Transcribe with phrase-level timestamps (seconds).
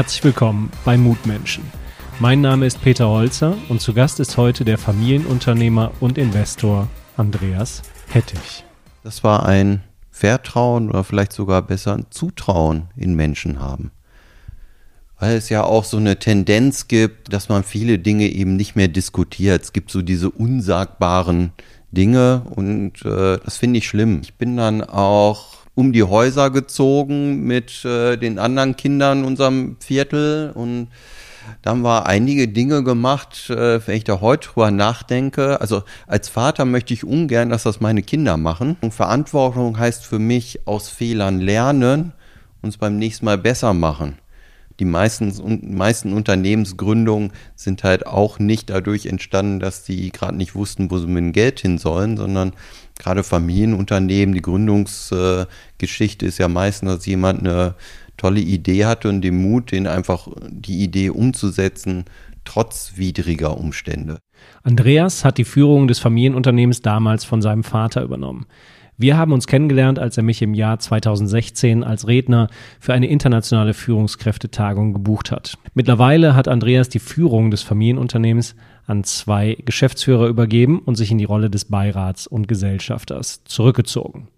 [0.00, 1.62] Herzlich willkommen bei Mutmenschen.
[2.20, 6.88] Mein Name ist Peter Holzer und zu Gast ist heute der Familienunternehmer und Investor
[7.18, 8.64] Andreas Hettich.
[9.04, 13.90] Das war ein Vertrauen oder vielleicht sogar besser ein Zutrauen in Menschen haben.
[15.18, 18.88] Weil es ja auch so eine Tendenz gibt, dass man viele Dinge eben nicht mehr
[18.88, 19.64] diskutiert.
[19.64, 21.52] Es gibt so diese unsagbaren
[21.90, 24.20] Dinge und äh, das finde ich schlimm.
[24.22, 29.76] Ich bin dann auch um die Häuser gezogen mit äh, den anderen Kindern in unserem
[29.80, 30.88] Viertel und
[31.62, 35.60] da haben wir einige Dinge gemacht, äh, wenn ich da heute drüber nachdenke.
[35.60, 38.76] Also als Vater möchte ich ungern, dass das meine Kinder machen.
[38.80, 42.12] Und Verantwortung heißt für mich aus Fehlern lernen
[42.62, 44.18] und es beim nächsten Mal besser machen
[44.80, 50.90] die meisten, meisten Unternehmensgründungen sind halt auch nicht dadurch entstanden, dass die gerade nicht wussten,
[50.90, 52.54] wo sie mit dem Geld hin sollen, sondern
[53.00, 57.74] gerade Familienunternehmen, die Gründungsgeschichte ist ja meistens, dass jemand eine
[58.16, 62.04] tolle Idee hatte und den Mut, den einfach die Idee umzusetzen,
[62.44, 64.18] trotz widriger Umstände.
[64.62, 68.46] Andreas hat die Führung des Familienunternehmens damals von seinem Vater übernommen.
[69.00, 72.48] Wir haben uns kennengelernt, als er mich im Jahr 2016 als Redner
[72.80, 75.56] für eine internationale Führungskräftetagung gebucht hat.
[75.72, 78.56] Mittlerweile hat Andreas die Führung des Familienunternehmens
[78.86, 84.28] an zwei Geschäftsführer übergeben und sich in die Rolle des Beirats und Gesellschafters zurückgezogen.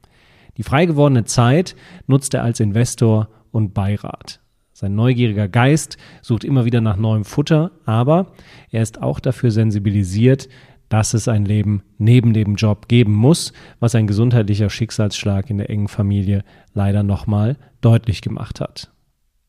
[0.58, 1.74] Die frei gewordene Zeit
[2.06, 4.38] nutzt er als Investor und Beirat.
[4.82, 8.32] Sein neugieriger Geist sucht immer wieder nach neuem Futter, aber
[8.70, 10.48] er ist auch dafür sensibilisiert,
[10.92, 15.70] dass es ein Leben neben dem Job geben muss, was ein gesundheitlicher Schicksalsschlag in der
[15.70, 18.92] engen Familie leider nochmal deutlich gemacht hat.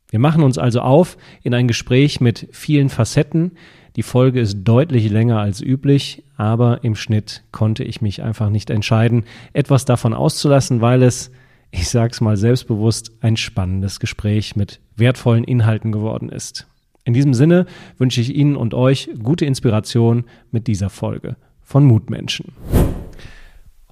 [0.10, 3.58] Wir machen uns also auf in ein Gespräch mit vielen Facetten.
[3.98, 8.70] Die Folge ist deutlich länger als üblich, aber im Schnitt konnte ich mich einfach nicht
[8.70, 11.30] entscheiden, etwas davon auszulassen, weil es,
[11.72, 16.68] ich sag's mal selbstbewusst, ein spannendes Gespräch mit wertvollen Inhalten geworden ist.
[17.06, 17.66] In diesem Sinne
[17.98, 22.54] wünsche ich Ihnen und euch gute Inspiration mit dieser Folge von Mutmenschen.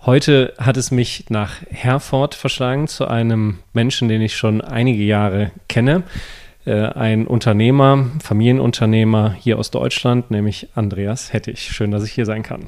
[0.03, 5.51] Heute hat es mich nach Herford verschlagen zu einem Menschen, den ich schon einige Jahre
[5.67, 6.03] kenne.
[6.65, 11.71] Äh, ein Unternehmer, Familienunternehmer hier aus Deutschland, nämlich Andreas Hettich.
[11.71, 12.67] Schön, dass ich hier sein kann.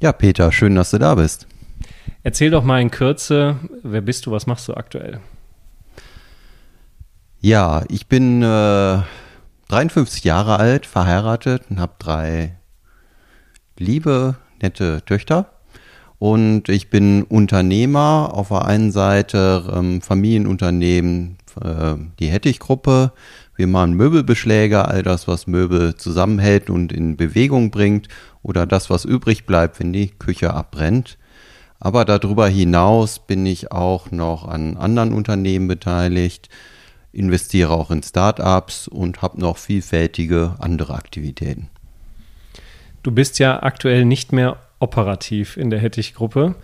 [0.00, 1.46] Ja, Peter, schön, dass du da bist.
[2.22, 5.18] Erzähl doch mal in Kürze, wer bist du, was machst du aktuell?
[7.40, 9.00] Ja, ich bin äh,
[9.72, 12.58] 53 Jahre alt, verheiratet und habe drei
[13.78, 15.46] liebe, nette Töchter.
[16.18, 23.12] Und ich bin Unternehmer, auf der einen Seite ähm, Familienunternehmen, äh, die Hettich-Gruppe.
[23.56, 28.08] Wir machen Möbelbeschläge, all das, was Möbel zusammenhält und in Bewegung bringt
[28.42, 31.16] oder das, was übrig bleibt, wenn die Küche abbrennt.
[31.80, 36.50] Aber darüber hinaus bin ich auch noch an anderen Unternehmen beteiligt
[37.12, 41.68] investiere auch in Startups und habe noch vielfältige andere Aktivitäten.
[43.02, 46.54] Du bist ja aktuell nicht mehr operativ in der Hettich-Gruppe.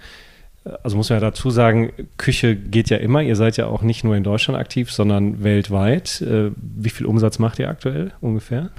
[0.82, 3.22] Also muss man ja dazu sagen, Küche geht ja immer.
[3.22, 6.20] Ihr seid ja auch nicht nur in Deutschland aktiv, sondern weltweit.
[6.20, 8.70] Äh, wie viel Umsatz macht ihr aktuell ungefähr?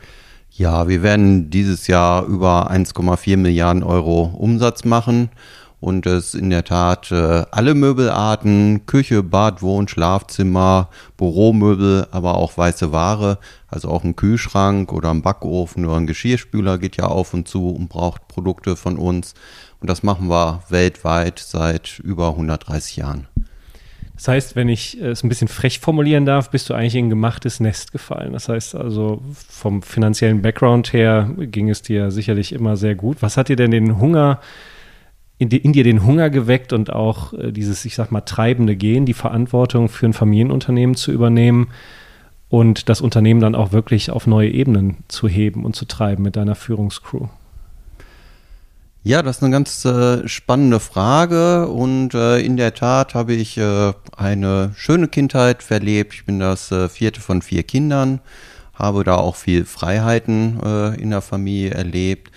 [0.51, 5.29] Ja, wir werden dieses Jahr über 1,4 Milliarden Euro Umsatz machen
[5.79, 12.57] und es in der Tat äh, alle Möbelarten, Küche, Bad, Wohn, Schlafzimmer, Büromöbel, aber auch
[12.57, 17.33] weiße Ware, also auch ein Kühlschrank oder ein Backofen oder ein Geschirrspüler geht ja auf
[17.33, 19.35] und zu und braucht Produkte von uns.
[19.79, 23.27] Und das machen wir weltweit seit über 130 Jahren.
[24.15, 27.09] Das heißt, wenn ich es ein bisschen frech formulieren darf, bist du eigentlich in ein
[27.09, 28.33] gemachtes Nest gefallen.
[28.33, 33.21] Das heißt also, vom finanziellen Background her ging es dir sicherlich immer sehr gut.
[33.21, 34.41] Was hat dir denn den Hunger
[35.39, 39.05] in, in dir den Hunger geweckt und auch äh, dieses, ich sag mal, treibende Gehen,
[39.05, 41.69] die Verantwortung für ein Familienunternehmen zu übernehmen
[42.49, 46.35] und das Unternehmen dann auch wirklich auf neue Ebenen zu heben und zu treiben mit
[46.35, 47.27] deiner Führungscrew?
[49.01, 53.57] Ja, das ist eine ganz äh, spannende Frage und äh, in der Tat habe ich
[53.57, 56.13] äh, eine schöne Kindheit verlebt.
[56.13, 58.19] Ich bin das äh, vierte von vier Kindern,
[58.73, 62.29] habe da auch viel Freiheiten äh, in der Familie erlebt.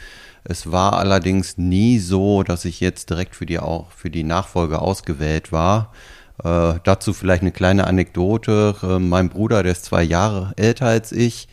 [0.44, 4.80] Es war allerdings nie so, dass ich jetzt direkt für die, auch für die Nachfolge
[4.80, 5.92] ausgewählt war.
[6.42, 8.74] Äh, dazu vielleicht eine kleine Anekdote.
[8.82, 11.48] Äh, mein Bruder, der ist zwei Jahre älter als ich,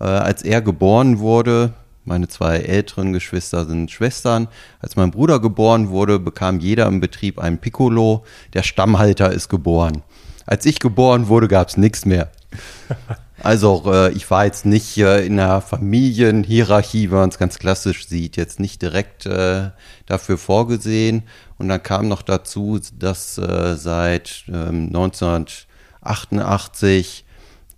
[0.00, 4.48] äh, als er geboren wurde, meine zwei älteren Geschwister sind Schwestern.
[4.80, 8.24] Als mein Bruder geboren wurde, bekam jeder im Betrieb ein Piccolo.
[8.54, 10.02] Der Stammhalter ist geboren.
[10.46, 12.30] Als ich geboren wurde, gab es nichts mehr.
[13.42, 18.06] Also äh, ich war jetzt nicht äh, in der Familienhierarchie, wenn man es ganz klassisch
[18.06, 19.70] sieht, jetzt nicht direkt äh,
[20.04, 21.22] dafür vorgesehen.
[21.56, 27.24] Und dann kam noch dazu, dass äh, seit ähm, 1988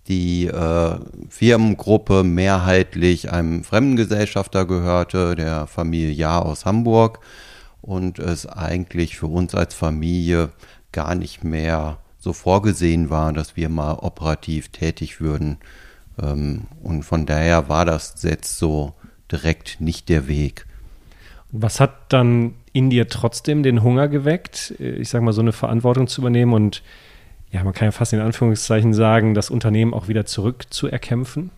[0.07, 0.95] die äh,
[1.29, 7.21] Firmengruppe mehrheitlich einem Fremdengesellschafter gehörte, der Familie Jahr aus Hamburg
[7.81, 10.49] und es eigentlich für uns als Familie
[10.91, 15.57] gar nicht mehr so vorgesehen war, dass wir mal operativ tätig würden.
[16.21, 18.93] Ähm, und von daher war das jetzt so
[19.29, 20.65] direkt nicht der Weg.
[21.51, 26.07] Was hat dann in dir trotzdem den Hunger geweckt, ich sage mal, so eine Verantwortung
[26.07, 26.81] zu übernehmen und
[27.51, 31.51] ja, man kann ja fast in Anführungszeichen sagen, das Unternehmen auch wieder zurückzuerkämpfen?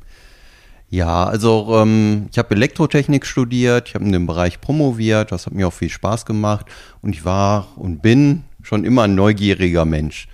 [0.89, 5.53] Ja, also ähm, ich habe Elektrotechnik studiert, ich habe in dem Bereich promoviert, das hat
[5.53, 6.65] mir auch viel Spaß gemacht
[7.01, 10.27] und ich war und bin schon immer ein neugieriger Mensch.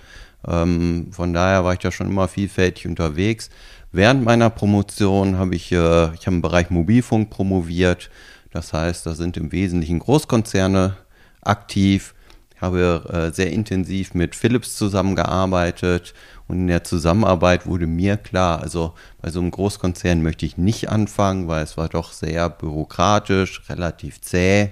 [0.46, 3.50] Ähm, von daher war ich da schon immer vielfältig unterwegs.
[3.92, 8.10] Während meiner Promotion habe ich, äh, ich habe im Bereich Mobilfunk promoviert.
[8.50, 10.96] Das heißt, da sind im Wesentlichen Großkonzerne
[11.42, 12.14] aktiv.
[12.54, 16.14] Ich habe äh, sehr intensiv mit Philips zusammengearbeitet
[16.48, 20.88] und in der Zusammenarbeit wurde mir klar, also bei so einem Großkonzern möchte ich nicht
[20.88, 24.70] anfangen, weil es war doch sehr bürokratisch, relativ zäh.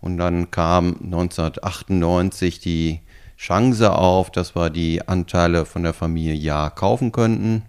[0.00, 3.00] Und dann kam 1998 die
[3.44, 7.62] Chance auf, dass wir die Anteile von der Familie Ja kaufen könnten.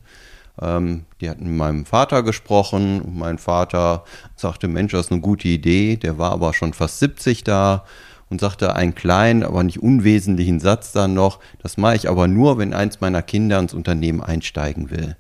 [0.61, 4.05] Ähm, die hatten mit meinem Vater gesprochen und mein Vater
[4.37, 5.97] sagte, Mensch, das ist eine gute Idee.
[5.97, 7.83] Der war aber schon fast 70 da
[8.29, 12.57] und sagte einen kleinen, aber nicht unwesentlichen Satz dann noch, das mache ich aber nur,
[12.57, 15.17] wenn eins meiner Kinder ins Unternehmen einsteigen will.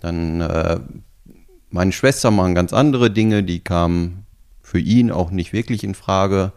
[0.00, 0.80] Dann äh,
[1.70, 4.26] meine Schwester machen ganz andere Dinge, die kamen
[4.60, 6.52] für ihn auch nicht wirklich in Frage.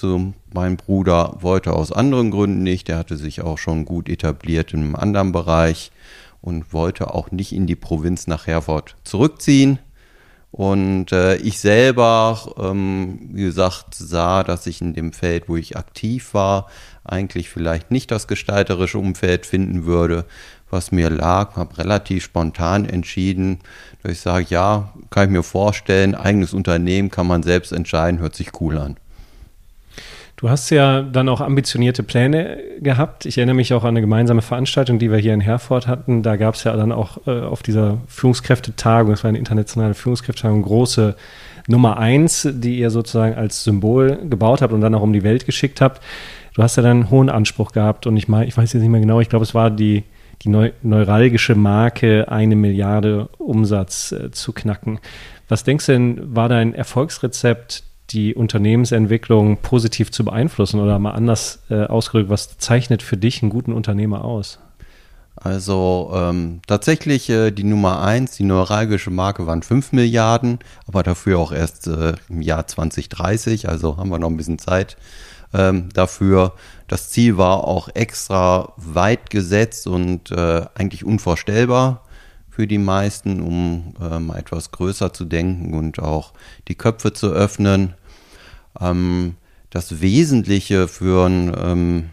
[0.00, 2.88] Zu meinem Bruder wollte aus anderen Gründen nicht.
[2.88, 5.92] Der hatte sich auch schon gut etabliert in einem anderen Bereich
[6.40, 9.78] und wollte auch nicht in die Provinz nach Herford zurückziehen.
[10.52, 15.76] Und äh, ich selber, ähm, wie gesagt, sah, dass ich in dem Feld, wo ich
[15.76, 16.68] aktiv war,
[17.04, 20.24] eigentlich vielleicht nicht das gestalterische Umfeld finden würde,
[20.70, 21.56] was mir lag.
[21.56, 23.58] Habe relativ spontan entschieden,
[24.02, 28.34] dass ich sage, ja, kann ich mir vorstellen, eigenes Unternehmen kann man selbst entscheiden, hört
[28.34, 28.96] sich cool an.
[30.40, 33.26] Du hast ja dann auch ambitionierte Pläne gehabt.
[33.26, 36.22] Ich erinnere mich auch an eine gemeinsame Veranstaltung, die wir hier in Herford hatten.
[36.22, 40.62] Da gab es ja dann auch äh, auf dieser Führungskräftetagung, es war eine internationale Führungskräftetagung,
[40.62, 41.14] große
[41.66, 45.44] Nummer eins, die ihr sozusagen als Symbol gebaut habt und dann auch um die Welt
[45.44, 46.02] geschickt habt.
[46.54, 48.90] Du hast ja dann einen hohen Anspruch gehabt und ich, mein, ich weiß jetzt nicht
[48.90, 50.04] mehr genau, ich glaube, es war die,
[50.40, 55.00] die neu, neuralgische Marke, eine Milliarde Umsatz äh, zu knacken.
[55.50, 61.60] Was denkst du denn, war dein Erfolgsrezept die Unternehmensentwicklung positiv zu beeinflussen oder mal anders
[61.70, 64.58] äh, ausgedrückt, was zeichnet für dich einen guten Unternehmer aus?
[65.36, 71.38] Also ähm, tatsächlich äh, die Nummer eins, die neuralgische Marke waren 5 Milliarden, aber dafür
[71.38, 74.96] auch erst äh, im Jahr 2030, also haben wir noch ein bisschen Zeit
[75.54, 76.52] ähm, dafür.
[76.88, 82.02] Das Ziel war auch extra weit gesetzt und äh, eigentlich unvorstellbar
[82.50, 86.34] für die meisten, um äh, mal etwas größer zu denken und auch
[86.68, 87.94] die Köpfe zu öffnen.
[88.80, 89.36] Ähm,
[89.70, 92.10] das Wesentliche für einen ähm,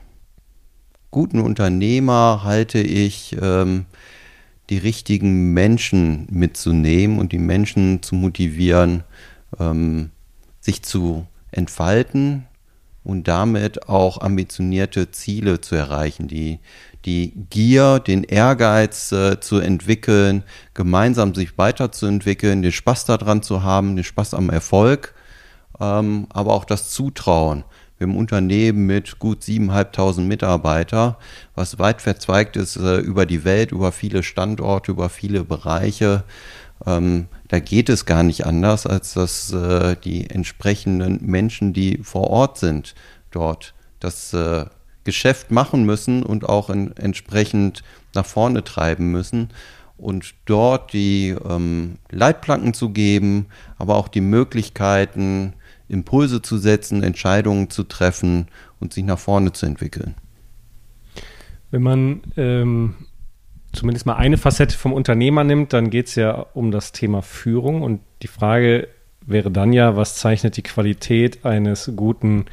[1.11, 3.85] guten Unternehmer halte ich, ähm,
[4.69, 9.03] die richtigen Menschen mitzunehmen und die Menschen zu motivieren,
[9.59, 10.11] ähm,
[10.59, 12.45] sich zu entfalten
[13.03, 16.59] und damit auch ambitionierte Ziele zu erreichen, die,
[17.05, 23.95] die Gier, den Ehrgeiz äh, zu entwickeln, gemeinsam sich weiterzuentwickeln, den Spaß daran zu haben,
[23.95, 25.13] den Spaß am Erfolg
[25.79, 27.63] ähm, aber auch das Zutrauen.
[27.97, 31.17] Wir haben ein Unternehmen mit gut 7.500 Mitarbeiter,
[31.55, 36.23] was weit verzweigt ist äh, über die Welt, über viele Standorte, über viele Bereiche.
[36.85, 42.29] Ähm, da geht es gar nicht anders, als dass äh, die entsprechenden Menschen, die vor
[42.29, 42.93] Ort sind,
[43.31, 44.65] dort das äh,
[45.03, 49.49] Geschäft machen müssen und auch in, entsprechend nach vorne treiben müssen
[49.97, 55.53] und dort die ähm, Leitplanken zu geben, aber auch die Möglichkeiten,
[55.89, 58.47] Impulse zu setzen, Entscheidungen zu treffen
[58.79, 60.15] und sich nach vorne zu entwickeln.
[61.71, 62.95] Wenn man ähm,
[63.73, 67.81] zumindest mal eine Facette vom Unternehmer nimmt, dann geht es ja um das Thema Führung
[67.81, 68.87] und die Frage
[69.25, 72.45] wäre dann ja, was zeichnet die Qualität eines guten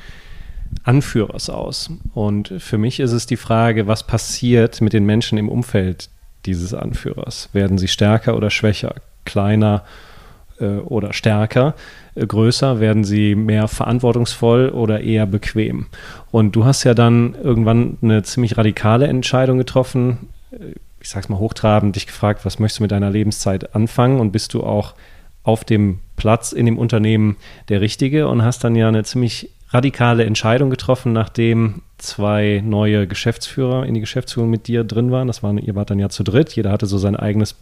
[0.83, 1.91] Anführers aus?
[2.15, 6.11] Und für mich ist es die Frage, was passiert mit den Menschen im Umfeld
[6.47, 7.49] dieses Anführers?
[7.53, 10.14] Werden sie stärker oder schwächer, kleiner äh,
[10.63, 11.75] oder stärker?
[12.15, 12.81] Äh, größer?
[12.81, 15.87] Werden sie mehr verantwortungsvoll oder eher bequem?
[16.31, 20.29] Und du hast ja dann irgendwann eine ziemlich radikale Entscheidung getroffen.
[20.53, 24.21] Äh, ich sag's mal hochtrabend, dich gefragt, was möchtest du mit deiner Lebenszeit anfangen?
[24.21, 24.95] Und bist du auch
[25.43, 27.37] auf dem Platz in dem Unternehmen
[27.69, 33.85] der Richtige und hast dann ja eine ziemlich radikale Entscheidung getroffen, nachdem zwei neue Geschäftsführer
[33.85, 35.27] in die Geschäftsführung mit dir drin waren.
[35.27, 36.55] Das waren, ihr wart dann ja zu dritt.
[36.57, 37.57] Jeder hatte so sein eigenes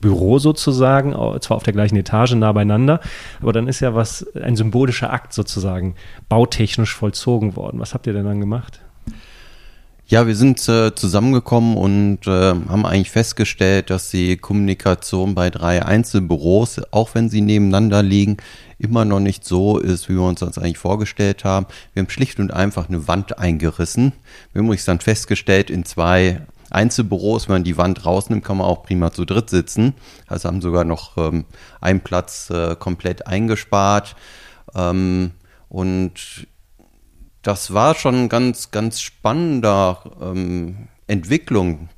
[0.00, 3.00] Büro sozusagen, zwar auf der gleichen Etage nah beieinander,
[3.40, 5.94] aber dann ist ja was, ein symbolischer Akt sozusagen
[6.28, 7.80] bautechnisch vollzogen worden.
[7.80, 8.80] Was habt ihr denn dann gemacht?
[10.06, 15.82] Ja, wir sind äh, zusammengekommen und äh, haben eigentlich festgestellt, dass die Kommunikation bei drei
[15.82, 18.36] Einzelbüros, auch wenn sie nebeneinander liegen,
[18.78, 21.64] immer noch nicht so ist, wie wir uns das eigentlich vorgestellt haben.
[21.94, 24.12] Wir haben schlicht und einfach eine Wand eingerissen.
[24.52, 26.42] Wir haben uns dann festgestellt, in zwei
[26.74, 29.94] Einzelbüros, wenn man die Wand rausnimmt, kann man auch prima zu dritt sitzen.
[30.26, 31.44] Also haben sogar noch ähm,
[31.80, 34.16] einen Platz äh, komplett eingespart.
[34.74, 35.32] Ähm,
[35.68, 36.46] und
[37.42, 41.88] das war schon ganz, ganz spannender ähm, Entwicklung,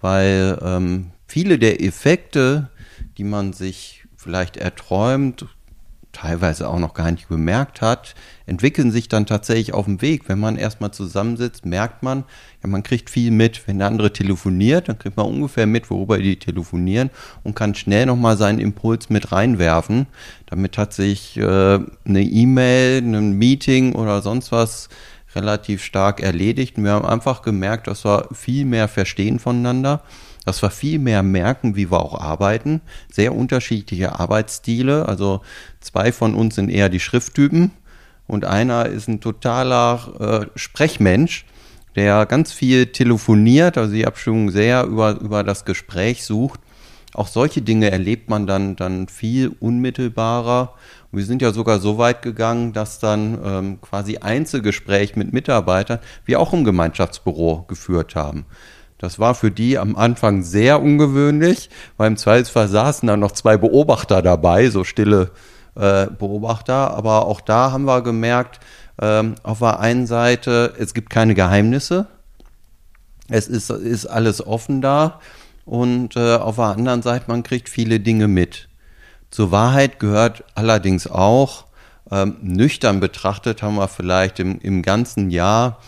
[0.00, 2.70] weil ähm, viele der Effekte,
[3.18, 5.46] die man sich vielleicht erträumt,
[6.14, 8.14] teilweise auch noch gar nicht bemerkt hat,
[8.46, 10.28] entwickeln sich dann tatsächlich auf dem Weg.
[10.28, 12.24] Wenn man erstmal zusammensitzt, merkt man,
[12.62, 13.66] ja, man kriegt viel mit.
[13.68, 17.10] Wenn der andere telefoniert, dann kriegt man ungefähr mit, worüber die telefonieren
[17.42, 20.06] und kann schnell nochmal seinen Impuls mit reinwerfen.
[20.46, 24.88] Damit hat sich äh, eine E-Mail, ein Meeting oder sonst was
[25.34, 26.78] relativ stark erledigt.
[26.78, 30.02] Und wir haben einfach gemerkt, dass wir viel mehr verstehen voneinander
[30.44, 32.82] dass wir viel mehr merken, wie wir auch arbeiten.
[33.10, 35.08] Sehr unterschiedliche Arbeitsstile.
[35.08, 35.40] Also
[35.84, 37.70] zwei von uns sind eher die Schrifttypen
[38.26, 41.44] und einer ist ein totaler äh, Sprechmensch,
[41.94, 46.60] der ganz viel telefoniert, also die Abstimmung sehr über, über das Gespräch sucht.
[47.12, 50.74] Auch solche Dinge erlebt man dann, dann viel unmittelbarer.
[51.12, 56.00] Und wir sind ja sogar so weit gegangen, dass dann ähm, quasi Einzelgespräch mit Mitarbeitern
[56.24, 58.46] wir auch im Gemeinschaftsbüro geführt haben.
[58.98, 63.58] Das war für die am Anfang sehr ungewöhnlich, weil im Zweifelsfall saßen dann noch zwei
[63.58, 65.30] Beobachter dabei, so stille
[65.76, 66.94] äh, Beobachter.
[66.94, 68.60] Aber auch da haben wir gemerkt,
[69.00, 72.06] ähm, auf der einen Seite, es gibt keine Geheimnisse,
[73.28, 75.20] es ist, ist alles offen da
[75.64, 78.68] und äh, auf der anderen Seite, man kriegt viele Dinge mit.
[79.30, 81.64] Zur Wahrheit gehört allerdings auch,
[82.10, 85.80] ähm, nüchtern betrachtet haben wir vielleicht im, im ganzen Jahr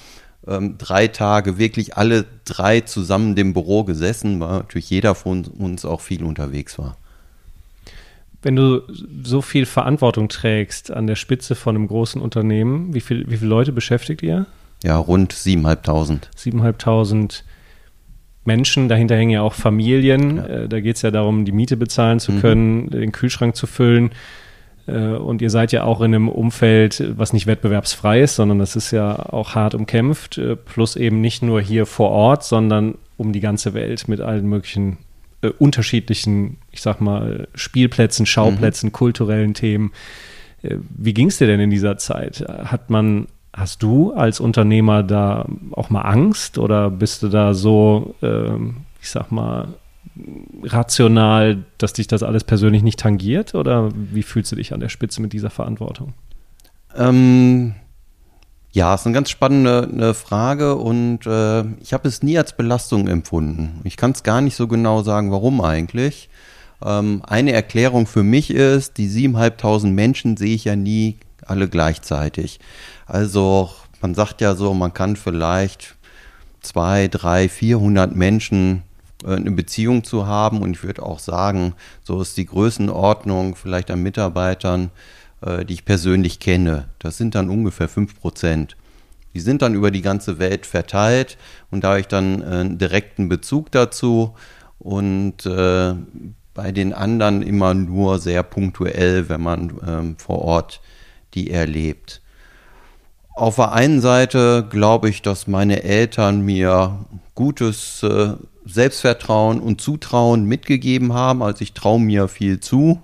[0.47, 5.85] ähm, drei Tage wirklich alle drei zusammen im Büro gesessen, weil natürlich jeder von uns
[5.85, 6.97] auch viel unterwegs war.
[8.47, 8.83] Wenn du
[9.25, 13.51] so viel Verantwortung trägst an der Spitze von einem großen Unternehmen, wie, viel, wie viele
[13.51, 14.47] Leute beschäftigt ihr?
[14.85, 16.29] Ja, rund 7.500.
[16.39, 17.43] 7.500
[18.45, 20.37] Menschen, dahinter hängen ja auch Familien.
[20.37, 20.47] Ja.
[20.47, 22.41] Äh, da geht es ja darum, die Miete bezahlen zu mhm.
[22.41, 24.11] können, den Kühlschrank zu füllen.
[24.87, 28.77] Äh, und ihr seid ja auch in einem Umfeld, was nicht wettbewerbsfrei ist, sondern das
[28.77, 33.33] ist ja auch hart umkämpft, äh, plus eben nicht nur hier vor Ort, sondern um
[33.33, 34.99] die ganze Welt mit allen möglichen
[35.47, 38.93] äh, unterschiedlichen, ich sag mal, Spielplätzen, Schauplätzen, mhm.
[38.93, 39.93] kulturellen Themen.
[40.63, 42.45] Äh, wie ging es dir denn in dieser Zeit?
[42.49, 48.15] Hat man, hast du als Unternehmer da auch mal Angst oder bist du da so,
[48.23, 49.69] ähm, ich sag mal,
[50.63, 53.55] rational, dass dich das alles persönlich nicht tangiert?
[53.55, 56.15] Oder wie fühlst du dich an der Spitze mit dieser Verantwortung?
[56.97, 57.75] Ähm,
[58.77, 63.09] ja, ist eine ganz spannende eine Frage und äh, ich habe es nie als Belastung
[63.09, 63.81] empfunden.
[63.85, 66.29] Ich kann es gar nicht so genau sagen, warum eigentlich.
[66.85, 71.17] Ähm, eine Erklärung für mich ist, die 7.500 Menschen sehe ich ja nie
[71.47, 72.61] alle gleichzeitig.
[73.07, 73.71] Also
[74.03, 75.95] man sagt ja so, man kann vielleicht
[76.61, 78.83] zwei, drei, 400 Menschen
[79.25, 80.61] äh, eine Beziehung zu haben.
[80.61, 84.91] Und ich würde auch sagen, so ist die Größenordnung vielleicht an Mitarbeitern,
[85.43, 86.89] die ich persönlich kenne.
[86.99, 88.77] Das sind dann ungefähr fünf Prozent.
[89.37, 91.37] Die sind dann über die ganze Welt verteilt
[91.71, 94.35] und da habe ich dann äh, einen direkten Bezug dazu
[94.79, 95.95] und äh,
[96.55, 100.81] bei den anderen immer nur sehr punktuell, wenn man ähm, vor Ort
[101.35, 102.23] die erlebt.
[103.35, 110.47] Auf der einen Seite glaube ich, dass meine Eltern mir gutes äh, Selbstvertrauen und Zutrauen
[110.47, 111.43] mitgegeben haben.
[111.43, 113.03] Also ich traue mir viel zu.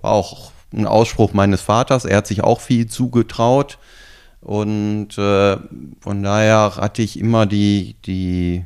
[0.00, 2.04] War auch ein Ausspruch meines Vaters.
[2.04, 3.78] Er hat sich auch viel zugetraut.
[4.40, 5.56] Und äh,
[6.00, 8.64] von daher hatte ich immer die, die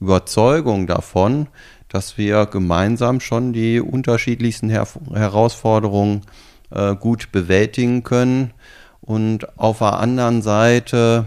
[0.00, 1.48] Überzeugung davon,
[1.88, 6.22] dass wir gemeinsam schon die unterschiedlichsten Her Herausforderungen
[6.70, 8.52] äh, gut bewältigen können.
[9.00, 11.26] Und auf der anderen Seite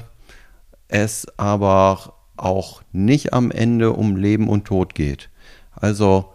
[0.88, 5.30] es aber auch nicht am Ende um Leben und Tod geht.
[5.72, 6.34] Also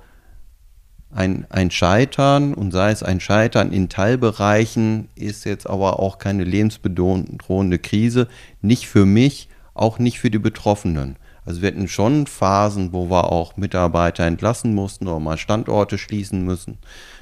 [1.14, 6.45] ein, ein Scheitern und sei es ein Scheitern in Teilbereichen ist jetzt aber auch keine
[6.45, 8.28] lebensbedrohende Krise.
[8.62, 11.16] Nicht für mich, auch nicht für die Betroffenen.
[11.45, 16.45] Also wir hatten schon Phasen, wo wir auch Mitarbeiter entlassen mussten oder mal Standorte schließen
[16.45, 16.78] müssen.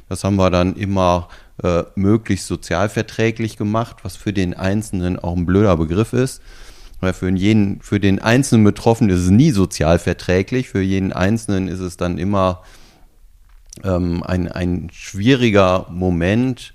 [0.09, 1.29] Das haben wir dann immer
[1.63, 6.43] äh, möglichst sozialverträglich gemacht, was für den Einzelnen auch ein blöder Begriff ist.
[7.01, 10.69] Weil für jeden, für den einzelnen Betroffenen ist es nie sozial verträglich.
[10.69, 12.63] Für jeden Einzelnen ist es dann immer
[13.85, 16.73] ähm, ein, ein schwieriger Moment.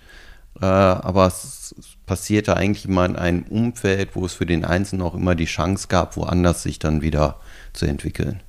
[0.61, 1.75] Äh, aber es
[2.05, 5.87] passierte eigentlich immer in einem Umfeld, wo es für den Einzelnen auch immer die Chance
[5.87, 7.39] gab, woanders sich dann wieder
[7.73, 8.41] zu entwickeln.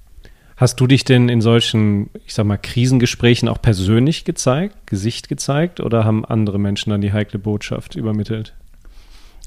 [0.57, 5.81] Hast du dich denn in solchen, ich sag mal, Krisengesprächen auch persönlich gezeigt, Gesicht gezeigt
[5.81, 8.55] oder haben andere Menschen dann die heikle Botschaft übermittelt?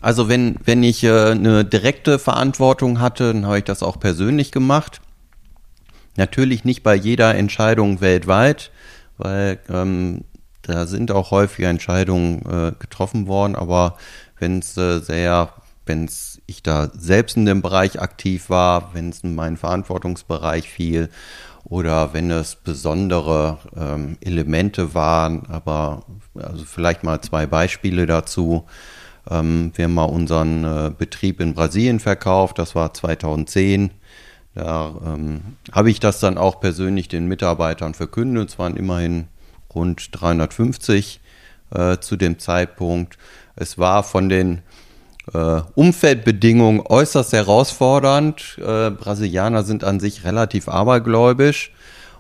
[0.01, 4.51] Also wenn, wenn ich äh, eine direkte Verantwortung hatte, dann habe ich das auch persönlich
[4.51, 5.01] gemacht.
[6.19, 8.71] Natürlich nicht bei jeder Entscheidung weltweit,
[9.17, 10.25] weil ähm,
[10.63, 13.95] da sind auch häufige Entscheidungen äh, getroffen worden, aber
[14.37, 15.53] wenn es äh, sehr,
[15.85, 16.09] wenn
[16.45, 21.07] ich da selbst in dem Bereich aktiv war, wenn es in meinen Verantwortungsbereich fiel
[21.63, 26.03] oder wenn es besondere ähm, Elemente waren, aber
[26.35, 28.65] also vielleicht mal zwei Beispiele dazu.
[29.31, 33.91] Ähm, wir haben mal unseren äh, Betrieb in Brasilien verkauft, das war 2010.
[34.55, 35.41] Da ähm,
[35.71, 38.49] habe ich das dann auch persönlich den Mitarbeitern verkündet.
[38.49, 39.27] Es waren immerhin
[39.73, 41.19] rund 350
[41.71, 43.17] äh, zu dem Zeitpunkt.
[43.55, 44.61] Es war von den
[45.33, 48.57] äh, Umfeldbedingungen äußerst herausfordernd.
[48.59, 51.71] Äh, Brasilianer sind an sich relativ abergläubisch.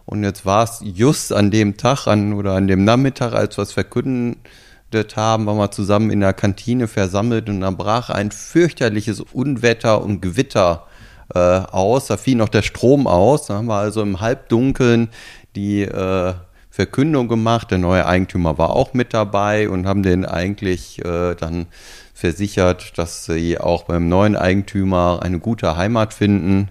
[0.05, 3.63] Und jetzt war es just an dem Tag an, oder an dem Nachmittag, als wir
[3.63, 9.19] es verkündet haben, waren wir zusammen in der Kantine versammelt und dann brach ein fürchterliches
[9.21, 10.87] Unwetter und Gewitter
[11.33, 12.07] äh, aus.
[12.07, 13.47] Da fiel noch der Strom aus.
[13.47, 15.09] Da haben wir also im Halbdunkeln
[15.55, 16.33] die äh,
[16.69, 17.71] Verkündung gemacht.
[17.71, 21.67] Der neue Eigentümer war auch mit dabei und haben den eigentlich äh, dann
[22.13, 26.69] versichert, dass sie auch beim neuen Eigentümer eine gute Heimat finden.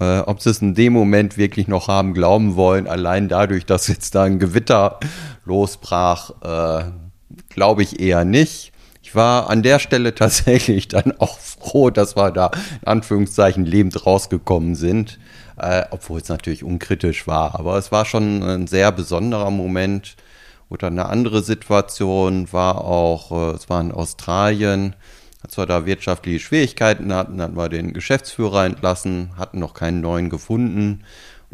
[0.00, 3.86] Äh, ob sie es in dem Moment wirklich noch haben glauben wollen, allein dadurch, dass
[3.86, 4.98] jetzt da ein Gewitter
[5.44, 6.90] losbrach, äh,
[7.48, 8.72] glaube ich eher nicht.
[9.14, 12.50] Ich war an der Stelle tatsächlich dann auch froh, dass wir da
[12.82, 15.20] in Anführungszeichen lebend rausgekommen sind
[15.56, 17.54] äh, obwohl es natürlich unkritisch war.
[17.54, 20.16] Aber es war schon ein sehr besonderer Moment.
[20.68, 24.96] Oder eine andere Situation war auch, äh, es war in Australien,
[25.42, 30.30] als wir da wirtschaftliche Schwierigkeiten hatten, hatten wir den Geschäftsführer entlassen, hatten noch keinen neuen
[30.30, 31.04] gefunden.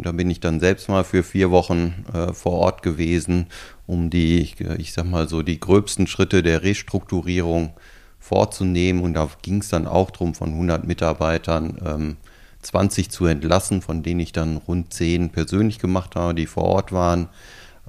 [0.03, 3.47] Da bin ich dann selbst mal für vier Wochen äh, vor Ort gewesen,
[3.87, 7.75] um die, ich sag mal so, die gröbsten Schritte der Restrukturierung
[8.19, 9.03] vorzunehmen.
[9.03, 12.17] Und da ging es dann auch darum, von 100 Mitarbeitern ähm,
[12.63, 16.93] 20 zu entlassen, von denen ich dann rund 10 persönlich gemacht habe, die vor Ort
[16.93, 17.29] waren.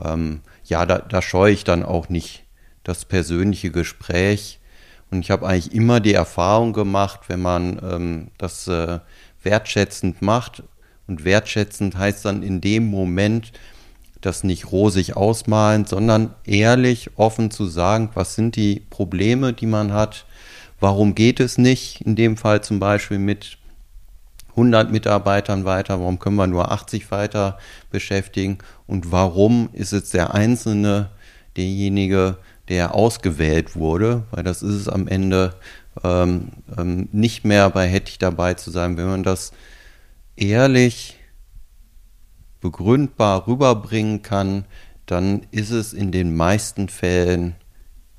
[0.04, 2.44] Ähm, ja, da, da scheue ich dann auch nicht
[2.84, 4.60] das persönliche Gespräch.
[5.12, 9.00] Und ich habe eigentlich immer die Erfahrung gemacht, wenn man ähm, das äh,
[9.44, 10.64] wertschätzend macht,
[11.12, 13.52] und wertschätzend heißt dann in dem Moment,
[14.22, 19.92] das nicht rosig ausmalen, sondern ehrlich, offen zu sagen, was sind die Probleme, die man
[19.92, 20.26] hat,
[20.80, 23.58] warum geht es nicht, in dem Fall zum Beispiel mit
[24.52, 27.58] 100 Mitarbeitern weiter, warum können wir nur 80 weiter
[27.90, 28.60] beschäftigen?
[28.88, 31.10] Und warum ist jetzt der Einzelne
[31.58, 32.38] derjenige,
[32.70, 35.56] der ausgewählt wurde, weil das ist es am Ende
[36.06, 39.52] ähm, ähm, nicht mehr bei Hettich dabei zu sein, wenn man das
[40.36, 41.18] ehrlich
[42.60, 44.66] begründbar rüberbringen kann,
[45.06, 47.56] dann ist es in den meisten Fällen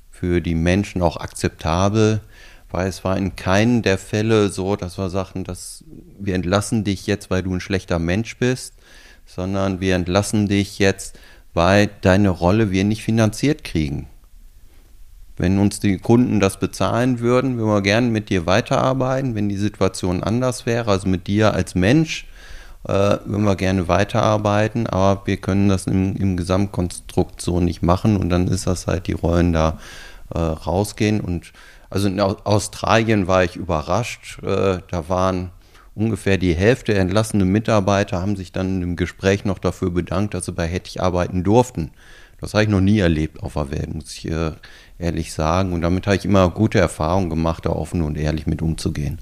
[0.09, 2.21] für die Menschen auch akzeptabel,
[2.69, 5.83] weil es war in keinem der Fälle so, dass wir sagten, dass
[6.19, 8.73] wir entlassen dich jetzt, weil du ein schlechter Mensch bist,
[9.25, 11.17] sondern wir entlassen dich jetzt,
[11.53, 14.07] weil deine Rolle wir nicht finanziert kriegen.
[15.37, 19.35] Wenn uns die Kunden das bezahlen würden, würden wir gerne mit dir weiterarbeiten.
[19.35, 22.27] Wenn die Situation anders wäre, also mit dir als Mensch,
[22.87, 28.17] äh, würden wir gerne weiterarbeiten, aber wir können das im, im Gesamtkonstrukt so nicht machen
[28.17, 29.79] und dann ist das halt die Rollen da
[30.33, 31.53] äh, rausgehen und
[31.89, 34.41] also in Australien war ich überrascht.
[34.41, 35.51] Äh, da waren
[35.93, 40.45] ungefähr die Hälfte der entlassenen Mitarbeiter haben sich dann im Gespräch noch dafür bedankt, dass
[40.45, 41.91] sie bei Hettich arbeiten durften.
[42.41, 44.51] Das habe ich noch nie erlebt auf der Welt, muss ich äh,
[44.99, 45.73] ehrlich sagen.
[45.73, 49.19] Und damit habe ich immer gute Erfahrungen gemacht, da offen und ehrlich mit umzugehen.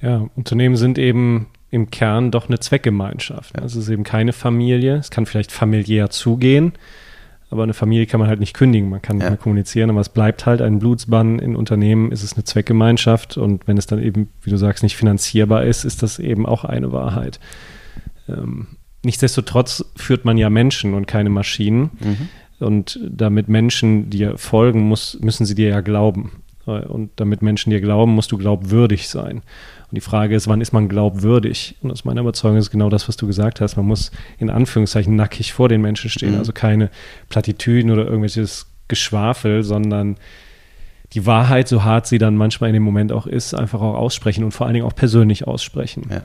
[0.00, 3.56] Ja, Unternehmen sind eben im Kern doch eine Zweckgemeinschaft.
[3.56, 3.64] Ja.
[3.64, 4.96] Es ist eben keine Familie.
[4.96, 6.72] Es kann vielleicht familiär zugehen,
[7.50, 9.24] aber eine Familie kann man halt nicht kündigen, man kann ja.
[9.24, 13.36] nicht mehr kommunizieren, aber es bleibt halt ein Blutsbann in Unternehmen, ist es eine Zweckgemeinschaft
[13.36, 16.64] und wenn es dann eben, wie du sagst, nicht finanzierbar ist, ist das eben auch
[16.64, 17.40] eine Wahrheit.
[18.28, 18.68] Ähm,
[19.04, 22.28] nichtsdestotrotz führt man ja Menschen und keine Maschinen mhm.
[22.60, 26.42] Und damit Menschen dir folgen, muss, müssen sie dir ja glauben.
[26.66, 29.38] Und damit Menschen dir glauben, musst du glaubwürdig sein.
[29.38, 31.76] Und die Frage ist, wann ist man glaubwürdig?
[31.82, 33.76] Und aus meiner Überzeugung ist genau das, was du gesagt hast.
[33.76, 36.32] Man muss in Anführungszeichen nackig vor den Menschen stehen.
[36.32, 36.38] Mhm.
[36.38, 36.90] Also keine
[37.28, 40.16] Plattitüden oder irgendwelches Geschwafel, sondern
[41.12, 44.44] die Wahrheit, so hart sie dann manchmal in dem Moment auch ist, einfach auch aussprechen
[44.44, 46.06] und vor allen Dingen auch persönlich aussprechen.
[46.08, 46.22] Ja.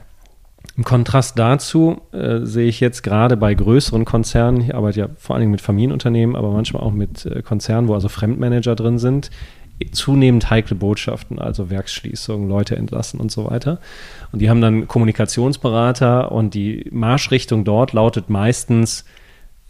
[0.76, 5.34] Im Kontrast dazu äh, sehe ich jetzt gerade bei größeren Konzernen, ich arbeite ja vor
[5.34, 9.30] allen Dingen mit Familienunternehmen, aber manchmal auch mit äh, Konzernen, wo also Fremdmanager drin sind,
[9.92, 13.78] zunehmend heikle Botschaften, also Werksschließungen, Leute entlassen und so weiter.
[14.32, 19.04] Und die haben dann Kommunikationsberater und die Marschrichtung dort lautet meistens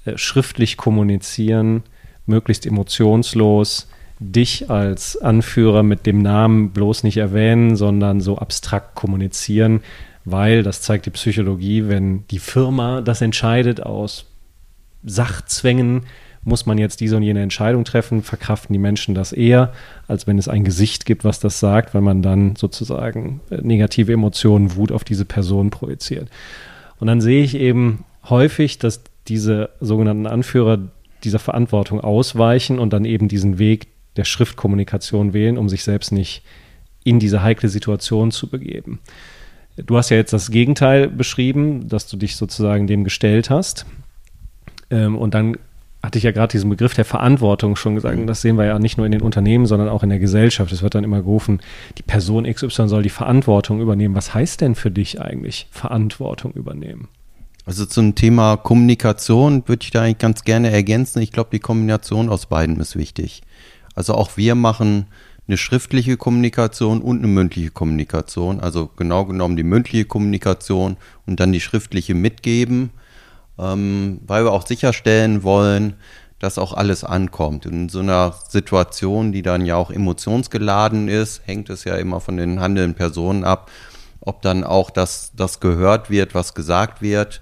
[0.04, 1.82] äh, schriftlich kommunizieren,
[2.26, 9.82] möglichst emotionslos, dich als Anführer mit dem Namen bloß nicht erwähnen, sondern so abstrakt kommunizieren,
[10.26, 14.26] weil, das zeigt die Psychologie, wenn die Firma das entscheidet aus
[15.04, 16.02] Sachzwängen,
[16.42, 19.72] muss man jetzt diese und jene Entscheidung treffen, verkraften die Menschen das eher,
[20.08, 24.12] als wenn es ein Gesicht gibt, was das sagt, weil man dann sozusagen äh, negative
[24.12, 26.28] Emotionen, Wut auf diese Person projiziert.
[26.98, 30.78] Und dann sehe ich eben häufig, dass diese sogenannten Anführer
[31.22, 33.86] dieser Verantwortung ausweichen und dann eben diesen Weg
[34.16, 36.42] der Schriftkommunikation wählen, um sich selbst nicht
[37.04, 39.00] in diese heikle Situation zu begeben.
[39.76, 43.86] Du hast ja jetzt das Gegenteil beschrieben, dass du dich sozusagen dem gestellt hast.
[44.90, 45.56] Ähm, und dann
[46.02, 48.16] hatte ich ja gerade diesen Begriff der Verantwortung schon gesagt.
[48.16, 50.72] Und das sehen wir ja nicht nur in den Unternehmen, sondern auch in der Gesellschaft.
[50.72, 51.60] Es wird dann immer gerufen,
[51.98, 54.14] die Person XY soll die Verantwortung übernehmen.
[54.14, 57.08] Was heißt denn für dich eigentlich Verantwortung übernehmen?
[57.66, 61.20] Also zum Thema Kommunikation würde ich da eigentlich ganz gerne ergänzen.
[61.20, 63.42] Ich glaube, die Kombination aus beiden ist wichtig.
[63.96, 65.06] Also auch wir machen
[65.48, 68.61] eine schriftliche Kommunikation und eine mündliche Kommunikation.
[68.61, 72.90] Also genau genommen die mündliche Kommunikation und dann die schriftliche mitgeben
[73.59, 75.94] ähm, weil wir auch sicherstellen wollen,
[76.38, 77.64] dass auch alles ankommt.
[77.64, 82.37] in so einer Situation, die dann ja auch emotionsgeladen ist, hängt es ja immer von
[82.37, 83.70] den handelnden Personen ab,
[84.20, 87.40] ob dann auch das, das gehört wird, was gesagt wird.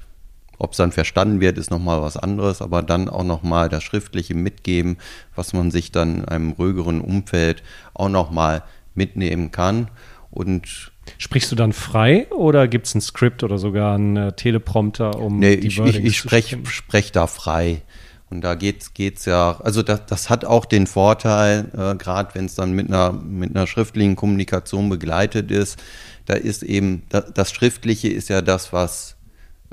[0.65, 4.35] Ob es dann verstanden wird, ist nochmal was anderes, aber dann auch nochmal das schriftliche
[4.35, 4.97] Mitgeben,
[5.37, 8.63] was man sich dann in einem ruhigeren Umfeld auch nochmal
[8.95, 9.89] mitnehmen kann.
[10.31, 15.19] Und Sprichst du dann frei oder gibt es ein Skript oder sogar einen äh, Teleprompter,
[15.19, 17.83] um nee, die ich, ich, ich spreche sprech da frei.
[18.31, 22.47] Und da geht geht's ja, also das, das hat auch den Vorteil, äh, gerade wenn
[22.47, 25.79] es dann mit einer, mit einer schriftlichen Kommunikation begleitet ist,
[26.25, 29.17] da ist eben, das, das Schriftliche ist ja das, was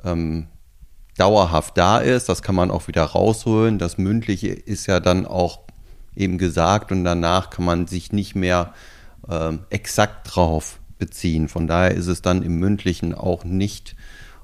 [0.03, 0.47] ähm,
[1.21, 3.77] dauerhaft da ist, das kann man auch wieder rausholen.
[3.77, 5.59] Das Mündliche ist ja dann auch
[6.15, 8.73] eben gesagt und danach kann man sich nicht mehr
[9.29, 11.47] ähm, exakt drauf beziehen.
[11.47, 13.95] Von daher ist es dann im mündlichen auch nicht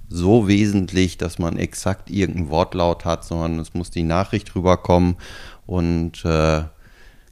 [0.07, 5.15] so wesentlich, dass man exakt irgendeinen Wortlaut hat, sondern es muss die Nachricht rüberkommen.
[5.65, 6.61] Und äh,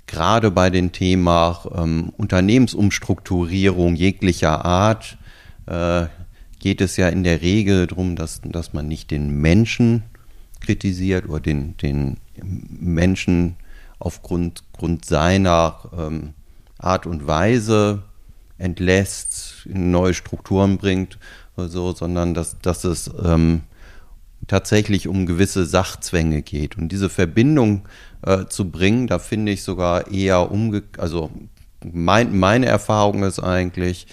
[0.07, 5.17] gerade bei dem Thema ähm, Unternehmensumstrukturierung jeglicher Art
[5.67, 6.07] äh,
[6.65, 10.01] geht es ja in der Regel darum, dass, dass man nicht den Menschen
[10.61, 13.55] kritisiert oder den, den Menschen
[13.99, 16.33] aufgrund Grund seiner ähm,
[16.79, 18.01] Art und Weise
[18.57, 21.19] entlässt, in neue Strukturen bringt
[21.55, 23.61] oder so, sondern dass, dass es ähm,
[24.47, 26.79] tatsächlich um gewisse Sachzwänge geht.
[26.79, 27.87] Und diese Verbindung
[28.23, 30.81] äh, zu bringen, da finde ich sogar eher umge...
[30.97, 31.29] Also
[31.83, 34.07] mein, meine Erfahrung ist eigentlich,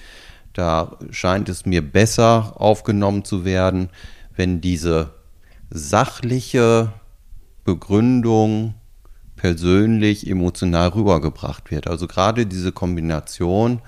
[0.52, 3.88] da scheint es mir besser aufgenommen zu werden,
[4.36, 5.10] wenn diese
[5.70, 6.92] sachliche
[7.64, 8.74] Begründung
[9.36, 11.88] persönlich, emotional rübergebracht wird.
[11.88, 13.80] Also gerade diese Kombination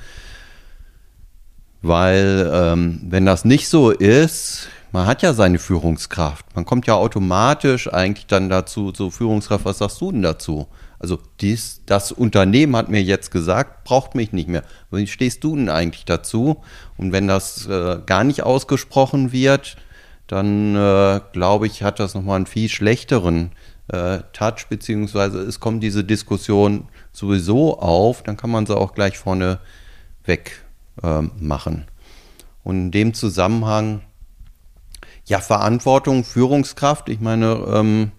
[1.84, 6.46] weil ähm, wenn das nicht so ist, man hat ja seine Führungskraft.
[6.54, 10.66] Man kommt ja automatisch eigentlich dann dazu, so Führungskraft, was sagst du denn dazu?
[11.04, 14.62] Also dies, das Unternehmen hat mir jetzt gesagt, braucht mich nicht mehr.
[14.90, 16.62] Wie stehst du denn eigentlich dazu?
[16.96, 19.76] Und wenn das äh, gar nicht ausgesprochen wird,
[20.28, 23.52] dann äh, glaube ich, hat das nochmal einen viel schlechteren
[23.88, 29.18] äh, Touch, beziehungsweise es kommt diese Diskussion sowieso auf, dann kann man sie auch gleich
[29.18, 29.58] vorne
[30.24, 30.64] weg
[31.02, 31.84] ähm, machen.
[32.62, 34.00] Und in dem Zusammenhang,
[35.26, 38.12] ja, Verantwortung, Führungskraft, ich meine, ähm,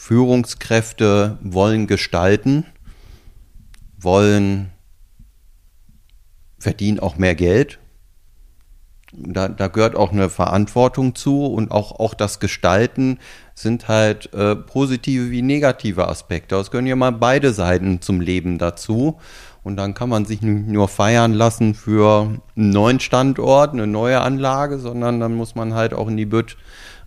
[0.00, 2.64] Führungskräfte wollen gestalten,
[3.98, 4.70] wollen
[6.58, 7.78] verdienen auch mehr Geld.
[9.12, 13.18] Da, da gehört auch eine Verantwortung zu und auch, auch das Gestalten
[13.54, 16.56] sind halt äh, positive wie negative Aspekte.
[16.56, 19.18] Es gehören ja mal beide Seiten zum Leben dazu.
[19.62, 24.22] Und dann kann man sich nicht nur feiern lassen für einen neuen Standort, eine neue
[24.22, 26.56] Anlage, sondern dann muss man halt auch in die Bütt,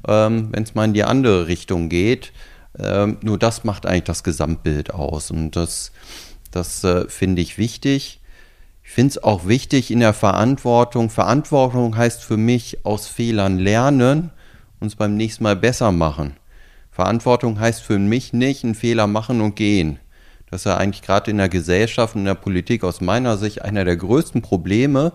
[0.08, 2.32] ähm, wenn es mal in die andere Richtung geht.
[2.80, 5.32] Ähm, nur das macht eigentlich das Gesamtbild aus.
[5.32, 5.92] Und das,
[6.52, 8.22] das äh, finde ich wichtig.
[8.84, 11.10] Ich finde es auch wichtig in der Verantwortung.
[11.10, 14.32] Verantwortung heißt für mich aus Fehlern lernen
[14.80, 16.36] und es beim nächsten Mal besser machen.
[16.92, 20.00] Verantwortung heißt für mich nicht einen Fehler machen und gehen.
[20.52, 23.64] Das ist ja eigentlich gerade in der Gesellschaft und in der Politik aus meiner Sicht
[23.64, 25.14] einer der größten Probleme,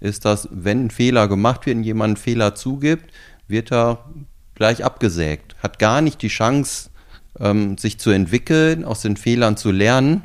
[0.00, 3.12] ist, dass wenn ein Fehler gemacht wird und jemand einen Fehler zugibt,
[3.46, 4.04] wird er
[4.56, 5.54] gleich abgesägt.
[5.62, 6.89] Hat gar nicht die Chance,
[7.40, 10.22] ähm, sich zu entwickeln, aus den Fehlern zu lernen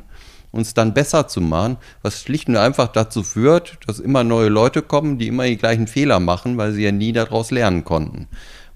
[0.52, 4.48] und es dann besser zu machen, was schlicht und einfach dazu führt, dass immer neue
[4.48, 8.28] Leute kommen, die immer die gleichen Fehler machen, weil sie ja nie daraus lernen konnten.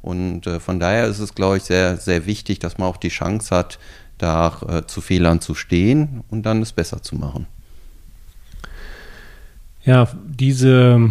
[0.03, 3.09] Und äh, von daher ist es, glaube ich, sehr, sehr wichtig, dass man auch die
[3.09, 3.79] Chance hat,
[4.18, 7.46] da äh, zu Fehlern zu stehen und dann es besser zu machen.
[9.83, 11.11] Ja, diese,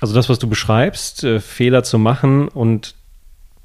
[0.00, 2.94] also das, was du beschreibst, äh, Fehler zu machen und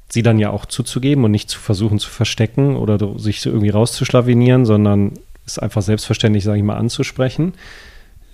[0.08, 3.70] sie dann ja auch zuzugeben und nicht zu versuchen zu verstecken oder sich so irgendwie
[3.70, 5.12] rauszuschlawinieren, sondern
[5.46, 7.54] es einfach selbstverständlich, sage ich mal, anzusprechen,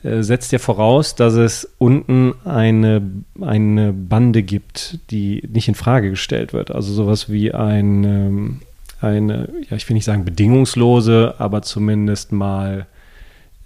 [0.02, 3.02] äh, setzt ja voraus, dass es unten eine,
[3.40, 6.70] eine Bande gibt, die nicht in Frage gestellt wird.
[6.70, 8.60] Also sowas wie ein, ähm,
[9.00, 12.86] eine, ja, ich will nicht sagen bedingungslose, aber zumindest mal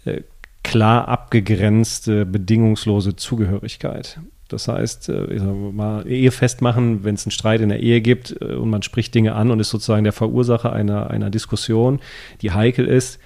[0.04, 0.22] äh,
[0.62, 4.18] klar abgegrenzte, bedingungslose Zugehörigkeit.
[4.48, 8.00] Das heißt, äh, ich sag mal, Ehe festmachen, wenn es einen Streit in der Ehe
[8.00, 12.00] gibt äh, und man spricht Dinge an und ist sozusagen der Verursacher einer, einer Diskussion,
[12.42, 13.18] die heikel ist,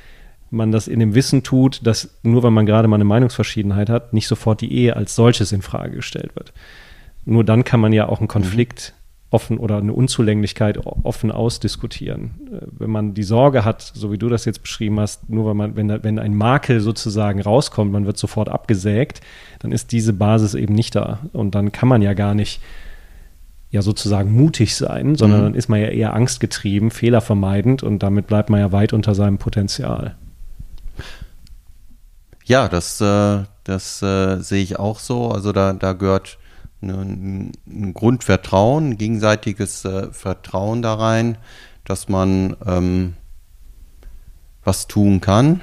[0.51, 4.13] man das in dem Wissen tut, dass nur weil man gerade mal eine Meinungsverschiedenheit hat,
[4.13, 6.53] nicht sofort die Ehe als solches in Frage gestellt wird.
[7.25, 8.95] Nur dann kann man ja auch einen Konflikt
[9.31, 12.31] offen oder eine Unzulänglichkeit offen ausdiskutieren.
[12.51, 15.55] Äh, wenn man die Sorge hat, so wie du das jetzt beschrieben hast, nur weil
[15.55, 19.21] man, wenn, wenn ein Makel sozusagen rauskommt, man wird sofort abgesägt,
[19.59, 21.21] dann ist diese Basis eben nicht da.
[21.33, 22.61] Und dann kann man ja gar nicht
[23.71, 25.45] ja sozusagen mutig sein, sondern mhm.
[25.45, 29.37] dann ist man ja eher angstgetrieben, fehlervermeidend und damit bleibt man ja weit unter seinem
[29.37, 30.17] Potenzial.
[32.45, 35.29] Ja, das, äh, das äh, sehe ich auch so.
[35.29, 36.39] Also da, da gehört
[36.83, 41.39] ein, ein Grundvertrauen, ein gegenseitiges äh, Vertrauen da rein,
[41.85, 43.15] dass man ähm,
[44.63, 45.63] was tun kann.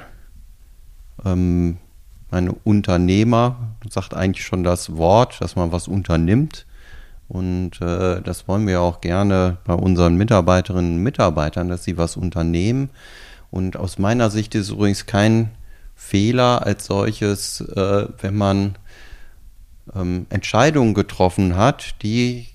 [1.23, 1.78] Ähm,
[2.32, 6.65] ein Unternehmer sagt eigentlich schon das Wort, dass man was unternimmt.
[7.28, 12.17] Und äh, das wollen wir auch gerne bei unseren Mitarbeiterinnen und Mitarbeitern, dass sie was
[12.17, 12.89] unternehmen.
[13.51, 15.51] Und aus meiner Sicht ist es übrigens kein
[15.95, 18.75] Fehler als solches, äh, wenn man
[19.93, 22.48] ähm, Entscheidungen getroffen hat, die,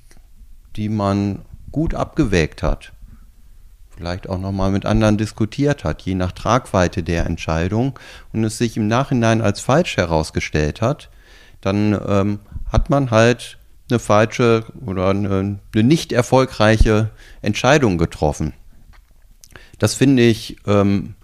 [0.77, 1.41] die man
[1.73, 2.93] gut abgewägt hat.
[3.97, 7.99] Vielleicht auch nochmal mit anderen diskutiert hat, je nach Tragweite der Entscheidung
[8.33, 11.11] und es sich im Nachhinein als falsch herausgestellt hat,
[11.61, 12.41] dann ähm,
[12.73, 13.59] hat man halt
[13.91, 17.11] eine falsche oder eine, eine, nicht erfolgreiche
[17.43, 18.55] Entscheidung getroffen.
[19.79, 21.15] Das finde ich ähm,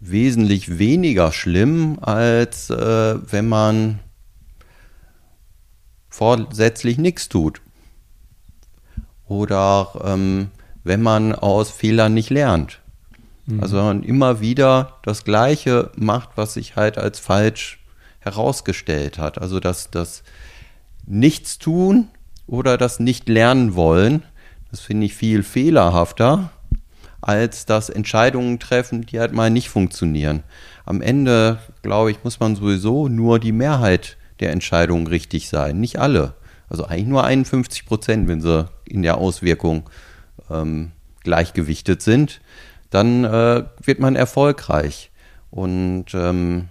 [0.00, 4.00] wesentlich weniger schlimm, als äh, wenn man
[6.18, 7.60] vorsätzlich nichts tut.
[9.28, 10.48] Oder ähm,
[10.82, 12.80] wenn man aus Fehlern nicht lernt.
[13.46, 13.62] Mhm.
[13.62, 17.78] Also man immer wieder das Gleiche macht, was sich halt als falsch
[18.18, 19.40] herausgestellt hat.
[19.40, 20.24] Also das, das
[21.06, 22.08] Nichtstun
[22.48, 24.24] oder das Nicht-Lernen wollen,
[24.72, 26.50] das finde ich viel fehlerhafter,
[27.20, 30.42] als das Entscheidungen treffen, die halt mal nicht funktionieren.
[30.84, 35.80] Am Ende, glaube ich, muss man sowieso nur die Mehrheit der Entscheidungen richtig sein.
[35.80, 36.34] Nicht alle.
[36.68, 39.88] Also eigentlich nur 51 Prozent, wenn sie in der Auswirkung
[40.50, 42.40] ähm, gleichgewichtet sind.
[42.90, 45.10] Dann äh, wird man erfolgreich.
[45.50, 46.68] Und, ähm,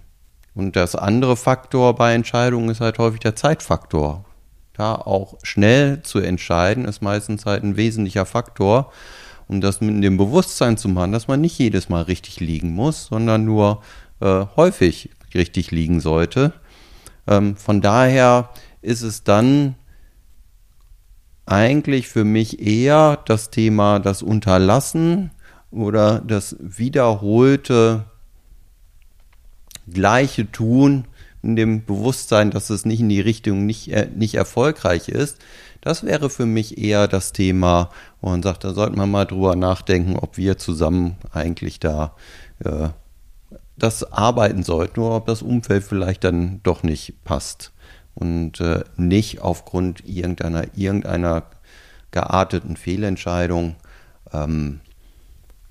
[0.54, 4.26] und das andere Faktor bei Entscheidungen ist halt häufig der Zeitfaktor.
[4.74, 8.92] Da auch schnell zu entscheiden, ist meistens halt ein wesentlicher Faktor.
[9.48, 13.06] Und das mit dem Bewusstsein zu machen, dass man nicht jedes Mal richtig liegen muss,
[13.06, 13.82] sondern nur
[14.20, 16.54] äh, häufig richtig liegen sollte.
[17.28, 18.50] Ähm, von daher
[18.82, 19.76] ist es dann
[21.46, 25.32] eigentlich für mich eher das Thema das Unterlassen
[25.72, 28.06] oder das wiederholte
[29.88, 31.06] gleiche Tun
[31.42, 35.38] in dem Bewusstsein, dass es nicht in die Richtung nicht, äh, nicht erfolgreich ist.
[35.82, 39.56] Das wäre für mich eher das Thema, wo man sagt, da sollten wir mal drüber
[39.56, 42.14] nachdenken, ob wir zusammen eigentlich da
[42.66, 42.90] äh,
[43.78, 47.72] das arbeiten sollten oder ob das Umfeld vielleicht dann doch nicht passt
[48.16, 51.44] und äh, nicht aufgrund irgendeiner, irgendeiner
[52.12, 53.76] gearteten Fehlentscheidung.
[54.34, 54.80] Ähm,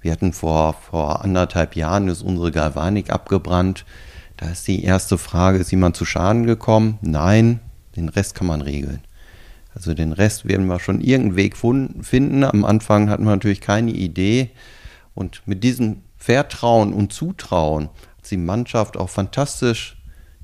[0.01, 3.85] wir hatten vor, vor anderthalb Jahren ist unsere Galvanik abgebrannt.
[4.37, 6.99] Da ist die erste Frage, ist jemand zu Schaden gekommen?
[7.01, 7.59] Nein,
[7.97, 9.01] den Rest kann man regeln.
[9.75, 12.45] Also den Rest werden wir schon irgendeinen Weg finden.
[12.45, 14.51] Am Anfang hatten wir natürlich keine Idee.
[15.15, 19.97] Und mit diesem Vertrauen und Zutrauen hat die Mannschaft auch fantastisch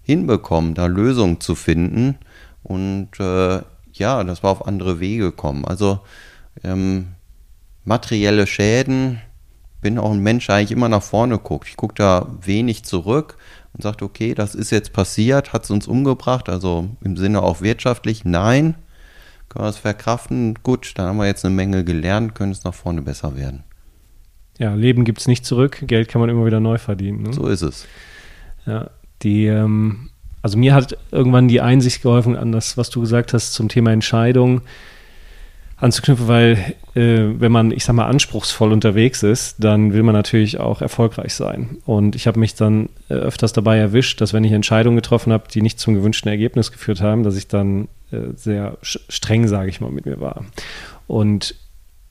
[0.03, 2.19] hinbekommen, da Lösungen zu finden.
[2.63, 3.61] Und äh,
[3.93, 5.65] ja, das war auf andere Wege gekommen.
[5.65, 6.01] Also
[6.63, 7.09] ähm,
[7.85, 9.21] materielle Schäden,
[9.81, 11.69] bin auch ein Mensch, der eigentlich immer nach vorne guckt.
[11.69, 13.37] Ich gucke da wenig zurück
[13.75, 17.61] und sagt, okay, das ist jetzt passiert, hat es uns umgebracht, also im Sinne auch
[17.61, 18.77] wirtschaftlich, nein,
[19.49, 22.75] können wir es verkraften, gut, dann haben wir jetzt eine Menge gelernt, können es nach
[22.75, 23.65] vorne besser werden.
[24.59, 27.23] Ja, Leben gibt es nicht zurück, Geld kann man immer wieder neu verdienen.
[27.23, 27.33] Ne?
[27.33, 27.87] So ist es.
[28.67, 28.91] Ja,
[29.23, 30.11] die, ähm,
[30.43, 33.93] also mir hat irgendwann die Einsicht geholfen an das, was du gesagt hast zum Thema
[33.93, 34.63] Entscheidung
[35.83, 36.53] anzuknüpfen, weil
[36.95, 41.35] äh, wenn man, ich sag mal, anspruchsvoll unterwegs ist, dann will man natürlich auch erfolgreich
[41.35, 41.79] sein.
[41.85, 45.49] Und ich habe mich dann äh, öfters dabei erwischt, dass wenn ich Entscheidungen getroffen habe,
[45.53, 49.81] die nicht zum gewünschten Ergebnis geführt haben, dass ich dann äh, sehr streng, sage ich
[49.81, 50.45] mal, mit mir war.
[51.09, 51.57] Und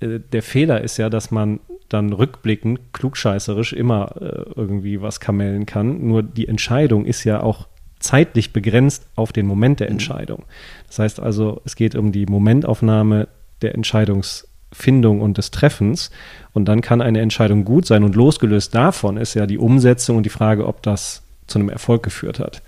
[0.01, 1.61] äh, der Fehler ist ja, dass man
[1.93, 6.07] dann rückblickend, klugscheißerisch immer äh, irgendwie was kamellen kann.
[6.07, 7.67] Nur die Entscheidung ist ja auch
[7.99, 9.93] zeitlich begrenzt auf den Moment der mhm.
[9.93, 10.43] Entscheidung.
[10.87, 13.27] Das heißt also, es geht um die Momentaufnahme
[13.61, 16.11] der Entscheidungsfindung und des Treffens.
[16.53, 18.03] Und dann kann eine Entscheidung gut sein.
[18.03, 22.03] Und losgelöst davon ist ja die Umsetzung und die Frage, ob das zu einem Erfolg
[22.03, 22.61] geführt hat.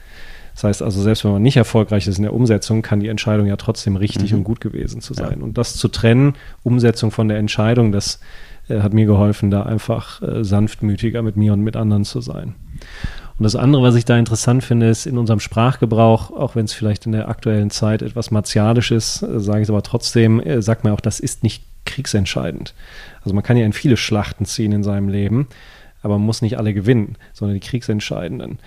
[0.53, 3.47] Das heißt also, selbst wenn man nicht erfolgreich ist in der Umsetzung, kann die Entscheidung
[3.47, 4.39] ja trotzdem richtig mhm.
[4.39, 5.39] und gut gewesen zu sein.
[5.39, 5.43] Ja.
[5.43, 8.19] Und das zu trennen, Umsetzung von der Entscheidung, das
[8.69, 12.55] äh, hat mir geholfen, da einfach äh, sanftmütiger mit mir und mit anderen zu sein.
[13.37, 16.73] Und das andere, was ich da interessant finde, ist in unserem Sprachgebrauch, auch wenn es
[16.73, 20.61] vielleicht in der aktuellen Zeit etwas martialisch ist, äh, sage ich es aber trotzdem, äh,
[20.61, 22.73] sagt man auch, das ist nicht kriegsentscheidend.
[23.23, 25.47] Also man kann ja in viele Schlachten ziehen in seinem Leben,
[26.01, 28.59] aber man muss nicht alle gewinnen, sondern die kriegsentscheidenden.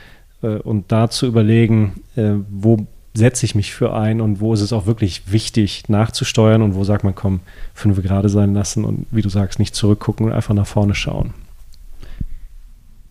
[0.42, 4.60] Äh, und da zu überlegen, äh, wo setze ich mich für ein und wo ist
[4.60, 7.40] es auch wirklich wichtig nachzusteuern und wo sagt man, komm,
[7.72, 11.32] fünf gerade sein lassen und wie du sagst, nicht zurückgucken und einfach nach vorne schauen.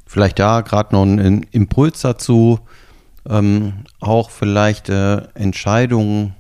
[0.05, 2.59] Vielleicht da gerade noch ein Impuls dazu,
[3.27, 6.35] ähm, auch vielleicht äh, Entscheidungen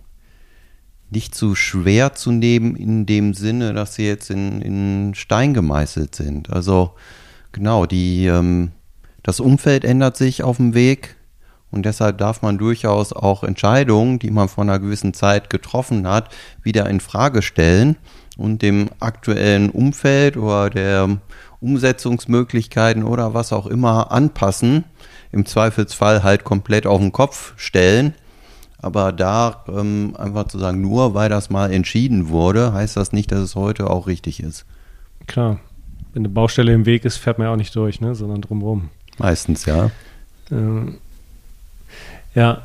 [1.09, 6.13] nicht zu schwer zu nehmen in dem Sinne, dass sie jetzt in, in Stein gemeißelt
[6.15, 6.49] sind.
[6.51, 6.91] Also
[7.51, 8.71] genau, die, ähm,
[9.25, 11.15] das Umfeld ändert sich auf dem Weg
[11.71, 16.29] und deshalb darf man durchaus auch Entscheidungen, die man vor einer gewissen Zeit getroffen hat,
[16.61, 17.97] wieder in Frage stellen
[18.37, 21.17] und dem aktuellen Umfeld oder der
[21.59, 24.83] Umsetzungsmöglichkeiten oder was auch immer anpassen.
[25.31, 28.13] Im Zweifelsfall halt komplett auf den Kopf stellen.
[28.77, 33.31] Aber da ähm, einfach zu sagen, nur weil das mal entschieden wurde, heißt das nicht,
[33.31, 34.67] dass es heute auch richtig ist.
[35.25, 35.59] Klar.
[36.13, 38.13] Wenn eine Baustelle im Weg ist, fährt man ja auch nicht durch, ne?
[38.13, 38.91] sondern drumherum.
[39.17, 39.91] Meistens, ja.
[40.51, 40.97] Ähm,
[42.33, 42.61] ja,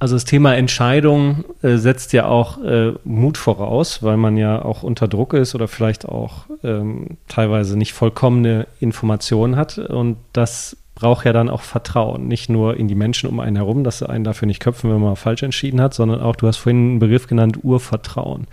[0.00, 4.82] also das Thema Entscheidung äh, setzt ja auch äh, Mut voraus, weil man ja auch
[4.82, 9.76] unter Druck ist oder vielleicht auch ähm, teilweise nicht vollkommene Informationen hat.
[9.76, 13.84] Und das braucht ja dann auch Vertrauen, nicht nur in die Menschen um einen herum,
[13.84, 16.56] dass sie einen dafür nicht köpfen, wenn man falsch entschieden hat, sondern auch, du hast
[16.56, 18.46] vorhin einen Begriff genannt, Urvertrauen.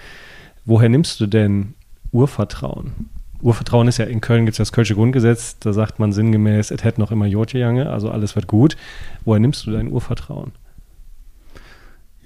[0.65, 1.75] Woher nimmst du denn
[2.11, 3.09] Urvertrauen?
[3.41, 6.71] Urvertrauen ist ja, in Köln gibt es ja das Kölsche Grundgesetz, da sagt man sinngemäß,
[6.71, 8.77] es hätte noch immer Jotjejange, also alles wird gut.
[9.25, 10.51] Woher nimmst du dein Urvertrauen?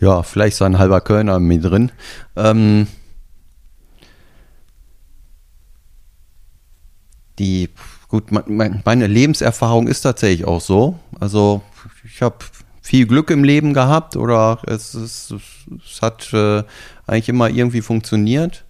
[0.01, 1.91] ja, vielleicht so ein halber Kölner mit drin.
[2.35, 2.87] Ähm,
[7.37, 7.69] die,
[8.07, 10.99] gut, meine Lebenserfahrung ist tatsächlich auch so.
[11.19, 11.61] Also
[12.03, 12.37] ich habe
[12.81, 15.35] viel Glück im Leben gehabt oder es, ist,
[15.85, 16.63] es hat äh,
[17.05, 18.65] eigentlich immer irgendwie funktioniert.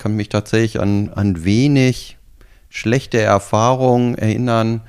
[0.00, 2.16] Ich kann mich tatsächlich an, an wenig
[2.70, 4.80] schlechte Erfahrungen erinnern,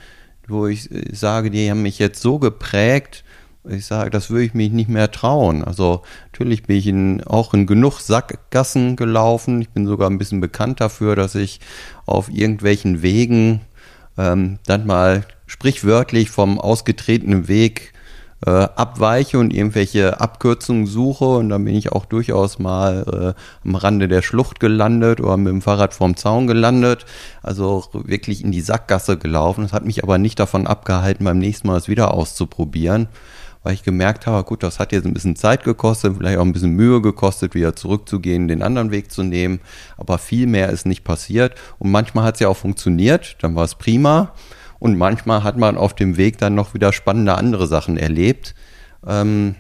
[0.47, 3.25] wo ich äh, sage, die haben mich jetzt so geprägt,
[3.67, 5.65] ich sage, das würde ich mich nicht mehr trauen.
[5.65, 9.61] Also natürlich bin ich in, auch in genug Sackgassen gelaufen.
[9.61, 11.59] Ich bin sogar ein bisschen bekannt dafür, dass ich
[12.05, 13.59] auf irgendwelchen Wegen
[14.17, 17.90] ähm, dann mal sprichwörtlich vom ausgetretenen Weg
[18.45, 21.25] äh, abweiche und irgendwelche Abkürzungen suche.
[21.25, 25.51] Und dann bin ich auch durchaus mal äh, am Rande der Schlucht gelandet oder mit
[25.51, 27.05] dem Fahrrad vorm Zaun gelandet.
[27.43, 29.63] Also wirklich in die Sackgasse gelaufen.
[29.63, 33.07] Das hat mich aber nicht davon abgehalten, beim nächsten Mal es wieder auszuprobieren
[33.63, 36.53] weil ich gemerkt habe, gut, das hat jetzt ein bisschen Zeit gekostet, vielleicht auch ein
[36.53, 39.59] bisschen Mühe gekostet, wieder zurückzugehen, den anderen Weg zu nehmen,
[39.97, 43.65] aber viel mehr ist nicht passiert und manchmal hat es ja auch funktioniert, dann war
[43.65, 44.33] es prima
[44.81, 48.55] und manchmal hat man auf dem Weg dann noch wieder spannende andere Sachen erlebt.
[49.05, 49.53] Ähm,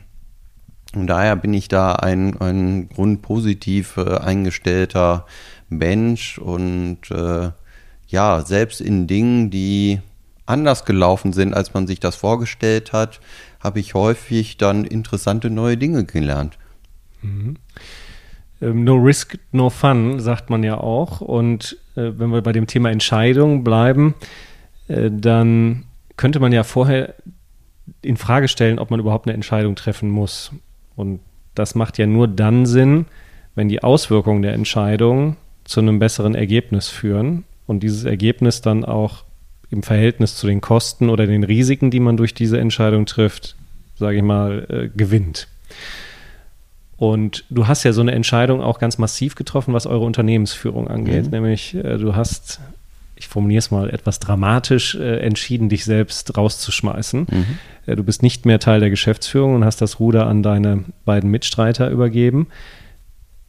[0.95, 5.27] und daher bin ich da ein, ein grundpositiv äh, eingestellter
[5.69, 7.51] Mensch und äh,
[8.07, 9.99] ja, selbst in Dingen, die
[10.47, 13.21] anders gelaufen sind, als man sich das vorgestellt hat,
[13.59, 16.57] habe ich häufig dann interessante neue Dinge gelernt.
[17.21, 17.57] Mhm.
[18.59, 21.21] Ähm, no risk, no fun, sagt man ja auch.
[21.21, 24.50] Und äh, wenn wir bei dem Thema Entscheidung bleiben, äh,
[25.11, 25.85] dann
[26.17, 27.15] könnte man ja vorher
[28.01, 30.51] in Frage stellen, ob man überhaupt eine Entscheidung treffen muss.
[30.95, 31.19] Und
[31.55, 33.05] das macht ja nur dann Sinn,
[33.55, 39.23] wenn die Auswirkungen der Entscheidung zu einem besseren Ergebnis führen und dieses Ergebnis dann auch
[39.69, 43.55] im Verhältnis zu den Kosten oder den Risiken, die man durch diese Entscheidung trifft,
[43.95, 45.47] sage ich mal, äh, gewinnt.
[46.97, 51.25] Und du hast ja so eine Entscheidung auch ganz massiv getroffen, was eure Unternehmensführung angeht.
[51.25, 51.31] Mhm.
[51.31, 52.59] Nämlich, äh, du hast,
[53.21, 57.27] ich formuliere es mal etwas dramatisch, äh, entschieden, dich selbst rauszuschmeißen.
[57.29, 57.45] Mhm.
[57.85, 61.29] Äh, du bist nicht mehr Teil der Geschäftsführung und hast das Ruder an deine beiden
[61.29, 62.47] Mitstreiter übergeben.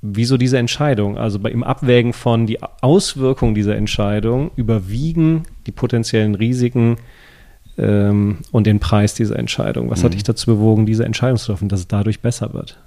[0.03, 1.17] Wieso diese Entscheidung?
[1.17, 6.99] Also bei, im Abwägen von die Auswirkungen dieser Entscheidung überwiegen die potenziellen Risiken
[7.79, 9.89] ähm, und den Preis dieser Entscheidung.
[9.89, 10.05] Was mhm.
[10.05, 12.79] hat dich dazu bewogen, diese Entscheidung zu treffen, dass es dadurch besser wird?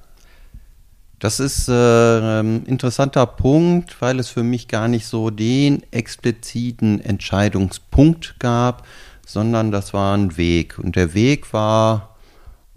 [1.25, 7.01] Das ist äh, ein interessanter Punkt, weil es für mich gar nicht so den expliziten
[7.01, 8.85] Entscheidungspunkt gab,
[9.25, 10.77] sondern das war ein Weg.
[10.77, 12.15] Und der Weg war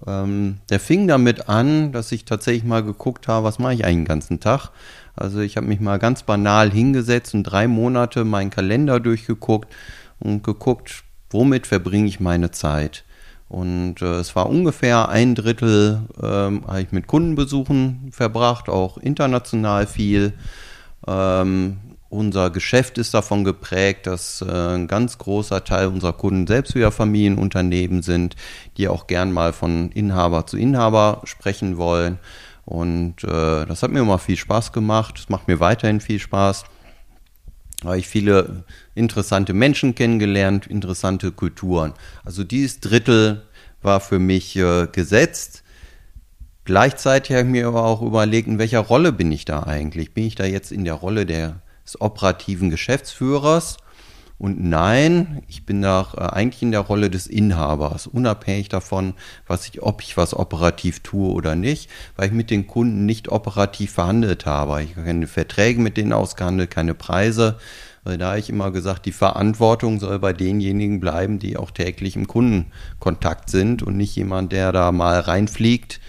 [0.06, 3.96] ähm, der fing damit an, dass ich tatsächlich mal geguckt habe, was mache ich eigentlich
[3.96, 4.70] den ganzen Tag.
[5.14, 9.70] Also ich habe mich mal ganz banal hingesetzt und drei Monate meinen Kalender durchgeguckt
[10.20, 13.04] und geguckt, womit verbringe ich meine Zeit.
[13.48, 19.86] Und äh, es war ungefähr ein Drittel, ähm, habe ich mit Kundenbesuchen verbracht, auch international
[19.86, 20.34] viel.
[21.06, 21.78] Ähm,
[22.10, 26.90] unser Geschäft ist davon geprägt, dass äh, ein ganz großer Teil unserer Kunden selbst wieder
[26.90, 28.36] Familienunternehmen sind,
[28.76, 32.18] die auch gern mal von Inhaber zu Inhaber sprechen wollen.
[32.64, 35.18] Und äh, das hat mir immer viel Spaß gemacht.
[35.18, 36.64] Es macht mir weiterhin viel Spaß.
[37.84, 38.64] Habe ich viele
[38.94, 41.94] interessante Menschen kennengelernt, interessante Kulturen.
[42.24, 43.42] Also dieses Drittel
[43.82, 45.62] war für mich äh, gesetzt.
[46.64, 50.12] Gleichzeitig habe ich mir aber auch überlegt, in welcher Rolle bin ich da eigentlich?
[50.12, 53.78] Bin ich da jetzt in der Rolle der des operativen Geschäftsführers.
[54.38, 59.14] Und nein, ich bin da äh, eigentlich in der Rolle des Inhabers, unabhängig davon,
[59.48, 63.28] was ich, ob ich was operativ tue oder nicht, weil ich mit den Kunden nicht
[63.30, 64.82] operativ verhandelt habe.
[64.84, 67.58] Ich habe keine Verträge mit denen ausgehandelt, keine Preise.
[68.04, 72.26] Da habe ich immer gesagt, die Verantwortung soll bei denjenigen bleiben, die auch täglich im
[72.26, 76.00] Kundenkontakt sind und nicht jemand, der da mal reinfliegt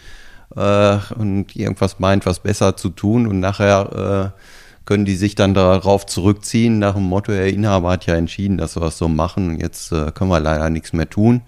[0.56, 4.42] äh, und irgendwas meint, was besser zu tun und nachher äh,
[4.90, 8.76] können die sich dann darauf zurückziehen, nach dem Motto, der Inhaber hat ja entschieden, dass
[8.76, 11.42] wir das so machen, jetzt äh, können wir leider nichts mehr tun.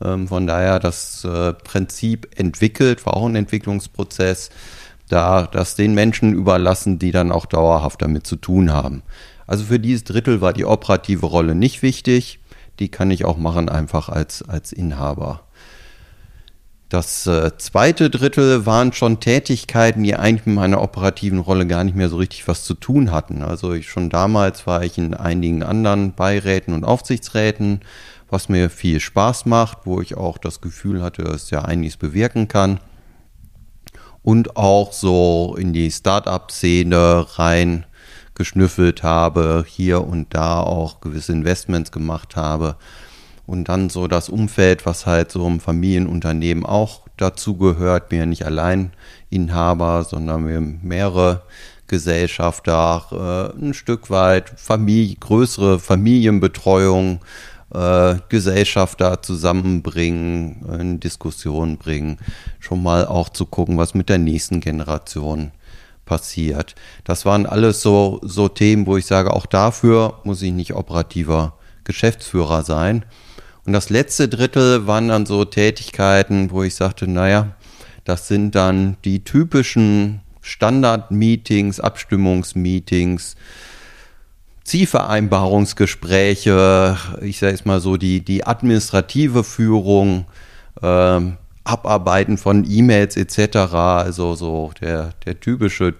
[0.00, 4.50] Ähm, von daher das äh, Prinzip entwickelt, war auch ein Entwicklungsprozess,
[5.08, 9.02] da das den Menschen überlassen, die dann auch dauerhaft damit zu tun haben.
[9.48, 12.38] Also für dieses Drittel war die operative Rolle nicht wichtig,
[12.78, 15.40] die kann ich auch machen einfach als, als Inhaber.
[16.88, 21.96] Das äh, zweite Drittel waren schon Tätigkeiten, die eigentlich mit meiner operativen Rolle gar nicht
[21.96, 23.42] mehr so richtig was zu tun hatten.
[23.42, 27.80] Also ich, schon damals war ich in einigen anderen Beiräten und Aufsichtsräten,
[28.30, 32.46] was mir viel Spaß macht, wo ich auch das Gefühl hatte, dass ja einiges bewirken
[32.46, 32.78] kann.
[34.22, 37.84] Und auch so in die Start-up-Szene rein
[38.34, 42.76] geschnüffelt habe, hier und da auch gewisse Investments gemacht habe
[43.46, 48.08] und dann so das Umfeld, was halt so im Familienunternehmen auch dazu gehört.
[48.08, 48.92] Bin ja nicht allein
[49.30, 51.42] Inhaber, sondern wir mehrere
[51.86, 57.20] Gesellschafter, äh, ein Stück weit Familie, größere Familienbetreuung,
[57.72, 62.18] äh, Gesellschafter zusammenbringen, in Diskussion bringen,
[62.58, 65.52] schon mal auch zu gucken, was mit der nächsten Generation
[66.04, 66.74] passiert.
[67.04, 71.54] Das waren alles so, so Themen, wo ich sage, auch dafür muss ich nicht operativer
[71.84, 73.04] Geschäftsführer sein.
[73.66, 77.56] Und das letzte Drittel waren dann so Tätigkeiten, wo ich sagte, naja,
[78.04, 83.34] das sind dann die typischen Standard-Meetings, Abstimmungsmeetings,
[84.62, 90.26] Zielvereinbarungsgespräche, ich sage es mal so, die, die administrative Führung,
[90.82, 95.94] ähm, Abarbeiten von E-Mails etc., also so der, der typische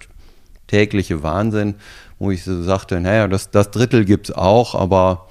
[0.68, 1.74] tägliche Wahnsinn,
[2.20, 5.25] wo ich so sagte, naja, das, das Drittel gibt es auch, aber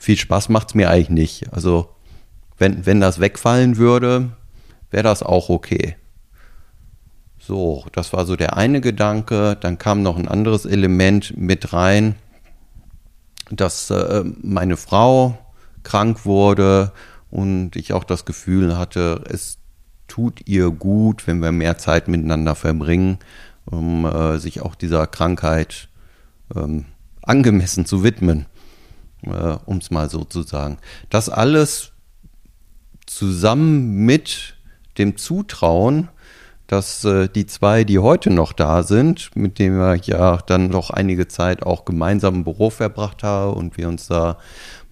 [0.00, 1.52] viel Spaß macht es mir eigentlich nicht.
[1.52, 1.90] Also
[2.56, 4.30] wenn, wenn das wegfallen würde,
[4.90, 5.94] wäre das auch okay.
[7.38, 9.58] So, das war so der eine Gedanke.
[9.60, 12.16] Dann kam noch ein anderes Element mit rein,
[13.50, 15.38] dass äh, meine Frau
[15.82, 16.92] krank wurde
[17.30, 19.58] und ich auch das Gefühl hatte, es
[20.08, 23.18] tut ihr gut, wenn wir mehr Zeit miteinander verbringen,
[23.66, 25.88] um äh, sich auch dieser Krankheit
[26.56, 26.86] ähm,
[27.22, 28.46] angemessen zu widmen
[29.22, 30.78] äh, um es mal so zu sagen.
[31.08, 31.92] Das alles
[33.06, 34.54] zusammen mit
[34.98, 36.08] dem Zutrauen,
[36.66, 40.90] dass äh, die zwei, die heute noch da sind, mit denen wir ja dann noch
[40.90, 44.38] einige Zeit auch gemeinsam im Büro verbracht haben und wir uns da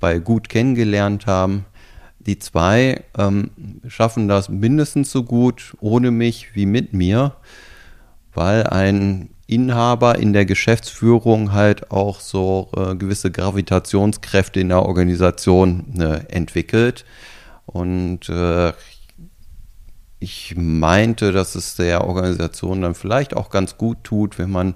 [0.00, 1.66] bei gut kennengelernt haben,
[2.18, 3.50] die zwei ähm,
[3.86, 7.36] schaffen das mindestens so gut ohne mich wie mit mir,
[8.34, 15.98] weil ein Inhaber in der Geschäftsführung halt auch so äh, gewisse Gravitationskräfte in der Organisation
[15.98, 17.06] äh, entwickelt.
[17.64, 18.74] Und äh,
[20.20, 24.74] ich meinte, dass es der Organisation dann vielleicht auch ganz gut tut, wenn man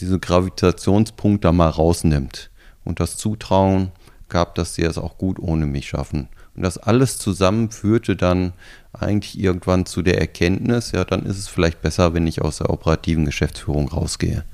[0.00, 2.50] diese Gravitationspunkte mal rausnimmt
[2.84, 3.92] und das Zutrauen
[4.30, 6.28] gab, dass sie es auch gut ohne mich schaffen.
[6.56, 8.54] Und das alles zusammen führte dann
[8.98, 12.70] eigentlich irgendwann zu der Erkenntnis, ja, dann ist es vielleicht besser, wenn ich aus der
[12.70, 14.44] operativen Geschäftsführung rausgehe.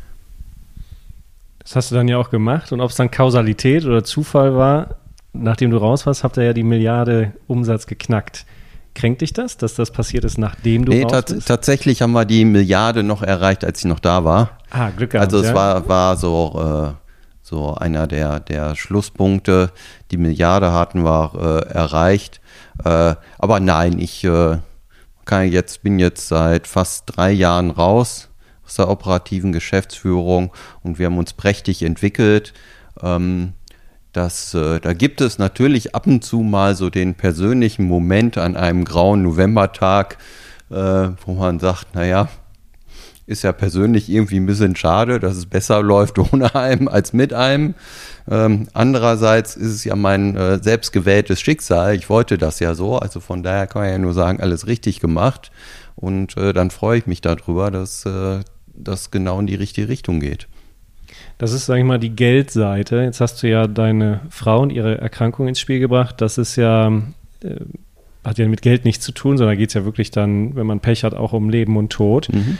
[1.58, 2.72] Das hast du dann ja auch gemacht.
[2.72, 4.96] Und ob es dann Kausalität oder Zufall war,
[5.32, 8.46] nachdem du raus warst, habt ihr ja die Milliarde Umsatz geknackt.
[8.94, 11.46] Kränkt dich das, dass das passiert ist, nachdem du nee, raus bist?
[11.46, 14.58] tatsächlich haben wir die Milliarde noch erreicht, als ich noch da war.
[14.70, 15.32] Ah, Glück gehabt.
[15.32, 15.54] Also es ja.
[15.54, 17.09] war, war so, äh,
[17.50, 19.72] so einer der, der Schlusspunkte.
[20.12, 21.32] Die Milliarde hatten wir
[21.68, 22.40] äh, erreicht.
[22.84, 24.58] Äh, aber nein, ich äh,
[25.24, 28.28] kann jetzt, bin jetzt seit fast drei Jahren raus
[28.64, 32.54] aus der operativen Geschäftsführung und wir haben uns prächtig entwickelt.
[33.02, 33.54] Ähm,
[34.12, 38.56] das, äh, da gibt es natürlich ab und zu mal so den persönlichen Moment an
[38.56, 40.18] einem grauen Novembertag,
[40.70, 40.74] äh,
[41.26, 42.28] wo man sagt, naja,
[43.30, 47.32] ist ja persönlich irgendwie ein bisschen schade, dass es besser läuft ohne einem als mit
[47.32, 47.74] einem.
[48.30, 51.94] Ähm, andererseits ist es ja mein äh, selbstgewähltes Schicksal.
[51.94, 52.98] Ich wollte das ja so.
[52.98, 55.50] Also von daher kann man ja nur sagen, alles richtig gemacht.
[55.96, 58.40] Und äh, dann freue ich mich darüber, dass äh,
[58.74, 60.48] das genau in die richtige Richtung geht.
[61.38, 63.02] Das ist, sag ich mal, die Geldseite.
[63.02, 66.20] Jetzt hast du ja deine Frau und ihre Erkrankung ins Spiel gebracht.
[66.20, 67.56] Das ist ja, äh,
[68.24, 70.80] hat ja mit Geld nichts zu tun, sondern geht es ja wirklich dann, wenn man
[70.80, 72.28] Pech hat, auch um Leben und Tod.
[72.32, 72.58] Mhm.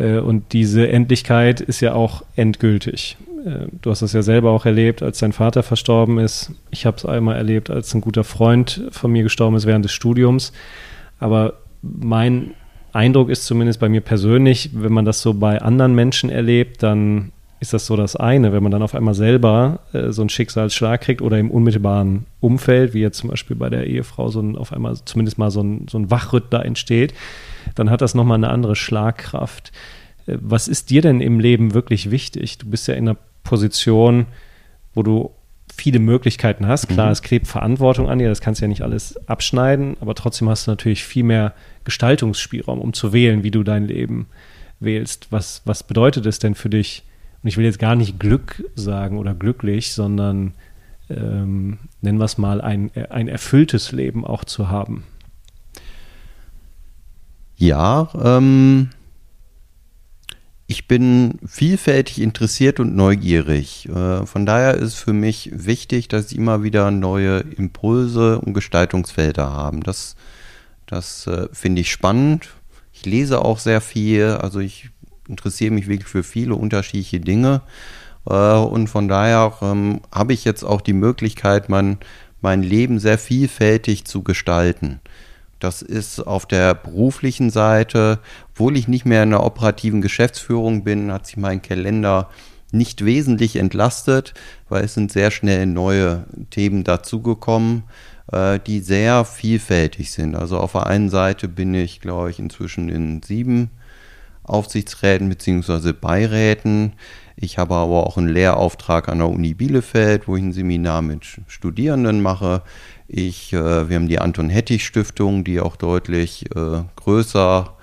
[0.00, 3.16] Äh, und diese Endlichkeit ist ja auch endgültig.
[3.44, 6.52] Äh, du hast das ja selber auch erlebt, als dein Vater verstorben ist.
[6.70, 9.92] Ich habe es einmal erlebt, als ein guter Freund von mir gestorben ist während des
[9.92, 10.52] Studiums.
[11.18, 12.52] Aber mein
[12.92, 17.32] Eindruck ist zumindest bei mir persönlich, wenn man das so bei anderen Menschen erlebt, dann
[17.60, 18.52] ist das so das eine.
[18.52, 22.94] Wenn man dann auf einmal selber äh, so einen Schicksalsschlag kriegt oder im unmittelbaren Umfeld,
[22.94, 25.86] wie jetzt zum Beispiel bei der Ehefrau, so ein, auf einmal zumindest mal so ein,
[25.88, 27.12] so ein Wachrüttler entsteht,
[27.74, 29.72] dann hat das nochmal eine andere Schlagkraft.
[30.26, 32.56] Äh, was ist dir denn im Leben wirklich wichtig?
[32.56, 34.26] Du bist ja in einer Position,
[34.94, 35.30] wo du
[35.74, 36.88] viele Möglichkeiten hast.
[36.88, 37.12] Klar, mhm.
[37.12, 40.66] es klebt Verantwortung an dir, das kannst du ja nicht alles abschneiden, aber trotzdem hast
[40.66, 41.54] du natürlich viel mehr
[41.84, 44.28] Gestaltungsspielraum, um zu wählen, wie du dein Leben
[44.80, 45.28] wählst.
[45.30, 47.04] Was, was bedeutet es denn für dich?
[47.42, 50.54] Und ich will jetzt gar nicht Glück sagen oder glücklich, sondern
[51.08, 55.04] ähm, nennen wir es mal ein, ein erfülltes Leben auch zu haben.
[57.56, 58.90] Ja, ähm,
[60.66, 63.88] ich bin vielfältig interessiert und neugierig.
[63.88, 69.52] Äh, von daher ist für mich wichtig, dass ich immer wieder neue Impulse und Gestaltungsfelder
[69.52, 69.82] haben.
[69.82, 70.14] Das,
[70.86, 72.50] das äh, finde ich spannend.
[72.92, 74.90] Ich lese auch sehr viel, also ich
[75.30, 77.62] interessiere mich wirklich für viele unterschiedliche Dinge.
[78.28, 81.98] Äh, und von daher ähm, habe ich jetzt auch die Möglichkeit, mein,
[82.40, 85.00] mein Leben sehr vielfältig zu gestalten.
[85.60, 88.18] Das ist auf der beruflichen Seite,
[88.52, 92.30] obwohl ich nicht mehr in der operativen Geschäftsführung bin, hat sich mein Kalender
[92.72, 94.32] nicht wesentlich entlastet,
[94.68, 97.82] weil es sind sehr schnell neue Themen dazugekommen,
[98.32, 100.34] äh, die sehr vielfältig sind.
[100.34, 103.70] Also auf der einen Seite bin ich, glaube ich, inzwischen in sieben
[104.42, 105.92] Aufsichtsräten bzw.
[105.92, 106.94] Beiräten.
[107.36, 111.24] Ich habe aber auch einen Lehrauftrag an der Uni Bielefeld, wo ich ein Seminar mit
[111.46, 112.62] Studierenden mache.
[113.08, 117.76] Ich, äh, wir haben die Anton Hettich Stiftung, die auch deutlich äh, größer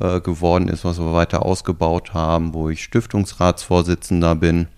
[0.00, 4.68] äh, geworden ist, was wir weiter ausgebaut haben, wo ich Stiftungsratsvorsitzender bin.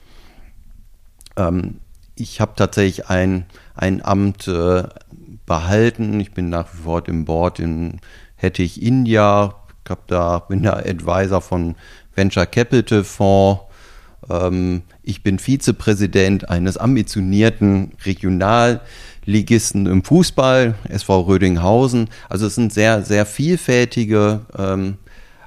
[1.37, 1.81] Ähm,
[2.15, 4.85] ich habe tatsächlich ein, ein Amt äh,
[5.47, 6.21] behalten.
[6.21, 8.01] Ich bin nach wie vor im Board in
[8.37, 9.57] Hettich India.
[9.89, 11.75] Ich da, bin da Advisor von
[12.15, 13.63] Venture Capital Fonds.
[14.29, 18.81] Ähm, ich bin Vizepräsident eines ambitionierten Regional-
[19.25, 22.09] Ligisten im Fußball, SV Rödinghausen.
[22.29, 24.97] Also es sind sehr, sehr vielfältige ähm,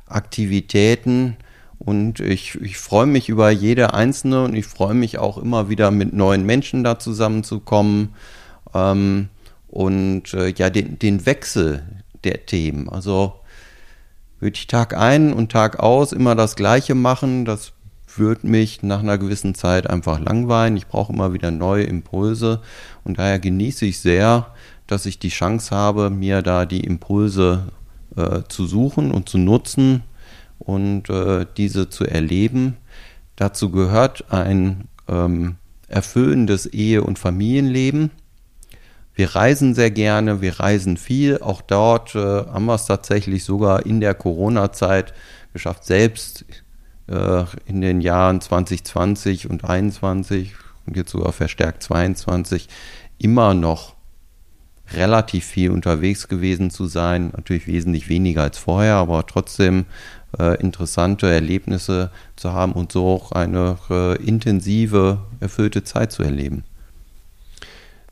[0.08, 1.38] Aktivitäten
[1.80, 5.92] und ich, ich freue mich über jede einzelne und ich freue mich auch immer wieder
[5.92, 8.14] mit neuen Menschen da zusammenzukommen
[8.74, 9.30] ähm,
[9.68, 11.84] und äh, ja, den, den Wechsel
[12.24, 12.90] der Themen.
[12.90, 13.34] Also
[14.44, 17.72] würde ich Tag ein und Tag aus immer das Gleiche machen, das
[18.16, 20.76] würde mich nach einer gewissen Zeit einfach langweilen.
[20.76, 22.62] Ich brauche immer wieder neue Impulse
[23.06, 24.48] und daher genieße ich sehr,
[24.86, 27.72] dass ich die Chance habe, mir da die Impulse
[28.18, 30.04] äh, zu suchen und zu nutzen
[30.60, 32.76] und äh, diese zu erleben.
[33.38, 35.56] Dazu gehört ein ähm,
[35.88, 38.12] erfüllendes Ehe- und Familienleben.
[39.16, 41.40] Wir reisen sehr gerne, wir reisen viel.
[41.40, 45.14] Auch dort äh, haben wir es tatsächlich sogar in der Corona-Zeit
[45.54, 46.46] geschafft, selbst
[47.08, 50.54] äh, in den Jahren 2020 und 2021
[50.86, 52.68] und jetzt sogar verstärkt 22
[53.20, 53.96] immer noch
[54.94, 57.32] relativ viel unterwegs gewesen zu sein.
[57.36, 59.86] Natürlich wesentlich weniger als vorher, aber trotzdem
[60.40, 66.64] äh, interessante Erlebnisse zu haben und so auch eine äh, intensive, erfüllte Zeit zu erleben.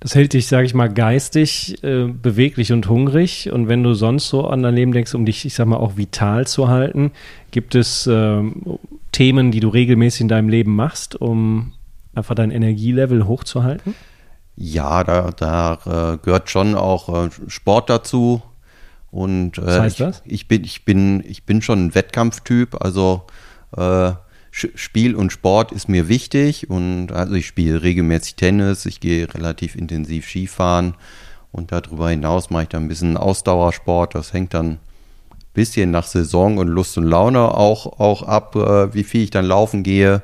[0.01, 3.51] Das hält dich, sage ich mal, geistig äh, beweglich und hungrig.
[3.51, 5.95] Und wenn du sonst so an dein Leben denkst, um dich, ich sag mal, auch
[5.95, 7.11] vital zu halten,
[7.51, 8.79] gibt es ähm,
[9.11, 11.73] Themen, die du regelmäßig in deinem Leben machst, um
[12.15, 13.93] einfach dein Energielevel hochzuhalten?
[14.55, 18.41] Ja, da, da äh, gehört schon auch äh, Sport dazu.
[19.11, 20.23] Und äh, Was heißt ich, das?
[20.25, 23.27] ich bin, ich bin, ich bin schon ein Wettkampftyp, also
[23.77, 24.13] äh,
[24.75, 29.75] Spiel und Sport ist mir wichtig und also ich spiele regelmäßig Tennis, ich gehe relativ
[29.75, 30.95] intensiv Skifahren
[31.51, 34.15] und darüber hinaus mache ich dann ein bisschen Ausdauersport.
[34.15, 34.79] Das hängt dann ein
[35.53, 39.45] bisschen nach Saison und Lust und Laune auch, auch ab, äh, wie viel ich dann
[39.45, 40.21] laufen gehe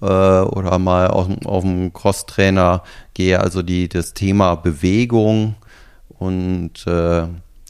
[0.00, 2.82] äh, oder mal auf, auf dem Crosstrainer
[3.14, 3.40] gehe.
[3.40, 5.56] Also die, das Thema Bewegung
[6.18, 7.24] und äh,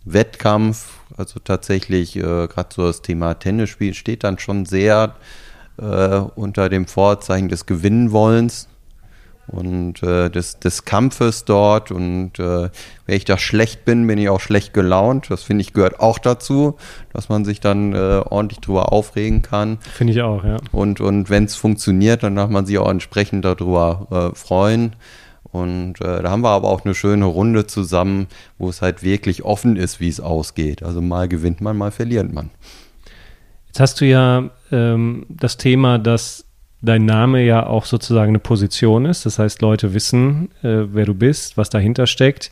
[0.04, 5.14] Wettkampf, also tatsächlich äh, gerade so das Thema Tennisspiel steht dann schon sehr
[5.78, 8.68] äh, unter dem Vorzeichen des Gewinnenwollens
[9.46, 11.90] und äh, des, des Kampfes dort.
[11.90, 12.70] Und äh,
[13.06, 15.30] wenn ich da schlecht bin, bin ich auch schlecht gelaunt.
[15.30, 16.76] Das finde ich gehört auch dazu,
[17.12, 19.78] dass man sich dann äh, ordentlich drüber aufregen kann.
[19.78, 20.56] Finde ich auch, ja.
[20.70, 24.96] Und, und wenn es funktioniert, dann darf man sich auch entsprechend darüber äh, freuen.
[25.50, 29.42] Und äh, da haben wir aber auch eine schöne Runde zusammen, wo es halt wirklich
[29.44, 30.82] offen ist, wie es ausgeht.
[30.82, 32.50] Also mal gewinnt man, mal verliert man.
[33.66, 36.44] Jetzt hast du ja ähm, das Thema, dass
[36.80, 39.24] dein Name ja auch sozusagen eine Position ist.
[39.24, 42.50] Das heißt, Leute wissen, äh, wer du bist, was dahinter steckt.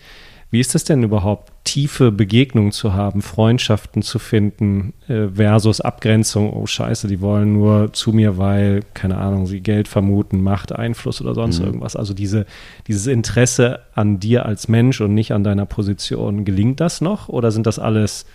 [0.52, 6.52] Wie ist es denn überhaupt, tiefe Begegnungen zu haben, Freundschaften zu finden, äh, versus Abgrenzung,
[6.52, 11.20] oh scheiße, die wollen nur zu mir, weil, keine Ahnung, sie Geld vermuten, Macht, Einfluss
[11.20, 11.66] oder sonst Mhm.
[11.66, 11.94] irgendwas.
[11.94, 12.46] Also diese,
[12.88, 17.28] dieses Interesse an dir als Mensch und nicht an deiner Position, gelingt das noch?
[17.28, 18.26] Oder sind das alles,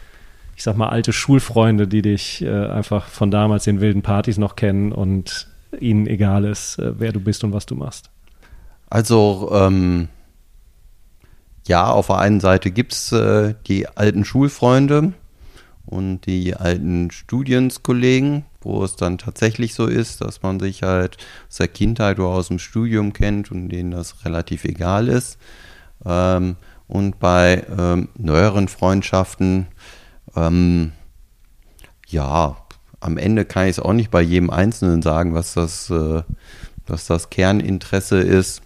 [0.56, 4.56] ich sag mal, alte Schulfreunde, die dich äh, einfach von damals den wilden Partys noch
[4.56, 5.48] kennen und
[5.80, 8.10] ihnen egal ist, äh, wer du bist und was du machst?
[8.90, 10.08] Also, ähm,
[11.68, 15.14] ja, auf der einen Seite gibt es äh, die alten Schulfreunde
[15.86, 21.18] und die alten Studienskollegen, wo es dann tatsächlich so ist, dass man sich halt
[21.50, 25.38] aus der Kindheit oder aus dem Studium kennt und denen das relativ egal ist.
[26.06, 26.56] Ähm,
[26.88, 29.68] und bei ähm, neueren Freundschaften,
[30.36, 30.92] ähm,
[32.08, 32.58] ja,
[33.00, 36.24] am Ende kann ich es auch nicht bei jedem Einzelnen sagen, was das, äh,
[36.88, 38.62] was das Kerninteresse ist.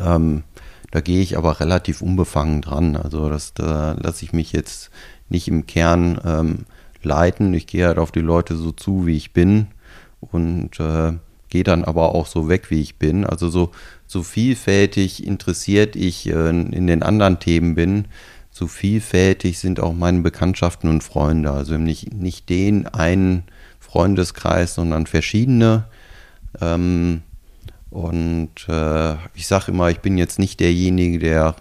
[0.00, 0.44] Ähm,
[0.90, 2.96] da gehe ich aber relativ unbefangen dran.
[2.96, 4.90] Also das, da lasse ich mich jetzt
[5.28, 6.58] nicht im Kern ähm,
[7.02, 7.54] leiten.
[7.54, 9.68] Ich gehe halt auf die Leute so zu, wie ich bin
[10.20, 11.12] und äh,
[11.48, 13.24] gehe dann aber auch so weg, wie ich bin.
[13.26, 13.70] Also so,
[14.06, 18.06] so vielfältig interessiert ich äh, in den anderen Themen bin,
[18.52, 21.50] so vielfältig sind auch meine Bekanntschaften und Freunde.
[21.50, 23.44] Also nicht, nicht den einen
[23.80, 25.86] Freundeskreis, sondern verschiedene.
[26.60, 27.22] Ähm,
[27.88, 31.56] und äh, ich sage immer, ich bin jetzt nicht derjenige, der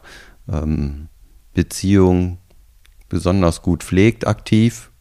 [0.51, 1.07] ähm,
[1.53, 2.37] Beziehungen
[3.07, 4.91] besonders gut pflegt, aktiv.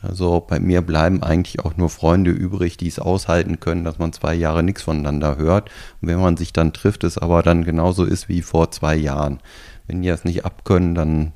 [0.00, 4.12] Also bei mir bleiben eigentlich auch nur Freunde übrig, die es aushalten können, dass man
[4.12, 5.70] zwei Jahre nichts voneinander hört.
[6.00, 9.40] Und wenn man sich dann trifft, es aber dann genauso ist wie vor zwei Jahren.
[9.86, 11.32] Wenn die das nicht abkönnen, dann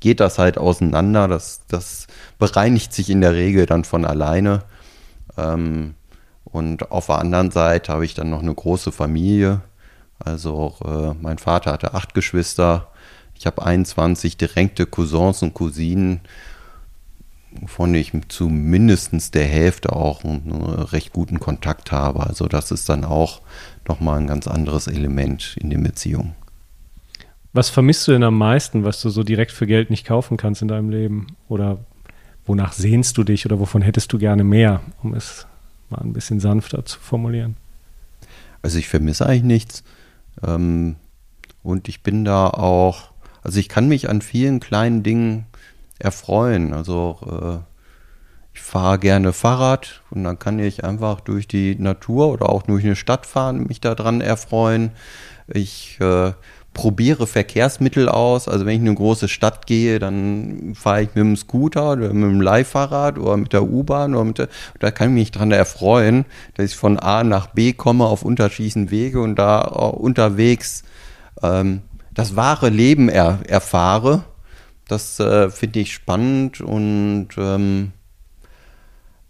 [0.00, 1.28] geht das halt auseinander.
[1.28, 2.06] Das, das
[2.38, 4.64] bereinigt sich in der Regel dann von alleine.
[5.36, 5.94] Ähm,
[6.44, 9.60] und auf der anderen Seite habe ich dann noch eine große Familie.
[10.18, 12.88] Also äh, mein Vater hatte acht Geschwister.
[13.34, 16.20] Ich habe 21 direkte Cousins und Cousinen,
[17.52, 22.26] wovon ich zu mindestens der Hälfte auch einen recht guten Kontakt habe.
[22.26, 23.40] Also das ist dann auch
[23.88, 26.34] nochmal ein ganz anderes Element in den Beziehungen.
[27.52, 30.62] Was vermisst du denn am meisten, was du so direkt für Geld nicht kaufen kannst
[30.62, 31.26] in deinem Leben?
[31.48, 31.78] Oder
[32.46, 35.46] wonach sehnst du dich oder wovon hättest du gerne mehr, um es
[35.88, 37.56] mal ein bisschen sanfter zu formulieren?
[38.62, 39.84] Also ich vermisse eigentlich nichts.
[40.46, 40.96] Ähm,
[41.62, 43.10] und ich bin da auch,
[43.42, 45.46] also ich kann mich an vielen kleinen Dingen
[45.98, 46.72] erfreuen.
[46.72, 47.70] Also äh,
[48.54, 52.84] ich fahre gerne Fahrrad und dann kann ich einfach durch die Natur oder auch durch
[52.84, 54.92] eine Stadt fahren, mich daran erfreuen.
[55.48, 56.32] Ich äh,
[56.72, 58.48] probiere Verkehrsmittel aus.
[58.48, 62.12] Also wenn ich in eine große Stadt gehe, dann fahre ich mit dem Scooter oder
[62.12, 64.48] mit dem Leihfahrrad oder mit der U-Bahn oder mit der,
[64.78, 68.90] da kann ich mich dran erfreuen, dass ich von A nach B komme auf unterschiedlichen
[68.90, 70.84] Wege und da unterwegs
[71.42, 74.24] ähm, das wahre Leben er, erfahre.
[74.88, 77.92] Das äh, finde ich spannend und ähm,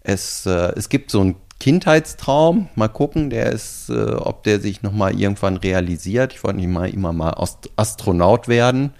[0.02, 4.82] es, äh, es gibt so einen Kindheitstraum, mal gucken, der ist, äh, ob der sich
[4.82, 6.32] nochmal irgendwann realisiert.
[6.32, 7.34] Ich wollte mal immer mal
[7.76, 8.92] Astronaut werden.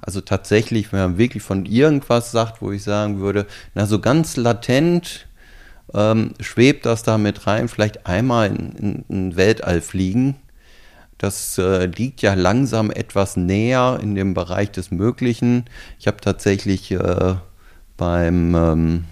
[0.00, 4.36] Also tatsächlich, wenn man wirklich von irgendwas sagt, wo ich sagen würde, na so ganz
[4.36, 5.28] latent
[5.94, 10.36] ähm, schwebt das da mit rein, vielleicht einmal in, in, in Weltall fliegen.
[11.18, 15.66] Das äh, liegt ja langsam etwas näher in dem Bereich des Möglichen.
[16.00, 17.36] Ich habe tatsächlich äh,
[17.96, 19.04] beim, ähm,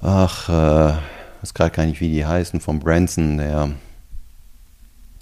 [0.00, 0.94] ach, äh,
[1.40, 3.70] weiß gerade gar nicht, wie die heißen, von Branson, der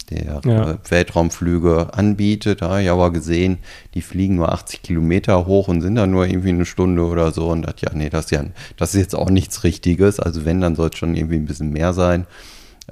[0.09, 0.77] der ja.
[0.89, 2.61] Weltraumflüge anbietet.
[2.61, 3.59] Da habe ich aber gesehen,
[3.93, 7.49] die fliegen nur 80 Kilometer hoch und sind dann nur irgendwie eine Stunde oder so.
[7.49, 8.45] Und das, ja, nee, das ist ja,
[8.77, 10.19] das ist jetzt auch nichts Richtiges.
[10.19, 12.25] Also wenn, dann soll es schon irgendwie ein bisschen mehr sein.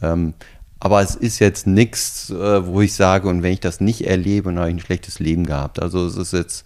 [0.02, 0.34] Ähm,
[0.80, 4.50] aber es ist jetzt nichts, äh, wo ich sage, und wenn ich das nicht erlebe,
[4.50, 5.82] dann habe ich ein schlechtes Leben gehabt.
[5.82, 6.66] Also es ist jetzt,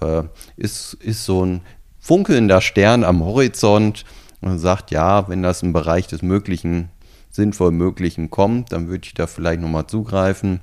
[0.00, 0.24] äh,
[0.56, 1.62] ist, ist so ein
[1.98, 4.04] funkelnder Stern am Horizont
[4.40, 6.90] und sagt, ja, wenn das im Bereich des Möglichen
[7.30, 10.60] sinnvoll Möglichen kommt, dann würde ich da vielleicht nochmal zugreifen.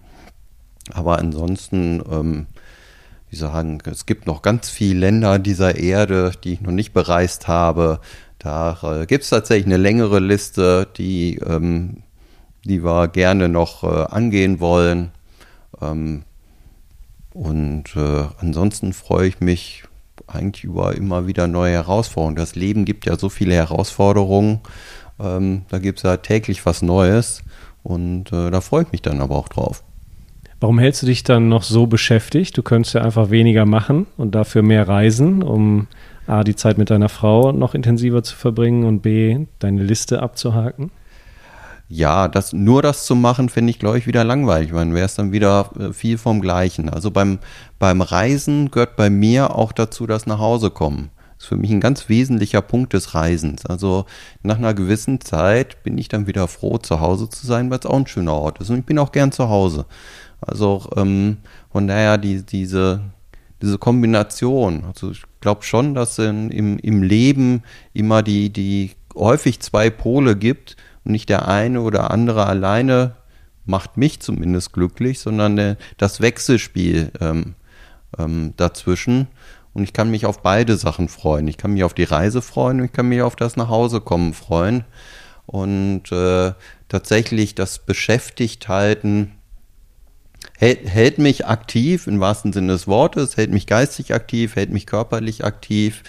[0.91, 2.47] Aber ansonsten, ähm,
[3.29, 7.47] wie sagen, es gibt noch ganz viele Länder dieser Erde, die ich noch nicht bereist
[7.47, 7.99] habe.
[8.39, 12.03] Da äh, gibt es tatsächlich eine längere Liste, die, ähm,
[12.65, 15.11] die wir gerne noch äh, angehen wollen.
[15.81, 16.23] Ähm,
[17.33, 19.85] und äh, ansonsten freue ich mich
[20.35, 22.35] eigentlich über immer wieder neue Herausforderungen.
[22.35, 24.61] Das Leben gibt ja so viele Herausforderungen
[25.19, 27.43] ähm, da gibt es ja täglich was Neues
[27.83, 29.83] und äh, da freue ich mich dann aber auch drauf.
[30.59, 32.57] Warum hältst du dich dann noch so beschäftigt?
[32.57, 35.87] Du könntest ja einfach weniger machen und dafür mehr reisen, um
[36.25, 40.89] A, die Zeit mit deiner Frau noch intensiver zu verbringen und B, deine Liste abzuhaken?
[41.95, 44.71] Ja, das, nur das zu machen, finde ich, glaube ich, wieder langweilig.
[44.71, 46.89] Man wäre es dann wieder äh, viel vom Gleichen.
[46.89, 47.37] Also beim,
[47.77, 51.81] beim Reisen gehört bei mir auch dazu das nach Hause kommen ist für mich ein
[51.81, 53.65] ganz wesentlicher Punkt des Reisens.
[53.65, 54.05] Also
[54.41, 57.85] nach einer gewissen Zeit bin ich dann wieder froh, zu Hause zu sein, weil es
[57.85, 58.69] auch ein schöner Ort ist.
[58.69, 59.85] Und ich bin auch gern zu Hause.
[60.41, 61.37] Also ähm,
[61.71, 63.01] von daher die, diese,
[63.61, 64.85] diese Kombination.
[64.85, 67.63] Also ich glaube schon, dass in, im, im Leben
[67.93, 73.15] immer die, die häufig zwei Pole gibt und nicht der eine oder andere alleine
[73.65, 77.55] macht mich zumindest glücklich, sondern der, das Wechselspiel ähm,
[78.17, 79.27] ähm, dazwischen.
[79.73, 81.47] Und ich kann mich auf beide Sachen freuen.
[81.47, 84.83] Ich kann mich auf die Reise freuen und ich kann mich auf das Nachhausekommen freuen.
[85.45, 86.53] Und äh,
[86.89, 89.31] tatsächlich das Beschäftigthalten
[90.57, 94.85] hält, hält mich aktiv im wahrsten Sinne des Wortes, hält mich geistig aktiv, hält mich
[94.85, 96.03] körperlich aktiv.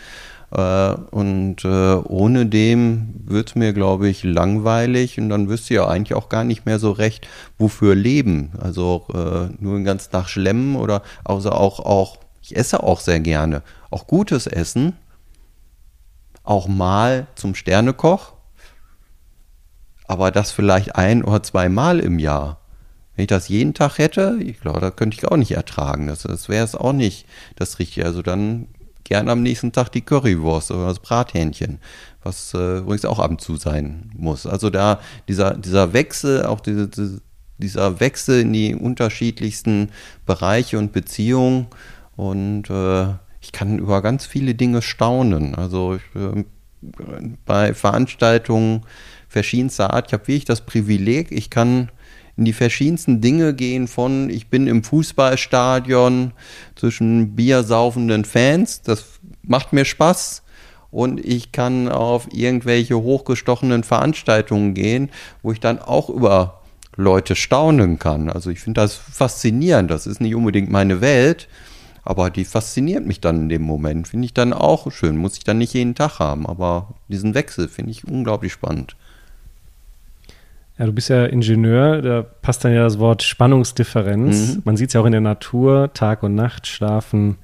[0.54, 5.78] Äh, und äh, ohne dem wird es mir, glaube ich, langweilig und dann wüsste ich
[5.78, 7.26] ja eigentlich auch gar nicht mehr so recht,
[7.58, 8.52] wofür leben.
[8.60, 13.20] Also äh, nur den ganzen Tag schlemmen oder also auch, auch ich esse auch sehr
[13.20, 13.62] gerne.
[13.90, 14.96] Auch gutes Essen.
[16.42, 18.34] Auch mal zum Sternekoch.
[20.06, 22.60] Aber das vielleicht ein oder zwei Mal im Jahr.
[23.16, 26.08] Wenn ich das jeden Tag hätte, ich glaube, das könnte ich auch nicht ertragen.
[26.08, 27.26] Das, das wäre es auch nicht
[27.56, 28.04] das Richtige.
[28.04, 28.68] Also dann
[29.04, 31.78] gerne am nächsten Tag die Currywurst oder das Brathähnchen,
[32.22, 34.46] was äh, übrigens auch ab und zu sein muss.
[34.46, 36.88] Also da dieser, dieser Wechsel, auch diese,
[37.58, 39.90] dieser Wechsel in die unterschiedlichsten
[40.26, 41.66] Bereiche und Beziehungen
[42.16, 43.06] und äh,
[43.40, 45.54] ich kann über ganz viele Dinge staunen.
[45.54, 46.44] Also ich, äh,
[47.44, 48.82] bei Veranstaltungen
[49.28, 51.90] verschiedenster Art, ich habe wirklich das Privileg, ich kann
[52.36, 56.32] in die verschiedensten Dinge gehen von ich bin im Fußballstadion
[56.74, 59.04] zwischen biersaufenden Fans, das
[59.42, 60.42] macht mir Spaß
[60.90, 65.10] und ich kann auf irgendwelche hochgestochenen Veranstaltungen gehen,
[65.42, 66.60] wo ich dann auch über
[66.96, 68.30] Leute staunen kann.
[68.30, 71.48] Also ich finde das faszinierend, das ist nicht unbedingt meine Welt,
[72.04, 74.08] aber die fasziniert mich dann in dem Moment.
[74.08, 75.16] Finde ich dann auch schön.
[75.16, 76.46] Muss ich dann nicht jeden Tag haben.
[76.46, 78.94] Aber diesen Wechsel finde ich unglaublich spannend.
[80.78, 84.56] Ja, du bist ja Ingenieur, da passt dann ja das Wort Spannungsdifferenz.
[84.56, 84.62] Mhm.
[84.64, 87.36] Man sieht es ja auch in der Natur, Tag und Nacht, schlafen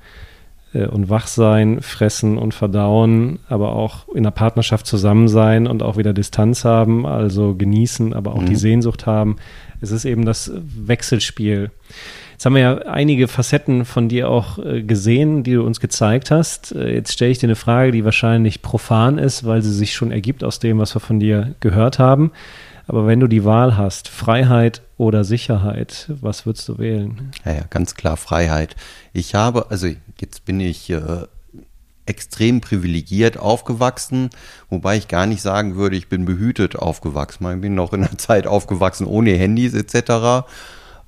[0.74, 5.82] äh, und wach sein, fressen und verdauen, aber auch in der Partnerschaft zusammen sein und
[5.82, 8.46] auch wieder Distanz haben, also genießen, aber auch mhm.
[8.46, 9.36] die Sehnsucht haben.
[9.80, 11.70] Es ist eben das Wechselspiel.
[12.32, 16.30] Jetzt haben wir ja einige Facetten von dir auch äh, gesehen, die du uns gezeigt
[16.30, 16.74] hast.
[16.74, 20.10] Äh, jetzt stelle ich dir eine Frage, die wahrscheinlich profan ist, weil sie sich schon
[20.10, 22.32] ergibt aus dem, was wir von dir gehört haben.
[22.90, 27.30] Aber wenn du die Wahl hast, Freiheit oder Sicherheit, was würdest du wählen?
[27.44, 28.74] Ja, ja ganz klar Freiheit.
[29.12, 29.86] Ich habe, also
[30.18, 31.28] jetzt bin ich äh,
[32.06, 34.30] extrem privilegiert aufgewachsen,
[34.70, 37.48] wobei ich gar nicht sagen würde, ich bin behütet aufgewachsen.
[37.54, 40.48] Ich bin noch in einer Zeit aufgewachsen ohne Handys etc.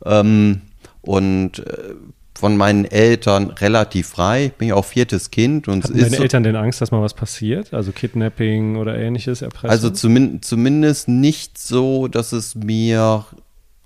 [0.05, 0.61] Ähm,
[1.01, 1.95] und äh,
[2.43, 4.47] von meinen Eltern relativ frei.
[4.47, 5.68] Ich bin ja auch viertes Kind.
[5.68, 7.72] Und Hatten deine Eltern denn Angst, dass mal was passiert?
[7.72, 9.70] Also Kidnapping oder ähnliches, Erpressung?
[9.70, 13.24] Also zumindest, zumindest nicht so, dass es mir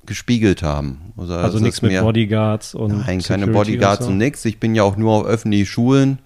[0.06, 1.12] gespiegelt haben.
[1.18, 4.12] Also, also nichts mit Bodyguards und Nein, Security keine Bodyguards und, so.
[4.12, 4.42] und nichts.
[4.46, 6.20] Ich bin ja auch nur auf öffentliche Schulen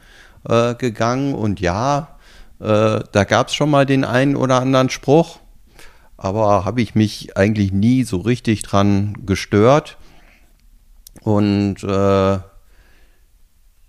[0.48, 2.16] äh, gegangen und ja,
[2.60, 5.40] äh, da gab es schon mal den einen oder anderen Spruch,
[6.16, 9.96] aber habe ich mich eigentlich nie so richtig dran gestört.
[11.22, 12.38] Und äh,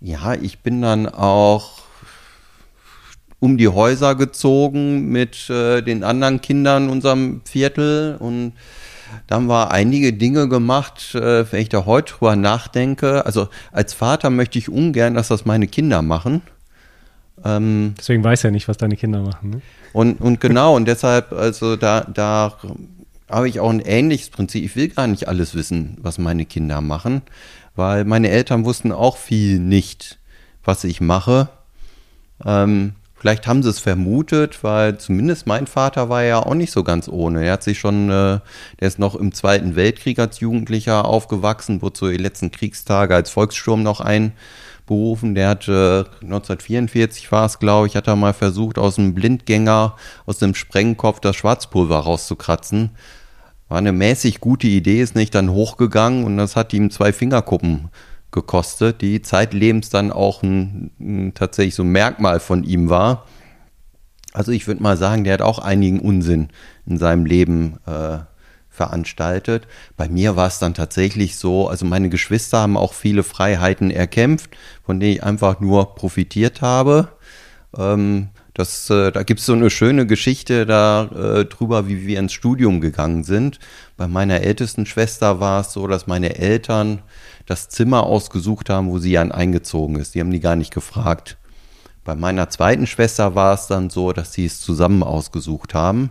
[0.00, 1.82] ja, ich bin dann auch
[3.40, 8.52] um die Häuser gezogen mit äh, den anderen Kindern in unserem Viertel und
[9.26, 13.26] da haben wir einige Dinge gemacht, äh, wenn ich da heute drüber nachdenke.
[13.26, 16.42] Also als Vater möchte ich ungern, dass das meine Kinder machen.
[17.44, 19.50] Ähm, Deswegen weiß er nicht, was deine Kinder machen.
[19.50, 19.60] Ne?
[19.92, 22.56] Und, und genau, und deshalb, also da, da
[23.32, 24.64] habe ich auch ein ähnliches Prinzip.
[24.64, 27.22] Ich will gar nicht alles wissen, was meine Kinder machen,
[27.74, 30.18] weil meine Eltern wussten auch viel nicht,
[30.64, 31.48] was ich mache.
[32.44, 36.84] Ähm, vielleicht haben sie es vermutet, weil zumindest mein Vater war ja auch nicht so
[36.84, 37.44] ganz ohne.
[37.44, 38.40] Er hat sich schon, äh,
[38.80, 43.30] der ist noch im Zweiten Weltkrieg als Jugendlicher aufgewachsen, wurde so die letzten Kriegstage als
[43.30, 45.34] Volkssturm noch einberufen.
[45.34, 49.96] Der hat äh, 1944 war es, glaube ich, hat er mal versucht, aus einem Blindgänger,
[50.26, 52.90] aus dem Sprengkopf das Schwarzpulver rauszukratzen.
[53.72, 57.88] War eine mäßig gute Idee, ist nicht dann hochgegangen und das hat ihm zwei Fingerkuppen
[58.30, 63.24] gekostet, die zeitlebens dann auch ein, ein tatsächlich so ein Merkmal von ihm war.
[64.34, 66.50] Also ich würde mal sagen, der hat auch einigen Unsinn
[66.84, 68.18] in seinem Leben äh,
[68.68, 69.66] veranstaltet.
[69.96, 74.50] Bei mir war es dann tatsächlich so, also meine Geschwister haben auch viele Freiheiten erkämpft,
[74.84, 77.08] von denen ich einfach nur profitiert habe.
[77.74, 81.46] Ähm, das, äh, da gibt es so eine schöne Geschichte da äh,
[81.86, 83.58] wie wir ins Studium gegangen sind.
[83.96, 87.02] Bei meiner ältesten Schwester war es so, dass meine Eltern
[87.46, 90.14] das Zimmer ausgesucht haben, wo sie dann eingezogen ist.
[90.14, 91.38] Die haben die gar nicht gefragt.
[92.04, 96.10] Bei meiner zweiten Schwester war es dann so, dass sie es zusammen ausgesucht haben.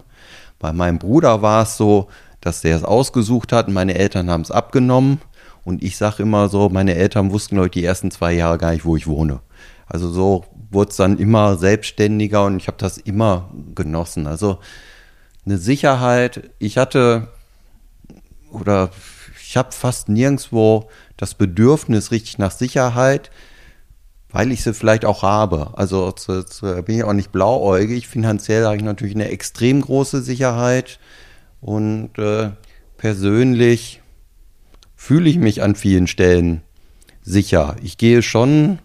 [0.58, 2.08] Bei meinem Bruder war es so,
[2.40, 5.22] dass der es ausgesucht hat und meine Eltern haben es abgenommen.
[5.64, 8.86] Und ich sage immer so, meine Eltern wussten, glaube die ersten zwei Jahre gar nicht,
[8.86, 9.42] wo ich wohne.
[9.86, 14.26] Also so wurde es dann immer selbstständiger und ich habe das immer genossen.
[14.26, 14.60] Also
[15.46, 17.28] eine Sicherheit, ich hatte
[18.52, 18.92] oder
[19.42, 23.32] ich habe fast nirgendwo das Bedürfnis richtig nach Sicherheit,
[24.30, 25.72] weil ich sie vielleicht auch habe.
[25.78, 28.08] Also jetzt, jetzt bin ich auch nicht blauäugig.
[28.08, 31.00] Finanziell habe ich natürlich eine extrem große Sicherheit
[31.60, 32.52] und äh,
[32.98, 34.02] persönlich
[34.96, 36.62] fühle ich mich an vielen Stellen
[37.22, 37.76] sicher.
[37.84, 38.80] Ich gehe schon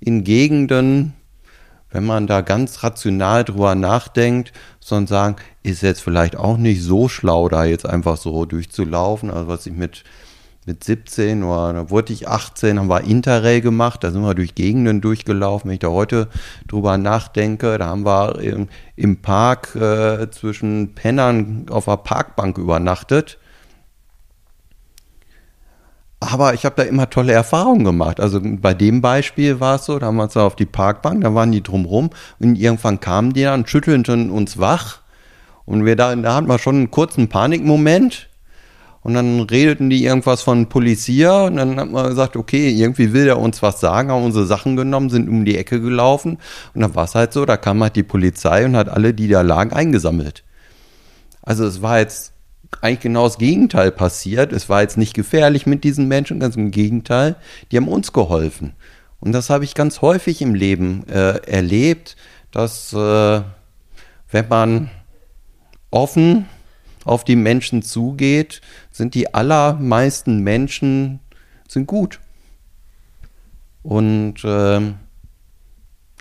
[0.00, 1.14] in Gegenden,
[1.90, 7.08] wenn man da ganz rational drüber nachdenkt, sondern sagen, ist jetzt vielleicht auch nicht so
[7.08, 9.30] schlau, da jetzt einfach so durchzulaufen.
[9.30, 10.04] Also was ich mit,
[10.66, 14.54] mit 17 oder da wurde ich 18, haben wir Interrail gemacht, da sind wir durch
[14.54, 15.68] Gegenden durchgelaufen.
[15.68, 16.28] Wenn ich da heute
[16.68, 23.39] drüber nachdenke, da haben wir im, im Park äh, zwischen Pennern auf der Parkbank übernachtet
[26.20, 28.20] aber ich habe da immer tolle Erfahrungen gemacht.
[28.20, 31.34] Also bei dem Beispiel war es so, da haben wir uns auf die Parkbank, da
[31.34, 35.00] waren die drumrum und irgendwann kamen die dann, schüttelten uns wach
[35.64, 38.28] und wir da, da hatten wir schon einen kurzen Panikmoment
[39.02, 43.24] und dann redeten die irgendwas von Polizia und dann hat man gesagt, okay, irgendwie will
[43.24, 46.36] der uns was sagen, haben unsere Sachen genommen, sind um die Ecke gelaufen
[46.74, 49.28] und dann war es halt so, da kam halt die Polizei und hat alle, die
[49.28, 50.44] da lagen, eingesammelt.
[51.42, 52.29] Also es war jetzt
[52.80, 54.52] eigentlich genau das Gegenteil passiert.
[54.52, 57.36] Es war jetzt nicht gefährlich mit diesen Menschen, ganz im Gegenteil.
[57.70, 58.74] Die haben uns geholfen.
[59.20, 62.16] Und das habe ich ganz häufig im Leben äh, erlebt,
[62.50, 63.42] dass äh,
[64.30, 64.90] wenn man
[65.90, 66.46] offen
[67.04, 68.60] auf die Menschen zugeht,
[68.90, 71.20] sind die allermeisten Menschen
[71.68, 72.20] sind gut.
[73.82, 74.80] Und äh,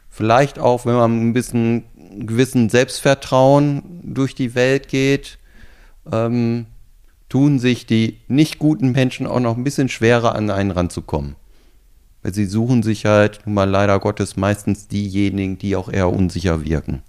[0.09, 1.85] vielleicht auch, wenn man ein bisschen
[2.25, 5.38] gewissen Selbstvertrauen durch die Welt geht,
[6.11, 6.65] ähm,
[7.29, 11.35] tun sich die nicht guten Menschen auch noch ein bisschen schwerer an einen ranzukommen.
[12.21, 16.65] Weil sie suchen sich halt nun mal leider Gottes meistens diejenigen, die auch eher unsicher
[16.65, 17.03] wirken.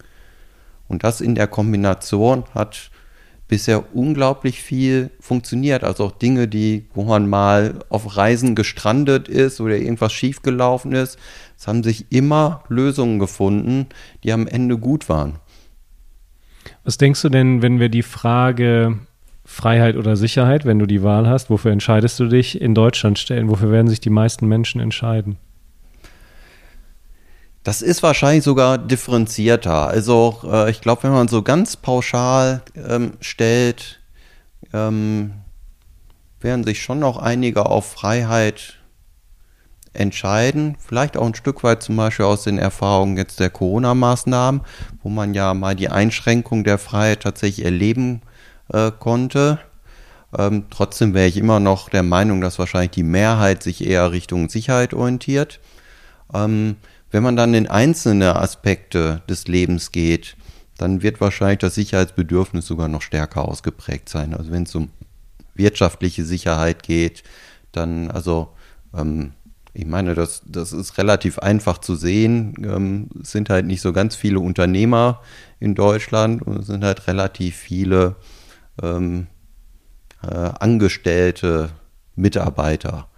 [0.88, 2.90] Und das in der Kombination hat
[3.50, 5.82] bisher unglaublich viel funktioniert.
[5.82, 11.18] Also auch Dinge, die, wo man mal auf Reisen gestrandet ist oder irgendwas schiefgelaufen ist.
[11.58, 13.86] Es haben sich immer Lösungen gefunden,
[14.22, 15.40] die am Ende gut waren.
[16.84, 18.98] Was denkst du denn, wenn wir die Frage
[19.44, 23.48] Freiheit oder Sicherheit, wenn du die Wahl hast, wofür entscheidest du dich in Deutschland stellen?
[23.48, 25.36] Wofür werden sich die meisten Menschen entscheiden?
[27.62, 29.88] Das ist wahrscheinlich sogar differenzierter.
[29.88, 34.00] Also äh, ich glaube, wenn man so ganz pauschal ähm, stellt,
[34.72, 35.32] ähm,
[36.40, 38.79] werden sich schon noch einige auf Freiheit
[39.92, 44.60] entscheiden, vielleicht auch ein Stück weit zum Beispiel aus den Erfahrungen jetzt der Corona-Maßnahmen,
[45.02, 48.22] wo man ja mal die Einschränkung der Freiheit tatsächlich erleben
[48.72, 49.58] äh, konnte.
[50.36, 54.48] Ähm, trotzdem wäre ich immer noch der Meinung, dass wahrscheinlich die Mehrheit sich eher Richtung
[54.48, 55.60] Sicherheit orientiert.
[56.32, 56.76] Ähm,
[57.10, 60.36] wenn man dann in einzelne Aspekte des Lebens geht,
[60.78, 64.34] dann wird wahrscheinlich das Sicherheitsbedürfnis sogar noch stärker ausgeprägt sein.
[64.34, 64.90] Also wenn es um
[65.54, 67.24] wirtschaftliche Sicherheit geht,
[67.72, 68.48] dann, also,
[68.96, 69.32] ähm,
[69.72, 72.54] ich meine, das, das ist relativ einfach zu sehen.
[72.64, 75.20] Ähm, es sind halt nicht so ganz viele Unternehmer
[75.60, 78.16] in Deutschland und es sind halt relativ viele
[78.82, 79.28] ähm,
[80.22, 81.70] äh, Angestellte,
[82.16, 83.08] Mitarbeiter.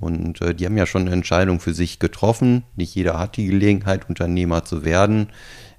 [0.00, 2.62] Und äh, die haben ja schon eine Entscheidung für sich getroffen.
[2.76, 5.28] Nicht jeder hat die Gelegenheit, Unternehmer zu werden.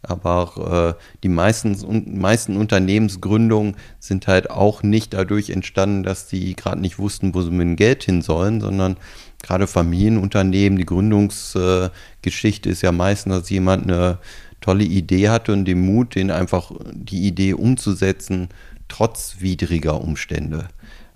[0.01, 1.75] Aber äh, die meisten,
[2.19, 7.51] meisten Unternehmensgründungen sind halt auch nicht dadurch entstanden, dass die gerade nicht wussten, wo sie
[7.51, 8.97] mit dem Geld hin sollen, sondern
[9.41, 14.17] gerade Familienunternehmen, die Gründungsgeschichte ist ja meistens, dass jemand eine
[14.61, 18.49] tolle Idee hatte und den Mut, den einfach die Idee umzusetzen,
[18.87, 20.67] trotz widriger Umstände.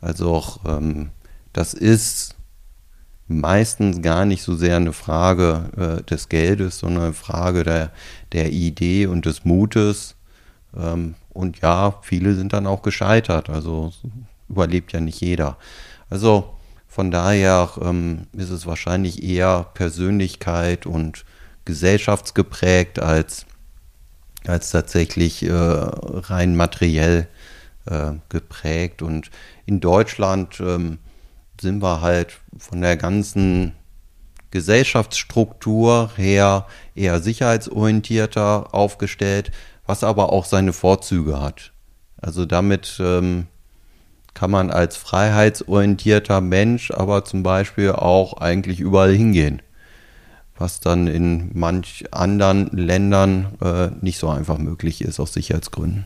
[0.02, 1.10] Also auch ähm,
[1.54, 2.36] das ist
[3.28, 7.92] meistens gar nicht so sehr eine Frage äh, des Geldes, sondern eine Frage der,
[8.32, 10.16] der Idee und des Mutes.
[10.76, 13.50] Ähm, und ja, viele sind dann auch gescheitert.
[13.50, 13.94] Also
[14.50, 15.58] überlebt ja nicht jeder.
[16.10, 16.58] Also
[16.94, 21.26] von daher ähm, ist es wahrscheinlich eher Persönlichkeit und
[21.66, 23.48] gesellschaftsgeprägt als,
[24.46, 27.28] als tatsächlich äh, rein materiell
[27.88, 29.02] äh, geprägt.
[29.02, 29.32] Und
[29.66, 31.00] in Deutschland ähm,
[31.60, 33.74] sind wir halt von der ganzen
[34.52, 39.52] Gesellschaftsstruktur her eher sicherheitsorientierter aufgestellt,
[39.88, 41.72] was aber auch seine Vorzüge hat.
[42.22, 43.48] Also damit ähm,
[44.34, 49.62] kann man als freiheitsorientierter Mensch aber zum Beispiel auch eigentlich überall hingehen,
[50.58, 56.06] was dann in manch anderen Ländern äh, nicht so einfach möglich ist aus Sicherheitsgründen.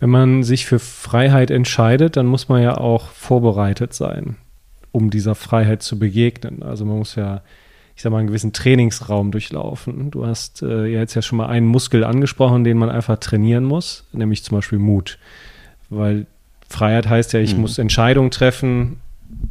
[0.00, 4.36] Wenn man sich für Freiheit entscheidet, dann muss man ja auch vorbereitet sein,
[4.92, 6.62] um dieser Freiheit zu begegnen.
[6.62, 7.42] Also man muss ja,
[7.96, 10.12] ich sag mal, einen gewissen Trainingsraum durchlaufen.
[10.12, 13.64] Du hast äh, ja jetzt ja schon mal einen Muskel angesprochen, den man einfach trainieren
[13.64, 15.18] muss, nämlich zum Beispiel Mut.
[15.90, 16.26] Weil
[16.68, 17.62] Freiheit heißt ja, ich mhm.
[17.62, 18.98] muss Entscheidungen treffen,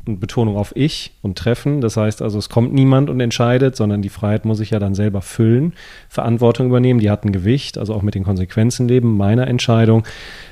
[0.05, 1.81] und Betonung auf ich und treffen.
[1.81, 4.95] Das heißt also, es kommt niemand und entscheidet, sondern die Freiheit muss ich ja dann
[4.95, 5.73] selber füllen,
[6.09, 10.03] Verantwortung übernehmen, die hat ein Gewicht, also auch mit den Konsequenzen leben meiner Entscheidung,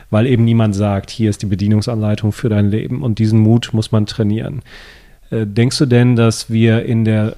[0.10, 3.92] weil eben niemand sagt, hier ist die Bedienungsanleitung für dein Leben und diesen Mut muss
[3.92, 4.62] man trainieren.
[5.32, 7.36] Äh, denkst du denn, dass wir in der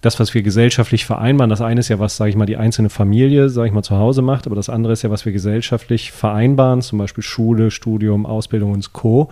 [0.00, 2.88] das, was wir gesellschaftlich vereinbaren, das eine ist ja, was, sage ich mal, die einzelne
[2.88, 6.12] Familie, sage ich mal, zu Hause macht, aber das andere ist ja, was wir gesellschaftlich
[6.12, 9.30] vereinbaren, zum Beispiel Schule, Studium, Ausbildung und Co.,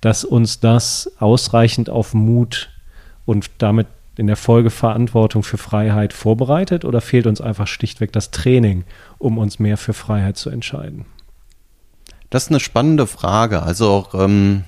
[0.00, 2.70] dass uns das ausreichend auf Mut
[3.26, 8.30] und damit in der Folge Verantwortung für Freiheit vorbereitet oder fehlt uns einfach schlichtweg das
[8.30, 8.84] Training,
[9.18, 11.04] um uns mehr für Freiheit zu entscheiden?
[12.30, 13.62] Das ist eine spannende Frage.
[13.62, 14.64] Also auch ähm,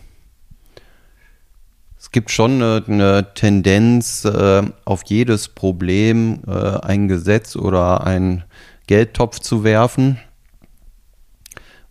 [2.09, 8.45] es gibt schon eine, eine Tendenz, äh, auf jedes Problem äh, ein Gesetz oder einen
[8.87, 10.19] Geldtopf zu werfen,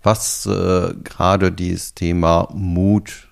[0.02, 3.28] was äh, gerade dieses Thema Mut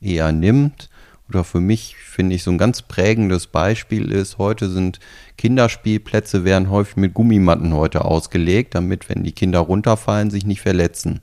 [0.00, 0.88] eher nimmt.
[1.28, 5.00] Oder für mich finde ich so ein ganz prägendes Beispiel ist, heute sind
[5.36, 11.22] Kinderspielplätze werden häufig mit Gummimatten heute ausgelegt, damit, wenn die Kinder runterfallen, sich nicht verletzen.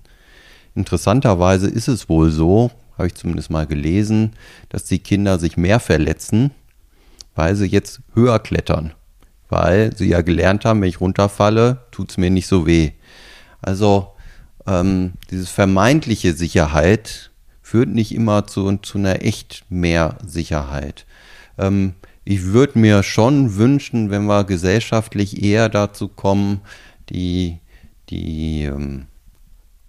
[0.75, 4.33] Interessanterweise ist es wohl so, habe ich zumindest mal gelesen,
[4.69, 6.51] dass die Kinder sich mehr verletzen,
[7.35, 8.93] weil sie jetzt höher klettern.
[9.49, 12.91] Weil sie ja gelernt haben, wenn ich runterfalle, tut es mir nicht so weh.
[13.61, 14.13] Also
[14.65, 17.31] ähm, diese vermeintliche Sicherheit
[17.61, 21.05] führt nicht immer zu, zu einer echt mehr Sicherheit.
[21.57, 21.93] Ähm,
[22.23, 26.61] ich würde mir schon wünschen, wenn wir gesellschaftlich eher dazu kommen,
[27.09, 27.59] die,
[28.09, 29.05] die ähm,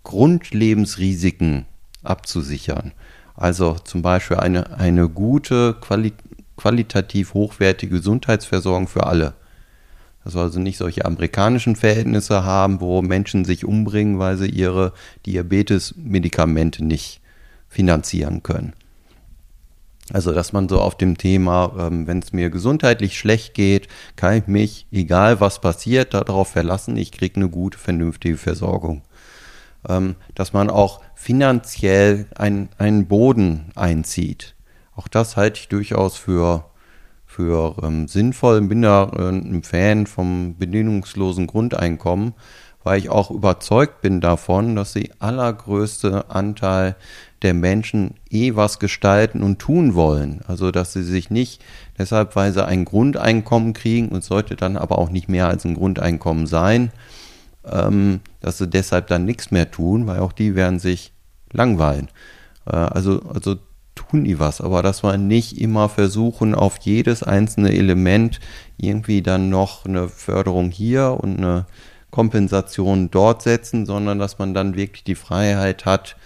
[0.04, 1.64] Grundlebensrisiken
[2.06, 2.92] abzusichern.
[3.34, 6.12] Also zum Beispiel eine, eine gute, quali
[6.56, 9.34] qualitativ hochwertige Gesundheitsversorgung für alle.
[10.24, 14.92] Das soll also nicht solche amerikanischen Verhältnisse haben, wo Menschen sich umbringen, weil sie ihre
[15.26, 17.20] Diabetes-Medikamente nicht
[17.68, 18.72] finanzieren können.
[20.12, 24.38] Also, dass man so auf dem Thema, ähm, wenn es mir gesundheitlich schlecht geht, kann
[24.38, 29.02] ich mich, egal was passiert, darauf verlassen, ich kriege eine gute, vernünftige Versorgung.
[29.88, 34.54] Ähm, dass man auch finanziell ein, einen Boden einzieht.
[34.94, 36.64] Auch das halte ich durchaus für,
[37.24, 38.60] für ähm, sinnvoll.
[38.62, 42.34] Bin da äh, ein Fan vom bedingungslosen Grundeinkommen,
[42.82, 46.96] weil ich auch überzeugt bin davon, dass die allergrößte Anteil
[47.42, 50.40] der Menschen eh was gestalten und tun wollen.
[50.48, 51.62] Also dass sie sich nicht
[51.98, 55.74] deshalb, weil sie ein Grundeinkommen kriegen und sollte dann aber auch nicht mehr als ein
[55.74, 56.90] Grundeinkommen sein,
[57.70, 61.12] ähm, dass sie deshalb dann nichts mehr tun, weil auch die werden sich
[61.52, 62.08] langweilen.
[62.66, 63.56] Äh, also, also
[63.94, 68.40] tun die was, aber dass wir nicht immer versuchen, auf jedes einzelne Element
[68.76, 71.66] irgendwie dann noch eine Förderung hier und eine
[72.10, 76.16] Kompensation dort setzen, sondern dass man dann wirklich die Freiheit hat,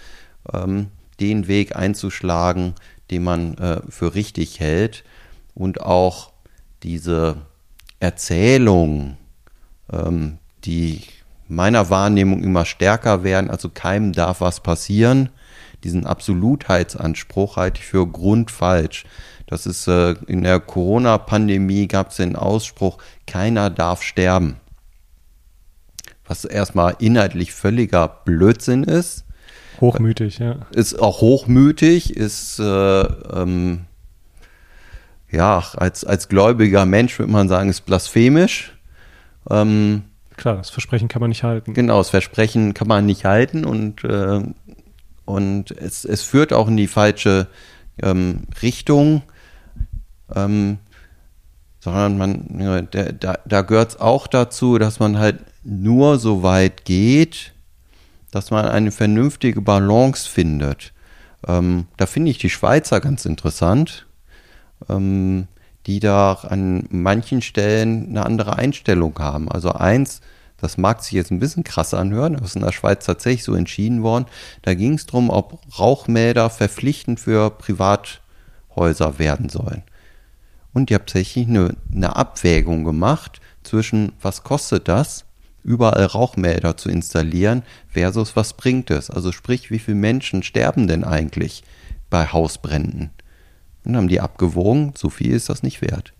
[0.53, 0.87] ähm,
[1.19, 2.73] den Weg einzuschlagen,
[3.09, 5.03] den man äh, für richtig hält
[5.53, 6.31] und auch
[6.83, 7.37] diese
[7.99, 9.17] Erzählung,
[9.91, 11.01] ähm, die
[11.51, 15.29] meiner Wahrnehmung immer stärker werden, also keinem darf was passieren,
[15.83, 19.05] diesen Absolutheitsanspruch halte ich für grundfalsch.
[19.47, 24.57] Das ist äh, in der Corona-Pandemie gab es den Ausspruch, keiner darf sterben.
[26.25, 29.25] Was erstmal inhaltlich völliger Blödsinn ist.
[29.81, 30.59] Hochmütig, ja.
[30.71, 33.85] Ist auch hochmütig, ist äh, ähm,
[35.31, 38.77] ja, als, als gläubiger Mensch würde man sagen, ist blasphemisch.
[39.49, 40.03] Ähm,
[40.37, 41.73] Klar, das Versprechen kann man nicht halten.
[41.73, 44.41] Genau, das Versprechen kann man nicht halten und äh,
[45.25, 47.47] und es, es führt auch in die falsche
[48.01, 49.21] ähm, Richtung,
[50.35, 50.79] ähm,
[51.79, 57.53] sondern man, da, da gehört es auch dazu, dass man halt nur so weit geht,
[58.31, 60.93] dass man eine vernünftige Balance findet.
[61.47, 64.05] Ähm, da finde ich die Schweizer ganz interessant,
[64.89, 65.47] ähm,
[65.87, 69.51] die da an manchen Stellen eine andere Einstellung haben.
[69.51, 70.21] Also eins,
[70.57, 73.55] das mag sich jetzt ein bisschen krass anhören, das ist in der Schweiz tatsächlich so
[73.55, 74.25] entschieden worden.
[74.61, 79.83] Da ging es darum, ob Rauchmelder verpflichtend für Privathäuser werden sollen.
[80.73, 85.25] Und die haben tatsächlich eine, eine Abwägung gemacht zwischen, was kostet das,
[85.63, 89.09] überall Rauchmelder zu installieren, versus was bringt es.
[89.09, 91.63] Also sprich, wie viele Menschen sterben denn eigentlich
[92.09, 93.11] bei Hausbränden?
[93.83, 96.13] Und haben die abgewogen, so viel ist das nicht wert.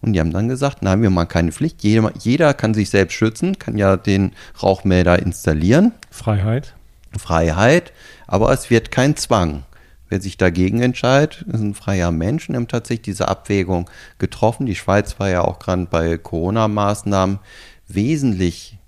[0.00, 1.82] Und die haben dann gesagt, nein, wir machen keine Pflicht.
[1.82, 5.92] Jeder, jeder kann sich selbst schützen, kann ja den Rauchmelder installieren.
[6.10, 6.74] Freiheit.
[7.16, 7.92] Freiheit,
[8.26, 9.64] aber es wird kein Zwang.
[10.08, 14.66] Wer sich dagegen entscheidet, ist ein freier Mensch und haben tatsächlich diese Abwägung getroffen.
[14.66, 17.40] Die Schweiz war ja auch gerade bei Corona-Maßnahmen
[17.88, 18.78] wesentlich,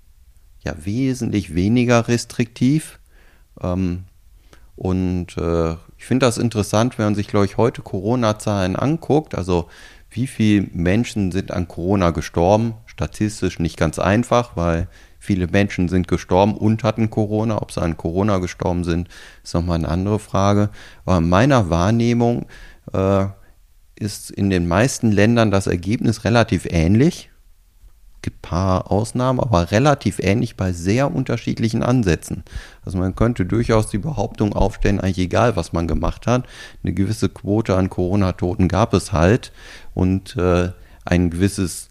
[0.63, 2.99] ja, wesentlich weniger restriktiv.
[3.61, 4.05] Ähm,
[4.75, 9.35] und äh, ich finde das interessant, wenn man sich, glaube ich, heute Corona-Zahlen anguckt.
[9.35, 9.67] Also
[10.09, 12.73] wie viele Menschen sind an Corona gestorben?
[12.87, 14.87] Statistisch nicht ganz einfach, weil
[15.19, 17.61] viele Menschen sind gestorben und hatten Corona.
[17.61, 19.09] Ob sie an Corona gestorben sind,
[19.43, 20.71] ist nochmal eine andere Frage.
[21.05, 22.47] Aber in meiner Wahrnehmung
[22.93, 23.27] äh,
[23.95, 27.30] ist in den meisten Ländern das Ergebnis relativ ähnlich
[28.21, 32.43] gibt ein paar Ausnahmen, aber relativ ähnlich bei sehr unterschiedlichen Ansätzen.
[32.85, 36.45] Also man könnte durchaus die Behauptung aufstellen, eigentlich egal, was man gemacht hat,
[36.83, 39.51] eine gewisse Quote an Corona-Toten gab es halt
[39.93, 40.71] und äh,
[41.05, 41.87] ein gewisses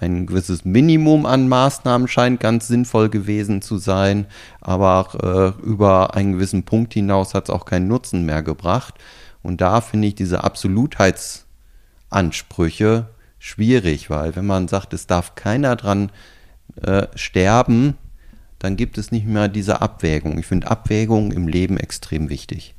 [0.00, 4.26] ein gewisses Minimum an Maßnahmen scheint ganz sinnvoll gewesen zu sein,
[4.60, 8.94] aber äh, über einen gewissen Punkt hinaus hat es auch keinen Nutzen mehr gebracht.
[9.42, 13.06] Und da finde ich diese Absolutheitsansprüche
[13.44, 16.10] schwierig, weil wenn man sagt, es darf keiner dran
[16.80, 17.94] äh, sterben,
[18.58, 20.38] dann gibt es nicht mehr diese Abwägung.
[20.38, 22.74] Ich finde Abwägung im Leben extrem wichtig.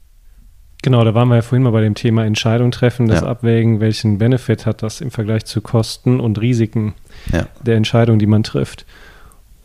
[0.82, 3.28] Genau, da waren wir ja vorhin mal bei dem Thema Entscheidung treffen, das ja.
[3.28, 6.95] Abwägen, welchen Benefit hat das im Vergleich zu Kosten und Risiken
[7.32, 7.47] ja.
[7.63, 8.88] der Entscheidung, die man trifft.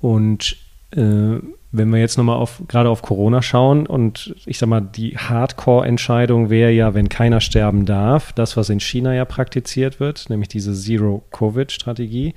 [0.03, 0.57] Und
[0.91, 1.37] äh,
[1.73, 6.51] wenn wir jetzt nochmal auf, gerade auf Corona schauen und ich sag mal, die Hardcore-Entscheidung
[6.51, 10.75] wäre ja, wenn keiner sterben darf, das, was in China ja praktiziert wird, nämlich diese
[10.75, 12.35] Zero-Covid-Strategie,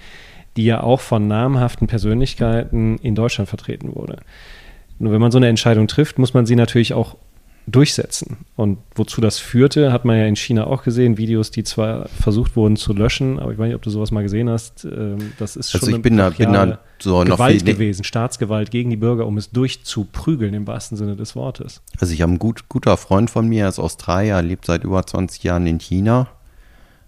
[0.55, 4.17] die ja auch von namhaften Persönlichkeiten in Deutschland vertreten wurde.
[4.99, 7.17] Nur wenn man so eine Entscheidung trifft, muss man sie natürlich auch
[7.65, 8.37] durchsetzen.
[8.55, 12.55] Und wozu das führte, hat man ja in China auch gesehen, Videos, die zwar versucht
[12.55, 14.85] wurden zu löschen, aber ich weiß nicht, ob du sowas mal gesehen hast.
[14.85, 18.89] Ähm, das ist also schon ich bin da, bin da so Gewalt gewesen, Staatsgewalt gegen
[18.89, 21.81] die Bürger, um es durchzuprügeln im wahrsten Sinne des Wortes.
[21.99, 25.05] Also ich habe einen gut, guter Freund von mir, er ist Australier, lebt seit über
[25.05, 26.27] 20 Jahren in China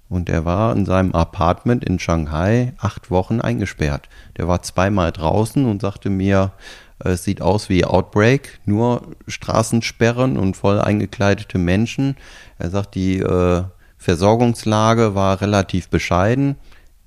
[0.08, 4.08] und er war in seinem Apartment in Shanghai acht Wochen eingesperrt.
[4.38, 6.52] Der war zweimal draußen und sagte mir,
[7.00, 12.16] es sieht aus wie Outbreak, nur Straßensperren und voll eingekleidete Menschen.
[12.58, 13.64] Er sagt, die äh,
[13.98, 16.58] Versorgungslage war relativ bescheiden.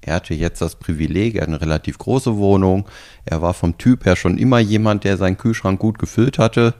[0.08, 2.86] Er hatte jetzt das Privileg, er hat eine relativ große Wohnung.
[3.24, 6.74] Er war vom Typ her schon immer jemand, der seinen Kühlschrank gut gefüllt hatte.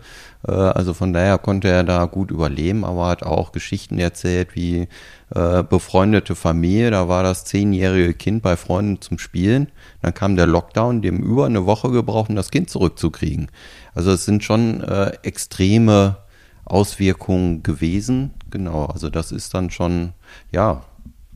[0.46, 4.88] Äh, also von daher konnte er da gut überleben, aber hat auch Geschichten erzählt, wie
[5.34, 9.68] äh, befreundete Familie, da war das zehnjährige Kind bei Freunden zum Spielen.
[10.00, 13.50] Dann kam der Lockdown, dem über eine Woche gebraucht, um das Kind zurückzukriegen.
[13.94, 16.16] Also es sind schon äh, extreme
[16.64, 18.32] Auswirkungen gewesen.
[18.50, 20.12] Genau, also das ist dann schon,
[20.50, 20.82] ja,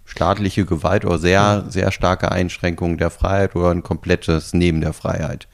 [0.04, 5.48] staatliche Gewalt oder sehr, sehr starke Einschränkung der Freiheit oder ein komplettes Neben der Freiheit.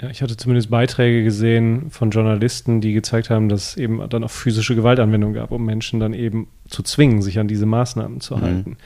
[0.00, 4.24] Ja, ich hatte zumindest Beiträge gesehen von Journalisten, die gezeigt haben, dass es eben dann
[4.24, 8.36] auch physische Gewaltanwendung gab, um Menschen dann eben zu zwingen, sich an diese Maßnahmen zu
[8.36, 8.42] mhm.
[8.42, 8.76] halten.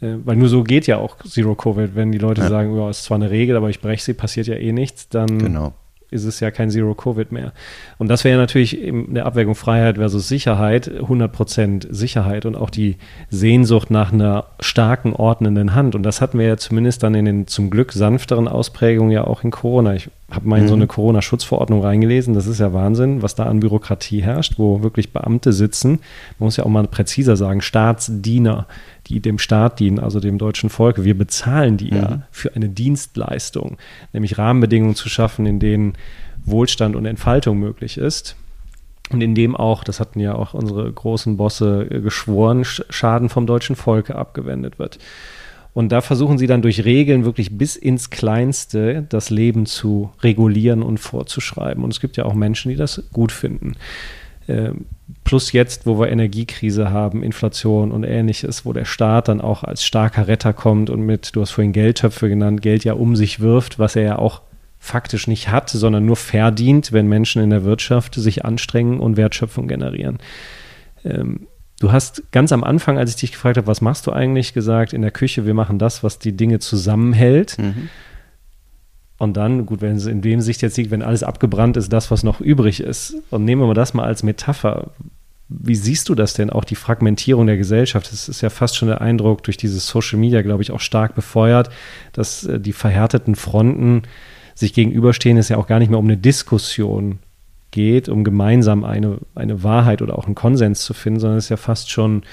[0.00, 2.48] Äh, weil nur so geht ja auch Zero Covid, wenn die Leute ja.
[2.48, 5.38] sagen, ja, ist zwar eine Regel, aber ich breche sie, passiert ja eh nichts, dann
[5.38, 5.74] genau
[6.12, 7.52] ist es ja kein Zero-Covid mehr.
[7.98, 12.96] Und das wäre natürlich in der Abwägung Freiheit versus Sicherheit 100% Sicherheit und auch die
[13.30, 15.94] Sehnsucht nach einer starken, ordnenden Hand.
[15.94, 19.42] Und das hatten wir ja zumindest dann in den zum Glück sanfteren Ausprägungen ja auch
[19.44, 19.94] in Corona.
[19.94, 20.68] Ich habe mal in mhm.
[20.68, 22.34] so eine Corona-Schutzverordnung reingelesen.
[22.34, 26.00] Das ist ja Wahnsinn, was da an Bürokratie herrscht, wo wirklich Beamte sitzen.
[26.38, 28.66] Man muss ja auch mal präziser sagen, Staatsdiener,
[29.12, 31.04] die dem Staat dienen, also dem deutschen Volk.
[31.04, 31.96] Wir bezahlen die mhm.
[31.96, 33.76] ja für eine Dienstleistung,
[34.12, 35.94] nämlich Rahmenbedingungen zu schaffen, in denen
[36.44, 38.36] Wohlstand und Entfaltung möglich ist.
[39.10, 43.76] Und in dem auch, das hatten ja auch unsere großen Bosse geschworen, Schaden vom deutschen
[43.76, 44.98] Volke abgewendet wird.
[45.74, 50.82] Und da versuchen sie dann durch Regeln wirklich bis ins Kleinste das Leben zu regulieren
[50.82, 51.84] und vorzuschreiben.
[51.84, 53.74] Und es gibt ja auch Menschen, die das gut finden.
[54.48, 54.86] Ähm,
[55.24, 59.84] plus jetzt, wo wir Energiekrise haben, Inflation und ähnliches, wo der Staat dann auch als
[59.84, 63.78] starker Retter kommt und mit, du hast vorhin Geldtöpfe genannt, Geld ja um sich wirft,
[63.78, 64.42] was er ja auch
[64.78, 69.68] faktisch nicht hat, sondern nur verdient, wenn Menschen in der Wirtschaft sich anstrengen und Wertschöpfung
[69.68, 70.18] generieren.
[71.04, 71.46] Ähm,
[71.82, 74.92] Du hast ganz am Anfang, als ich dich gefragt habe, was machst du eigentlich, gesagt,
[74.92, 77.58] in der Küche, wir machen das, was die Dinge zusammenhält.
[77.58, 77.88] Mhm.
[79.22, 82.10] Und dann, gut, wenn es in dem Sicht jetzt liegt, wenn alles abgebrannt ist, das,
[82.10, 83.14] was noch übrig ist.
[83.30, 84.90] Und nehmen wir mal das mal als Metapher.
[85.48, 88.12] Wie siehst du das denn, auch die Fragmentierung der Gesellschaft?
[88.12, 91.14] Es ist ja fast schon der Eindruck, durch dieses Social Media, glaube ich, auch stark
[91.14, 91.70] befeuert,
[92.12, 94.02] dass äh, die verhärteten Fronten
[94.56, 97.20] sich gegenüberstehen, ist ja auch gar nicht mehr um eine Diskussion
[97.70, 101.50] geht, um gemeinsam eine, eine Wahrheit oder auch einen Konsens zu finden, sondern es ist
[101.50, 102.24] ja fast schon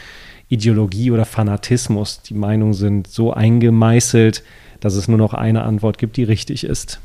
[0.47, 2.23] Ideologie oder Fanatismus.
[2.23, 4.43] Die Meinungen sind so eingemeißelt,
[4.79, 6.99] dass es nur noch eine Antwort gibt, die richtig ist.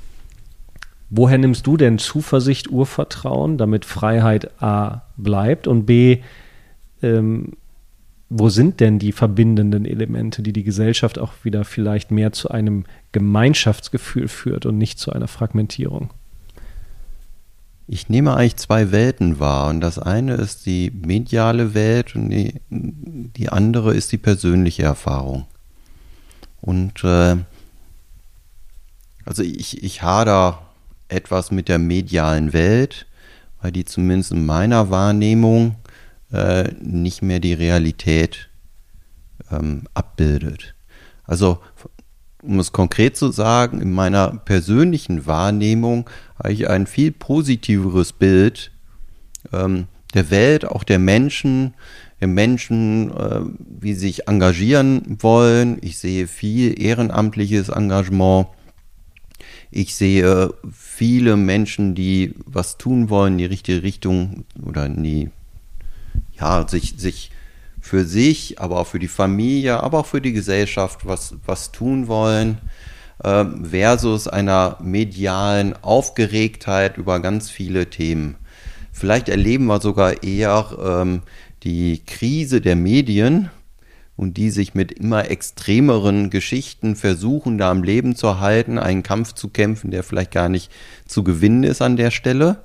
[1.10, 6.18] Woher nimmst du denn Zuversicht, Urvertrauen, damit Freiheit A bleibt und B,
[7.02, 7.52] ähm,
[8.30, 12.84] wo sind denn die verbindenden Elemente, die die Gesellschaft auch wieder vielleicht mehr zu einem
[13.12, 16.10] Gemeinschaftsgefühl führt und nicht zu einer Fragmentierung?
[17.86, 19.68] Ich nehme eigentlich zwei Welten wahr.
[19.68, 25.44] Und das eine ist die mediale Welt und die, die andere ist die persönliche Erfahrung.
[26.60, 27.36] Und äh,
[29.24, 30.62] also ich, ich hader
[31.08, 33.06] etwas mit der medialen Welt,
[33.60, 35.76] weil die zumindest in meiner Wahrnehmung
[36.32, 38.48] äh, nicht mehr die Realität
[39.50, 40.74] ähm, abbildet.
[41.24, 41.58] Also
[42.42, 48.70] um es konkret zu sagen, in meiner persönlichen Wahrnehmung habe ich ein viel positiveres Bild
[49.52, 51.74] ähm, der Welt, auch der Menschen,
[52.20, 55.78] der Menschen, äh, wie sie sich engagieren wollen.
[55.80, 58.48] Ich sehe viel ehrenamtliches Engagement.
[59.76, 65.30] Ich sehe viele Menschen, die was tun wollen, die richtige Richtung oder nie,
[66.38, 67.32] ja, sich, sich
[67.80, 72.06] für sich, aber auch für die Familie, aber auch für die Gesellschaft was, was tun
[72.06, 72.58] wollen,
[73.24, 78.36] äh, versus einer medialen Aufgeregtheit über ganz viele Themen.
[78.92, 81.22] Vielleicht erleben wir sogar eher ähm,
[81.64, 83.50] die Krise der Medien
[84.16, 89.32] und die sich mit immer extremeren Geschichten versuchen, da am Leben zu halten, einen Kampf
[89.32, 90.70] zu kämpfen, der vielleicht gar nicht
[91.06, 92.58] zu gewinnen ist an der Stelle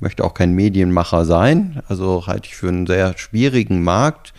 [0.00, 4.32] möchte auch kein Medienmacher sein, also halte ich für einen sehr schwierigen Markt,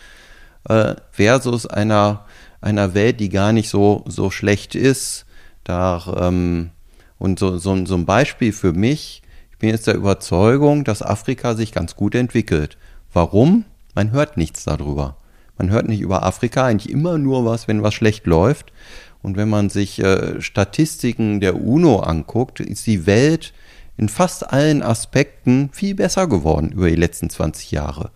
[0.68, 2.26] äh, versus einer,
[2.60, 5.26] einer Welt, die gar nicht so, so schlecht ist.
[5.64, 6.70] Da, ähm,
[7.18, 11.54] und so, so, so ein Beispiel für mich, ich bin jetzt der Überzeugung, dass Afrika
[11.54, 12.78] sich ganz gut entwickelt.
[13.12, 13.64] Warum?
[13.94, 15.16] Man hört nichts darüber.
[15.60, 18.72] Man hört nicht über Afrika eigentlich immer nur was, wenn was schlecht läuft.
[19.20, 23.52] Und wenn man sich äh, Statistiken der UNO anguckt, ist die Welt
[23.98, 28.10] in fast allen Aspekten viel besser geworden über die letzten 20 Jahre.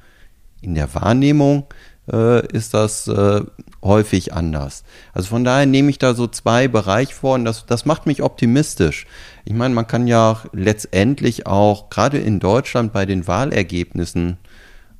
[0.62, 1.66] In der Wahrnehmung
[2.10, 3.42] äh, ist das äh,
[3.82, 4.82] häufig anders.
[5.12, 8.22] Also von daher nehme ich da so zwei Bereiche vor und das, das macht mich
[8.22, 9.06] optimistisch.
[9.44, 14.38] Ich meine, man kann ja letztendlich auch gerade in Deutschland bei den Wahlergebnissen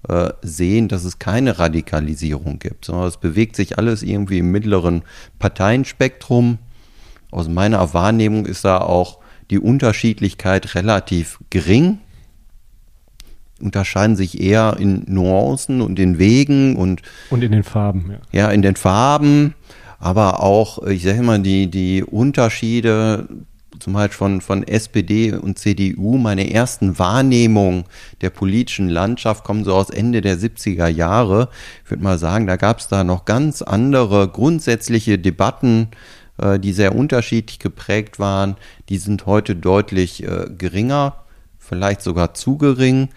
[0.09, 5.03] äh, sehen, dass es keine Radikalisierung gibt, sondern es bewegt sich alles irgendwie im mittleren
[5.39, 6.59] Parteienspektrum.
[7.31, 9.19] Aus meiner Wahrnehmung ist da auch
[9.51, 11.99] die Unterschiedlichkeit relativ gering.
[13.61, 18.19] Unterscheiden sich eher in Nuancen und in Wegen und, und in den Farben.
[18.33, 19.55] Ja, ja in den Farben,
[19.99, 23.29] aber auch, ich sage mal, die, die Unterschiede
[23.85, 27.85] zum Beispiel von, von SPD und CDU, meine ersten Wahrnehmungen
[28.23, 31.51] der politischen Landschaft kommen so aus Ende der 70er Jahre.
[31.85, 35.89] Ich würde mal sagen, da gab es da noch ganz andere grundsätzliche Debatten,
[36.39, 38.56] äh, die sehr unterschiedlich geprägt waren.
[38.89, 41.16] Die sind heute deutlich äh, geringer,
[41.59, 43.11] vielleicht sogar zu gering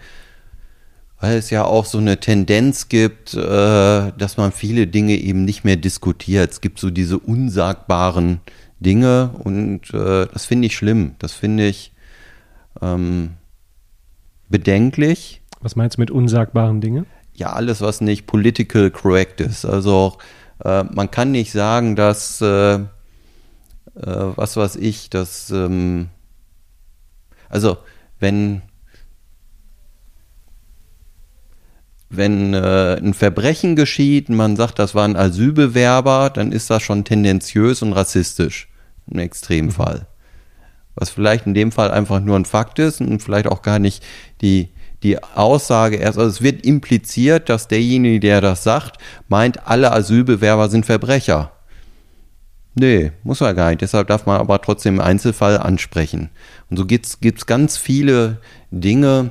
[1.20, 5.64] weil es ja auch so eine Tendenz gibt, äh, dass man viele Dinge eben nicht
[5.64, 6.52] mehr diskutiert.
[6.52, 8.40] Es gibt so diese unsagbaren
[8.80, 11.14] Dinge und äh, das finde ich schlimm.
[11.18, 11.92] Das finde ich
[12.80, 13.34] ähm,
[14.48, 15.42] bedenklich.
[15.60, 17.06] Was meinst du mit unsagbaren Dingen?
[17.34, 19.64] Ja, alles, was nicht political correct ist.
[19.64, 20.18] Also
[20.64, 22.80] äh, man kann nicht sagen, dass äh, äh
[23.94, 26.08] was weiß ich, dass ähm,
[27.48, 27.78] also
[28.20, 28.62] wenn
[32.10, 37.04] wenn äh, ein Verbrechen geschieht, man sagt, das war ein Asylbewerber, dann ist das schon
[37.04, 38.67] tendenziös und rassistisch
[39.10, 40.06] im Extremfall.
[40.94, 44.04] Was vielleicht in dem Fall einfach nur ein Fakt ist und vielleicht auch gar nicht
[44.40, 44.70] die,
[45.02, 48.98] die Aussage erst, also es wird impliziert, dass derjenige, der das sagt,
[49.28, 51.52] meint, alle Asylbewerber sind Verbrecher.
[52.74, 53.80] Nee, muss man gar nicht.
[53.80, 56.30] Deshalb darf man aber trotzdem im Einzelfall ansprechen.
[56.70, 58.38] Und so gibt es ganz viele
[58.70, 59.30] Dinge,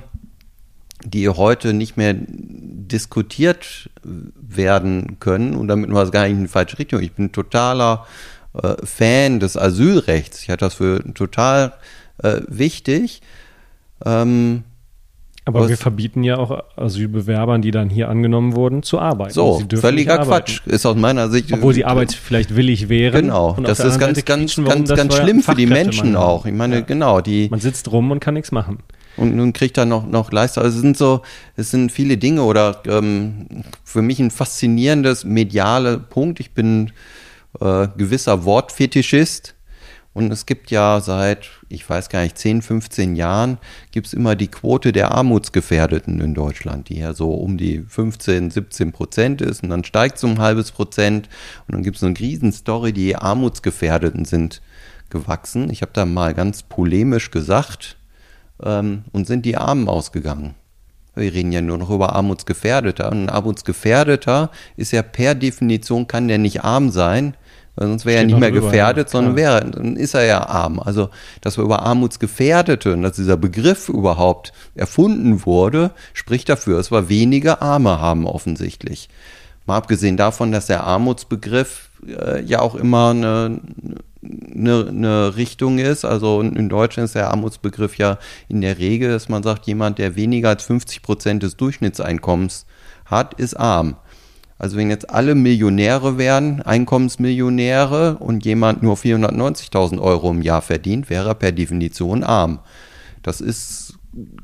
[1.04, 6.48] die heute nicht mehr diskutiert werden können und damit war es gar nicht in die
[6.48, 7.02] falsche Richtung.
[7.02, 8.06] Ich bin totaler
[8.62, 10.44] äh, Fan des Asylrechts.
[10.44, 11.74] Ich halte das für total
[12.24, 13.22] äh, wichtig.
[14.06, 14.64] Ähm,
[15.46, 19.32] aber wir verbieten ja auch Asylbewerbern, die dann hier angenommen wurden, zu arbeiten.
[19.32, 20.60] So, völliger Quatsch.
[20.66, 21.54] Ist aus meiner Sicht.
[21.54, 23.22] Obwohl die Arbeit vielleicht willig wäre.
[23.22, 23.56] Genau.
[23.64, 26.46] Das ist ganz, ganz, ganz, ganz schlimm für die Menschen auch.
[26.46, 26.82] Ich meine, ja.
[26.82, 27.48] genau, die.
[27.50, 28.80] Man sitzt rum und kann nichts machen
[29.18, 30.64] und nun kriegt er noch, noch Leistung.
[30.64, 31.22] Also es sind so,
[31.56, 36.40] es sind viele Dinge oder ähm, für mich ein faszinierendes mediale Punkt.
[36.40, 36.92] Ich bin
[37.60, 39.56] äh, gewisser Wortfetischist.
[40.14, 43.60] Und es gibt ja seit, ich weiß gar nicht, 10, 15 Jahren,
[43.92, 48.50] gibt es immer die Quote der Armutsgefährdeten in Deutschland, die ja so um die 15,
[48.50, 49.62] 17 Prozent ist.
[49.62, 51.30] Und dann steigt es um ein halbes Prozent.
[51.68, 54.62] Und dann gibt es eine Riesenstory, die Armutsgefährdeten sind
[55.12, 55.70] gewachsen.
[55.70, 57.98] Ich habe da mal ganz polemisch gesagt,
[58.64, 60.56] ähm, und sind die Armen ausgegangen.
[61.16, 63.12] Wir reden ja nur noch über Armutsgefährdeter.
[63.12, 67.36] Und ein Armutsgefährdeter ist ja per Definition, kann der nicht arm sein,
[67.78, 70.48] weil sonst wäre er nicht mehr drüber, gefährdet, ja, sondern wäre, dann ist er ja
[70.48, 70.80] arm.
[70.80, 71.10] Also,
[71.42, 77.08] dass wir über Armutsgefährdete und dass dieser Begriff überhaupt erfunden wurde, spricht dafür, dass wir
[77.08, 79.10] weniger Arme haben offensichtlich.
[79.68, 83.60] Mal abgesehen davon, dass der Armutsbegriff äh, ja auch immer eine,
[84.24, 86.04] eine, eine Richtung ist.
[86.04, 88.18] Also in Deutschland ist der Armutsbegriff ja
[88.50, 92.66] in der Regel, dass man sagt, jemand, der weniger als 50 Prozent des Durchschnittseinkommens
[93.06, 93.98] hat, ist arm.
[94.60, 101.10] Also wenn jetzt alle Millionäre wären, Einkommensmillionäre und jemand nur 490.000 Euro im Jahr verdient,
[101.10, 102.60] wäre er per Definition arm.
[103.22, 103.98] Das ist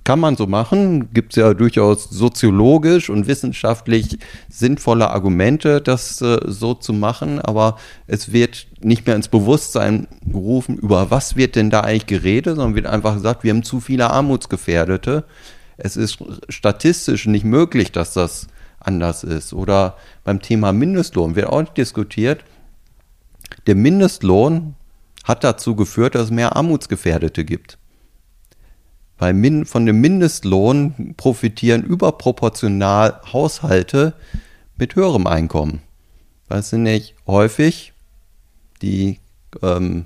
[0.04, 1.14] kann man so machen.
[1.14, 4.20] Gibt es ja durchaus soziologisch und wissenschaftlich
[4.50, 7.78] sinnvolle Argumente, das äh, so zu machen, aber
[8.08, 12.76] es wird nicht mehr ins Bewusstsein gerufen, über was wird denn da eigentlich geredet, sondern
[12.76, 15.24] wird einfach gesagt, wir haben zu viele Armutsgefährdete.
[15.78, 16.20] Es ist
[16.50, 18.48] statistisch nicht möglich, dass das
[18.84, 19.54] anders ist.
[19.54, 22.44] Oder beim Thema Mindestlohn wird auch nicht diskutiert.
[23.68, 24.76] Der Mindestlohn
[25.24, 27.78] hat dazu geführt, dass es mehr Armutsgefährdete gibt.
[29.18, 34.14] Weil von dem Mindestlohn profitieren überproportional Haushalte
[34.76, 35.82] mit höherem Einkommen.
[36.50, 37.94] Das sind nicht häufig
[38.82, 39.20] die
[39.62, 40.06] ähm,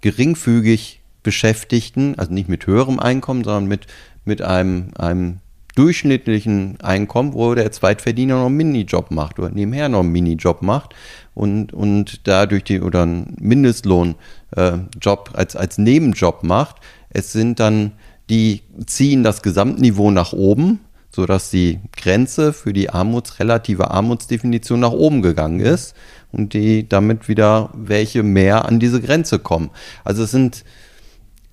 [0.00, 3.86] geringfügig Beschäftigten, also nicht mit höherem Einkommen, sondern mit,
[4.24, 5.40] mit einem, einem
[5.78, 10.94] durchschnittlichen Einkommen, wo der Zweitverdiener noch einen Minijob macht oder nebenher noch einen Minijob macht
[11.34, 14.16] und, und dadurch die oder einen Mindestlohnjob
[14.56, 16.76] äh, als, als Nebenjob macht.
[17.10, 17.92] Es sind dann
[18.28, 20.80] die ziehen das Gesamtniveau nach oben,
[21.10, 25.94] sodass die Grenze für die Armuts, relative Armutsdefinition nach oben gegangen ist
[26.32, 29.70] und die damit wieder welche mehr an diese Grenze kommen.
[30.04, 30.64] Also es sind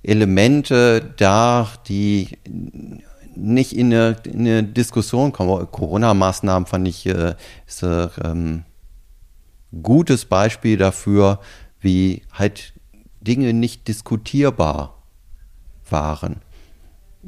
[0.04, 2.38] Elemente da, die
[3.36, 5.68] nicht in eine, in eine Diskussion kommen.
[5.72, 7.36] Corona-Maßnahmen fand ich äh,
[7.68, 8.64] ist äh, ähm,
[9.82, 11.40] gutes Beispiel dafür,
[11.80, 12.74] wie halt
[13.22, 15.02] Dinge nicht diskutierbar
[15.90, 16.42] waren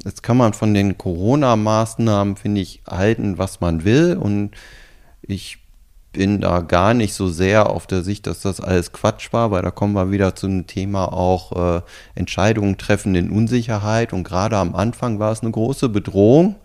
[0.04, 4.16] jetzt kann man von den Corona-Maßnahmen, finde ich, halten, was man will.
[4.16, 4.52] Und
[5.22, 5.58] ich
[6.18, 9.62] bin da gar nicht so sehr auf der Sicht, dass das alles Quatsch war, weil
[9.62, 11.80] da kommen wir wieder zu einem Thema auch äh,
[12.16, 14.12] Entscheidungen treffen in Unsicherheit.
[14.12, 16.56] Und gerade am Anfang war es eine große Bedrohung.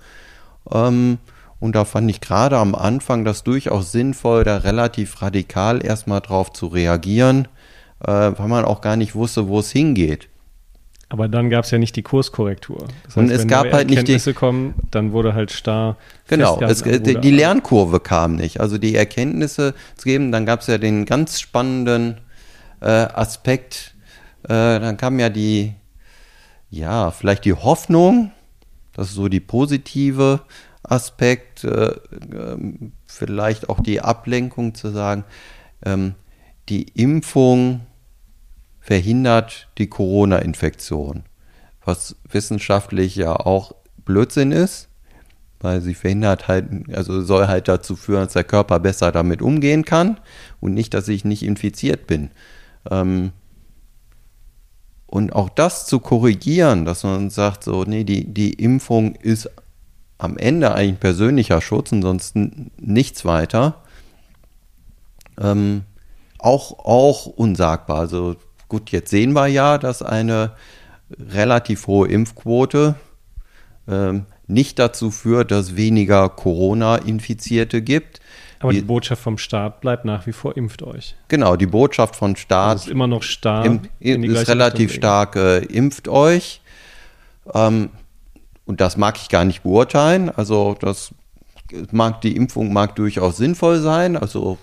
[0.72, 1.20] Ähm,
[1.60, 6.52] und da fand ich gerade am Anfang das durchaus sinnvoll, da relativ radikal erstmal drauf
[6.52, 7.48] zu reagieren,
[8.00, 10.30] äh, weil man auch gar nicht wusste, wo es hingeht.
[11.14, 12.88] Aber dann gab es ja nicht die Kurskorrektur.
[13.04, 15.96] Das heißt, und es gab halt nicht die kommen, dann wurde halt starr.
[16.28, 18.60] Genau, es, die, die Lernkurve kam nicht.
[18.60, 22.20] Also die Erkenntnisse zu geben, dann gab es ja den ganz spannenden
[22.82, 23.94] äh, Aspekt.
[24.46, 25.76] Äh, dann kam ja die,
[26.72, 28.32] ja, vielleicht die Hoffnung,
[28.96, 30.40] das ist so die positive
[30.82, 31.94] Aspekt, äh,
[32.34, 35.26] ähm, vielleicht auch die Ablenkung zu sagen,
[35.86, 36.16] ähm,
[36.70, 37.82] die Impfung
[38.84, 41.24] verhindert die Corona-Infektion,
[41.86, 43.74] was wissenschaftlich ja auch
[44.04, 44.90] Blödsinn ist,
[45.62, 49.86] weil sie verhindert halt, also soll halt dazu führen, dass der Körper besser damit umgehen
[49.86, 50.20] kann
[50.60, 52.32] und nicht, dass ich nicht infiziert bin.
[52.92, 53.32] Ähm,
[55.08, 59.50] und auch das zu korrigieren, dass man sagt, so, nee, die, die Impfung ist
[60.18, 63.82] am Ende eigentlich persönlicher Schutz und sonst nichts weiter,
[65.40, 65.84] ähm,
[66.38, 68.00] auch, auch unsagbar.
[68.00, 68.36] Also
[68.74, 70.54] Gut, jetzt sehen wir ja, dass eine
[71.32, 72.96] relativ hohe Impfquote
[73.88, 78.20] ähm, nicht dazu führt, dass weniger Corona-Infizierte gibt.
[78.58, 81.16] Aber die, die Botschaft vom Staat bleibt nach wie vor, impft euch.
[81.28, 83.80] Genau, die Botschaft von Staat also ist immer noch stark.
[84.00, 86.60] Im, ist relativ stark, äh, impft euch.
[87.54, 87.92] Ähm,
[88.66, 90.32] und das mag ich gar nicht beurteilen.
[90.32, 91.14] Also das
[91.92, 94.18] mag die Impfung mag durchaus sinnvoll sein.
[94.18, 94.58] Also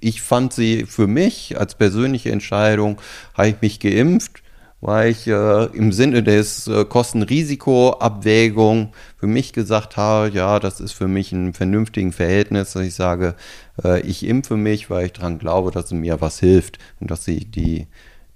[0.00, 3.00] ich fand sie für mich als persönliche Entscheidung,
[3.34, 4.42] habe ich mich geimpft,
[4.80, 10.92] weil ich äh, im Sinne des äh, Kosten-Risiko-Abwägung für mich gesagt habe, ja, das ist
[10.92, 13.34] für mich ein vernünftiges Verhältnis, dass ich sage,
[13.82, 17.46] äh, ich impfe mich, weil ich daran glaube, dass mir was hilft und dass sie
[17.46, 17.86] die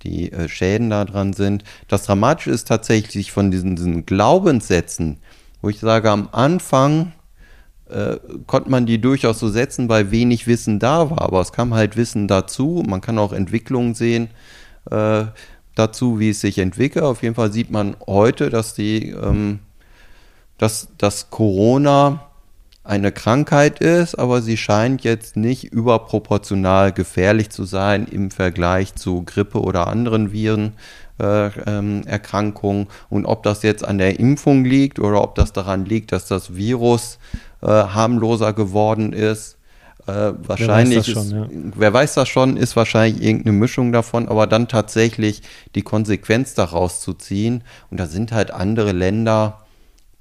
[0.02, 1.64] die äh, Schäden da dran sind.
[1.88, 5.18] Das Dramatische ist tatsächlich von diesen, diesen Glaubenssätzen,
[5.60, 7.12] wo ich sage, am Anfang
[7.90, 11.22] äh, konnte man die durchaus so setzen, weil wenig Wissen da war.
[11.22, 12.82] Aber es kam halt Wissen dazu.
[12.86, 14.28] Man kann auch Entwicklungen sehen
[14.90, 15.24] äh,
[15.74, 17.04] dazu, wie es sich entwickelt.
[17.04, 19.60] Auf jeden Fall sieht man heute, dass die, ähm,
[20.58, 22.24] dass, dass Corona
[22.84, 29.24] eine Krankheit ist, aber sie scheint jetzt nicht überproportional gefährlich zu sein im Vergleich zu
[29.24, 30.72] Grippe oder anderen Viren.
[31.20, 35.84] Äh, ähm, Erkrankungen und ob das jetzt an der Impfung liegt oder ob das daran
[35.84, 37.18] liegt, dass das Virus
[37.62, 39.56] äh, harmloser geworden ist.
[40.06, 41.72] Äh, wahrscheinlich, wer weiß, ist, schon, ja.
[41.76, 45.42] wer weiß das schon, ist wahrscheinlich irgendeine Mischung davon, aber dann tatsächlich
[45.74, 47.62] die Konsequenz daraus zu ziehen.
[47.90, 49.66] Und da sind halt andere Länder,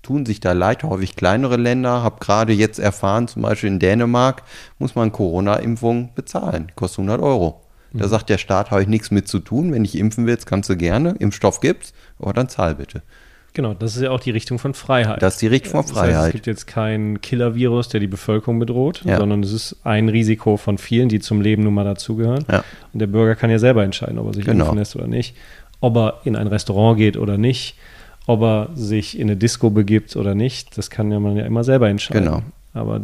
[0.03, 2.03] tun sich da leid, häufig kleinere Länder.
[2.03, 4.43] Habe gerade jetzt erfahren, zum Beispiel in Dänemark
[4.77, 7.61] muss man Corona-Impfung bezahlen, kostet 100 Euro.
[7.93, 8.09] Da mhm.
[8.09, 9.71] sagt der Staat, habe ich nichts mit zu tun.
[9.71, 11.15] Wenn ich impfen willst, kannst du gerne.
[11.19, 13.03] Impfstoff gibt's, aber dann zahl bitte.
[13.57, 15.19] Genau, das ist ja auch die Richtung von Freiheit.
[15.19, 16.11] Das ist die Richtung von Freiheit.
[16.11, 19.17] Das heißt, es gibt jetzt kein Killer-Virus, der die Bevölkerung bedroht, ja.
[19.17, 22.45] sondern es ist ein Risiko von vielen, die zum Leben nun mal dazugehören.
[22.51, 22.63] Ja.
[22.93, 24.65] Und der Bürger kann ja selber entscheiden, ob er sich genau.
[24.65, 25.35] impfen lässt oder nicht,
[25.79, 27.79] ob er in ein Restaurant geht oder nicht,
[28.27, 30.77] ob er sich in eine Disco begibt oder nicht.
[30.77, 32.25] Das kann ja man ja immer selber entscheiden.
[32.25, 32.43] Genau.
[32.75, 33.01] Aber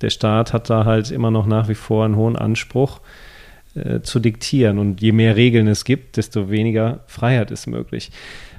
[0.00, 2.98] der Staat hat da halt immer noch nach wie vor einen hohen Anspruch
[3.76, 4.78] äh, zu diktieren.
[4.78, 8.10] Und je mehr Regeln es gibt, desto weniger Freiheit ist möglich.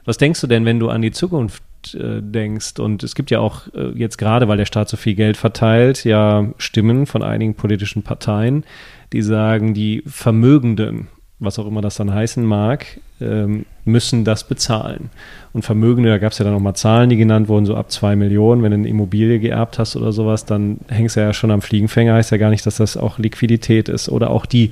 [0.05, 1.63] Was denkst du denn, wenn du an die Zukunft
[1.93, 2.79] äh, denkst?
[2.79, 6.05] Und es gibt ja auch äh, jetzt gerade, weil der Staat so viel Geld verteilt,
[6.05, 8.63] ja Stimmen von einigen politischen Parteien,
[9.11, 11.07] die sagen, die Vermögenden,
[11.39, 15.09] was auch immer das dann heißen mag, ähm, müssen das bezahlen.
[15.53, 18.15] Und Vermögende, da gab es ja dann nochmal Zahlen, die genannt wurden, so ab zwei
[18.15, 18.63] Millionen.
[18.63, 22.13] Wenn du eine Immobilie geerbt hast oder sowas, dann hängst du ja schon am Fliegenfänger.
[22.13, 24.09] Heißt ja gar nicht, dass das auch Liquidität ist.
[24.09, 24.71] Oder auch die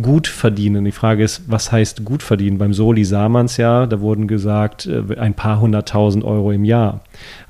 [0.00, 0.84] gut verdienen.
[0.84, 2.58] Die Frage ist, was heißt gut verdienen?
[2.58, 6.64] Beim Soli sah man es ja, da wurden gesagt, äh, ein paar hunderttausend Euro im
[6.64, 7.00] Jahr.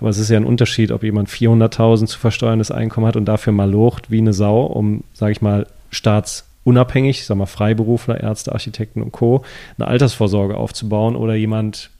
[0.00, 3.52] Aber es ist ja ein Unterschied, ob jemand 400.000 zu versteuerndes Einkommen hat und dafür
[3.52, 8.20] mal locht wie eine Sau, um, sage ich mal, staats unabhängig, ich sag mal Freiberufler,
[8.20, 9.44] Ärzte, Architekten und Co.,
[9.78, 11.90] eine Altersvorsorge aufzubauen oder jemand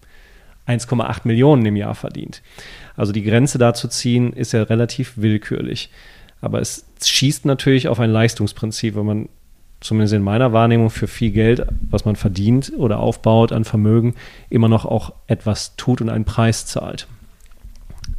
[0.66, 2.43] 1,8 Millionen im Jahr verdient.
[2.97, 5.90] Also die Grenze da zu ziehen, ist ja relativ willkürlich.
[6.40, 9.28] Aber es schießt natürlich auf ein Leistungsprinzip, wenn man
[9.83, 14.15] zumindest in meiner Wahrnehmung für viel Geld, was man verdient oder aufbaut an Vermögen,
[14.49, 17.07] immer noch auch etwas tut und einen Preis zahlt.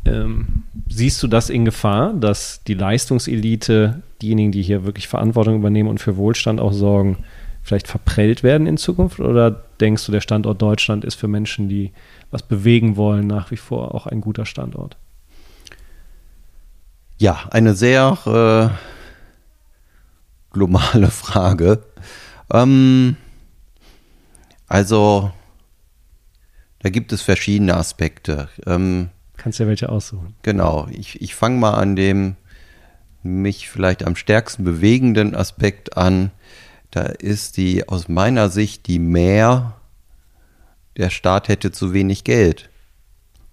[0.05, 5.89] Ähm, siehst du das in Gefahr, dass die Leistungselite, diejenigen, die hier wirklich Verantwortung übernehmen
[5.89, 7.17] und für Wohlstand auch sorgen,
[7.61, 9.19] vielleicht verprellt werden in Zukunft?
[9.19, 11.91] Oder denkst du, der Standort Deutschland ist für Menschen, die
[12.31, 14.97] was bewegen wollen, nach wie vor auch ein guter Standort?
[17.19, 18.92] Ja, eine sehr äh,
[20.53, 21.83] globale Frage.
[22.51, 23.17] Ähm,
[24.67, 25.31] also,
[26.79, 28.49] da gibt es verschiedene Aspekte.
[28.65, 30.35] Ähm, Kannst ja welche aussuchen.
[30.43, 32.37] Genau, ich, ich fange mal an dem
[33.23, 36.31] mich vielleicht am stärksten bewegenden Aspekt an.
[36.91, 39.75] Da ist die aus meiner Sicht die Mehr,
[40.97, 42.69] der Staat hätte zu wenig Geld.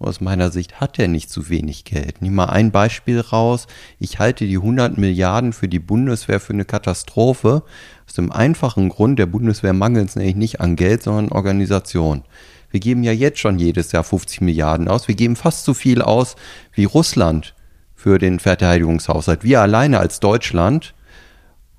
[0.01, 2.21] Aus meiner Sicht hat er nicht zu wenig Geld.
[2.21, 3.67] Nimm mal ein Beispiel raus.
[3.99, 7.63] Ich halte die 100 Milliarden für die Bundeswehr für eine Katastrophe.
[8.07, 12.23] Aus dem einfachen Grund, der Bundeswehr mangelt es nämlich nicht an Geld, sondern an Organisation.
[12.71, 15.07] Wir geben ja jetzt schon jedes Jahr 50 Milliarden aus.
[15.07, 16.35] Wir geben fast so viel aus
[16.73, 17.53] wie Russland
[17.93, 19.43] für den Verteidigungshaushalt.
[19.43, 20.95] Wir alleine als Deutschland,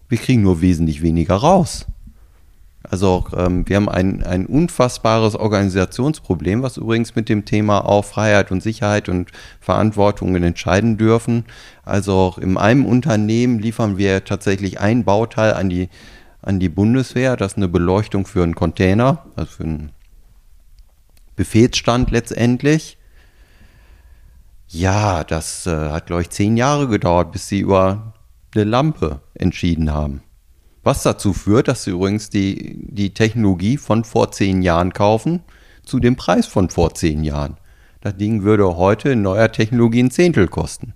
[0.09, 1.87] wir kriegen nur wesentlich weniger raus.
[2.89, 8.51] Also ähm, wir haben ein, ein unfassbares Organisationsproblem, was übrigens mit dem Thema auch Freiheit
[8.51, 9.31] und Sicherheit und
[9.61, 11.45] Verantwortungen entscheiden dürfen.
[11.85, 15.89] Also in einem Unternehmen liefern wir tatsächlich ein Bauteil an die,
[16.43, 19.93] an die Bundeswehr, das ist eine Beleuchtung für einen Container, also für einen
[21.37, 22.99] Befehlsstand letztendlich.
[24.69, 28.15] Ja, das äh, hat, glaube ich, zehn Jahre gedauert, bis sie über
[28.55, 30.23] eine Lampe entschieden haben.
[30.85, 35.41] Was dazu führt, dass sie übrigens die, die Technologie von vor zehn Jahren kaufen
[35.85, 37.57] zu dem Preis von vor zehn Jahren.
[38.01, 40.93] Das Ding würde heute in neuer Technologie ein Zehntel kosten.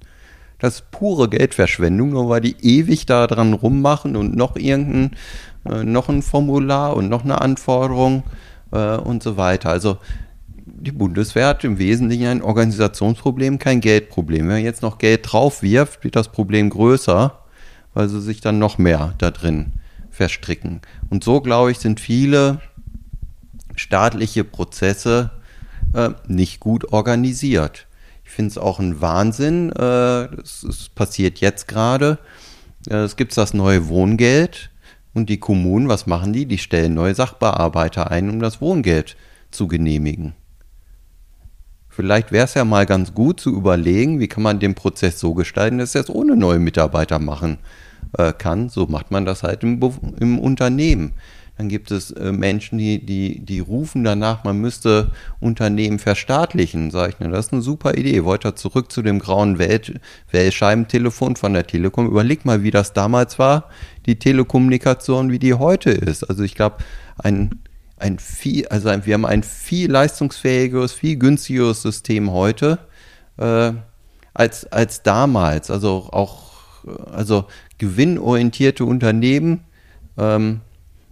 [0.58, 5.16] Das ist pure Geldverschwendung, nur weil die ewig da dran rummachen und noch irgendein,
[5.64, 8.24] äh, noch ein Formular und noch eine Anforderung
[8.72, 9.70] äh, und so weiter.
[9.70, 9.98] Also
[10.64, 14.48] die Bundeswehr hat im Wesentlichen ein Organisationsproblem, kein Geldproblem.
[14.48, 17.38] Wenn man jetzt noch Geld drauf wirft, wird das Problem größer
[17.96, 19.72] weil sie sich dann noch mehr da drin
[20.10, 20.82] verstricken.
[21.08, 22.60] Und so, glaube ich, sind viele
[23.74, 25.30] staatliche Prozesse
[25.94, 27.86] äh, nicht gut organisiert.
[28.22, 32.18] Ich finde es auch ein Wahnsinn, äh, es, passiert jetzt gerade,
[32.86, 34.70] äh, es gibt das neue Wohngeld
[35.14, 36.44] und die Kommunen, was machen die?
[36.44, 39.16] Die stellen neue Sachbearbeiter ein, um das Wohngeld
[39.50, 40.34] zu genehmigen.
[41.96, 45.32] Vielleicht wäre es ja mal ganz gut zu überlegen, wie kann man den Prozess so
[45.32, 47.56] gestalten, dass er es ohne neue Mitarbeiter machen
[48.18, 48.68] äh, kann.
[48.68, 49.80] So macht man das halt im,
[50.20, 51.14] im Unternehmen.
[51.56, 55.10] Dann gibt es äh, Menschen, die, die, die rufen danach, man müsste
[55.40, 56.90] Unternehmen verstaatlichen.
[56.90, 58.24] Sag ich, na, das ist eine super Idee.
[58.24, 59.98] Wollt ihr zurück zu dem grauen Welt,
[61.38, 62.08] von der Telekom?
[62.08, 63.70] Überleg mal, wie das damals war,
[64.04, 66.24] die Telekommunikation, wie die heute ist.
[66.24, 66.76] Also ich glaube,
[67.16, 67.62] ein,
[67.96, 72.78] ein viel, also ein, wir haben ein viel leistungsfähigeres, viel günstigeres System heute
[73.38, 73.72] äh,
[74.34, 75.70] als, als damals.
[75.70, 76.46] Also auch
[77.12, 77.46] also
[77.78, 79.64] gewinnorientierte Unternehmen
[80.18, 80.60] ähm,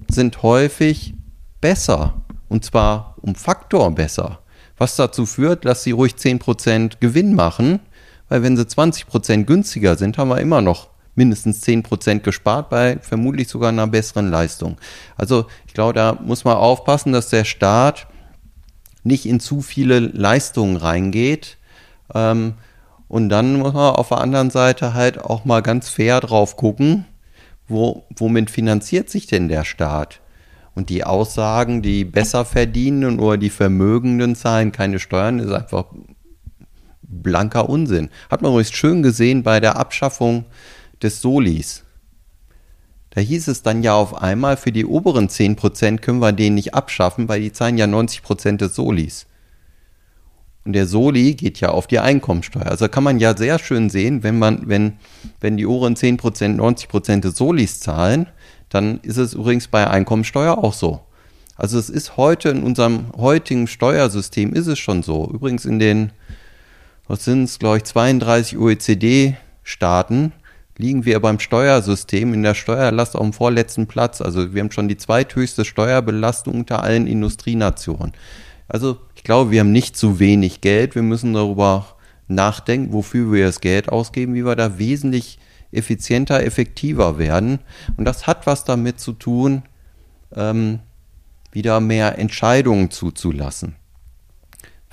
[0.09, 1.15] sind häufig
[1.61, 4.41] besser und zwar um Faktor besser.
[4.77, 7.81] Was dazu führt, dass sie ruhig 10% Gewinn machen,
[8.29, 13.49] weil wenn sie 20% günstiger sind, haben wir immer noch mindestens 10% gespart bei vermutlich
[13.49, 14.79] sogar einer besseren Leistung.
[15.17, 18.07] Also ich glaube, da muss man aufpassen, dass der Staat
[19.03, 21.59] nicht in zu viele Leistungen reingeht,
[22.13, 22.55] ähm,
[23.09, 27.05] und dann muss man auf der anderen Seite halt auch mal ganz fair drauf gucken,
[27.69, 30.21] wo, womit finanziert sich denn der Staat?
[30.75, 35.85] Und die Aussagen, die besser verdienen oder die Vermögenden zahlen keine Steuern, ist einfach
[37.03, 38.11] blanker Unsinn.
[38.29, 40.47] Hat man übrigens schön gesehen bei der Abschaffung
[41.05, 41.85] des Solis.
[43.11, 46.75] Da hieß es dann ja auf einmal, für die oberen 10% können wir den nicht
[46.75, 49.27] abschaffen, weil die zahlen ja 90% des Solis.
[50.65, 52.67] Und der Soli geht ja auf die Einkommensteuer.
[52.67, 54.95] Also kann man ja sehr schön sehen, wenn man, wenn,
[55.41, 58.27] wenn die oberen 10%, 90% des Solis zahlen,
[58.71, 61.01] dann ist es übrigens bei Einkommensteuer auch so.
[61.57, 65.31] Also es ist heute in unserem heutigen Steuersystem ist es schon so.
[65.33, 66.13] Übrigens in den,
[67.07, 70.33] was sind es, glaube ich, 32 OECD-Staaten
[70.77, 74.21] liegen wir beim Steuersystem in der Steuerlast auf dem vorletzten Platz.
[74.21, 78.13] Also wir haben schon die zweithöchste Steuerbelastung unter allen Industrienationen.
[78.67, 80.95] Also ich glaube, wir haben nicht zu wenig Geld.
[80.95, 81.87] Wir müssen darüber
[82.29, 85.39] nachdenken, wofür wir das Geld ausgeben, wie wir da wesentlich
[85.71, 87.61] effizienter, effektiver werden.
[87.97, 89.63] Und das hat was damit zu tun,
[90.35, 90.81] ähm,
[91.53, 93.77] wieder mehr Entscheidungen zuzulassen.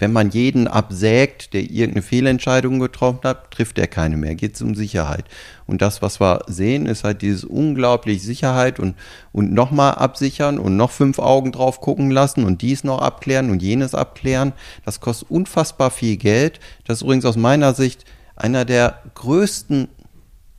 [0.01, 4.33] Wenn man jeden absägt, der irgendeine Fehlentscheidung getroffen hat, trifft er keine mehr.
[4.33, 5.25] Geht es um Sicherheit.
[5.67, 8.95] Und das, was wir sehen, ist halt dieses unglaublich Sicherheit und,
[9.31, 13.61] und nochmal absichern und noch fünf Augen drauf gucken lassen und dies noch abklären und
[13.61, 14.53] jenes abklären.
[14.85, 16.59] Das kostet unfassbar viel Geld.
[16.83, 18.03] Das ist übrigens aus meiner Sicht
[18.35, 19.87] einer der größten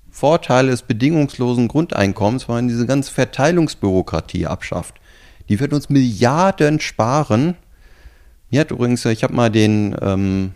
[0.09, 5.01] Vorteile des bedingungslosen Grundeinkommens, weil man diese ganze Verteilungsbürokratie abschafft.
[5.49, 7.57] Die wird uns Milliarden sparen.
[8.53, 10.53] Mir hat übrigens, ich habe mal den, ähm,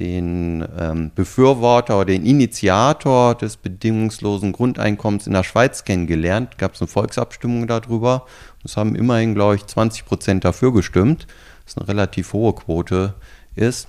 [0.00, 6.58] den ähm, Befürworter oder den Initiator des bedingungslosen Grundeinkommens in der Schweiz kennengelernt.
[6.58, 8.26] Gab es eine Volksabstimmung darüber.
[8.64, 11.28] Es haben immerhin, glaube ich, 20 Prozent dafür gestimmt,
[11.64, 13.14] was eine relativ hohe Quote
[13.54, 13.86] ist.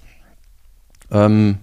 [1.10, 1.58] Ähm,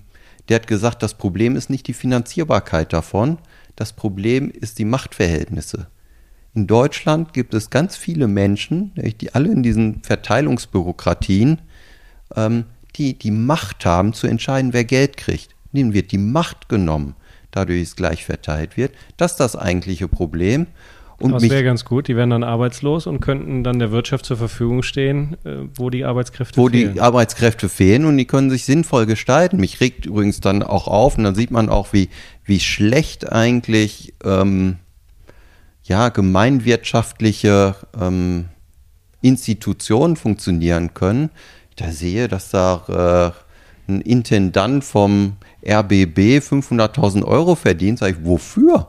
[0.48, 3.38] der hat gesagt, das Problem ist nicht die Finanzierbarkeit davon,
[3.76, 5.86] das Problem ist die Machtverhältnisse.
[6.58, 11.60] In Deutschland gibt es ganz viele Menschen, die alle in diesen Verteilungsbürokratien,
[12.34, 12.64] ähm,
[12.96, 15.54] die die Macht haben zu entscheiden, wer Geld kriegt.
[15.72, 17.14] Denen wird die Macht genommen,
[17.52, 18.90] dadurch es gleich verteilt wird.
[19.16, 20.66] Das ist das eigentliche Problem.
[21.20, 22.08] Und das wäre ganz gut.
[22.08, 26.04] Die wären dann arbeitslos und könnten dann der Wirtschaft zur Verfügung stehen, äh, wo die
[26.04, 26.88] Arbeitskräfte wo fehlen.
[26.88, 29.58] Wo die Arbeitskräfte fehlen und die können sich sinnvoll gestalten.
[29.58, 32.08] Mich regt übrigens dann auch auf und dann sieht man auch, wie,
[32.44, 34.78] wie schlecht eigentlich ähm,
[35.88, 38.46] ja, gemeinwirtschaftliche ähm,
[39.22, 41.30] Institutionen funktionieren können.
[41.76, 43.34] Da sehe, dass da
[43.88, 45.36] äh, ein Intendant vom
[45.66, 47.98] RBB 500.000 Euro verdient.
[47.98, 48.88] Sag ich, wofür?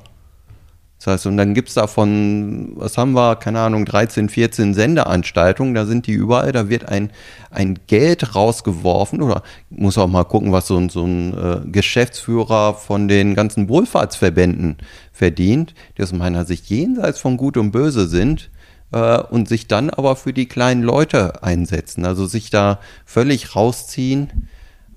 [1.00, 5.74] Das heißt, und dann gibt es davon, was haben wir, keine Ahnung, 13, 14 Sendeanstaltungen,
[5.74, 7.12] da sind die überall, da wird ein,
[7.52, 12.74] ein Geld rausgeworfen oder muss auch mal gucken, was so ein, so ein äh, Geschäftsführer
[12.74, 14.76] von den ganzen Wohlfahrtsverbänden
[15.14, 18.50] verdient, die aus meiner Sicht jenseits von Gut und Böse sind
[18.92, 24.50] äh, und sich dann aber für die kleinen Leute einsetzen, also sich da völlig rausziehen.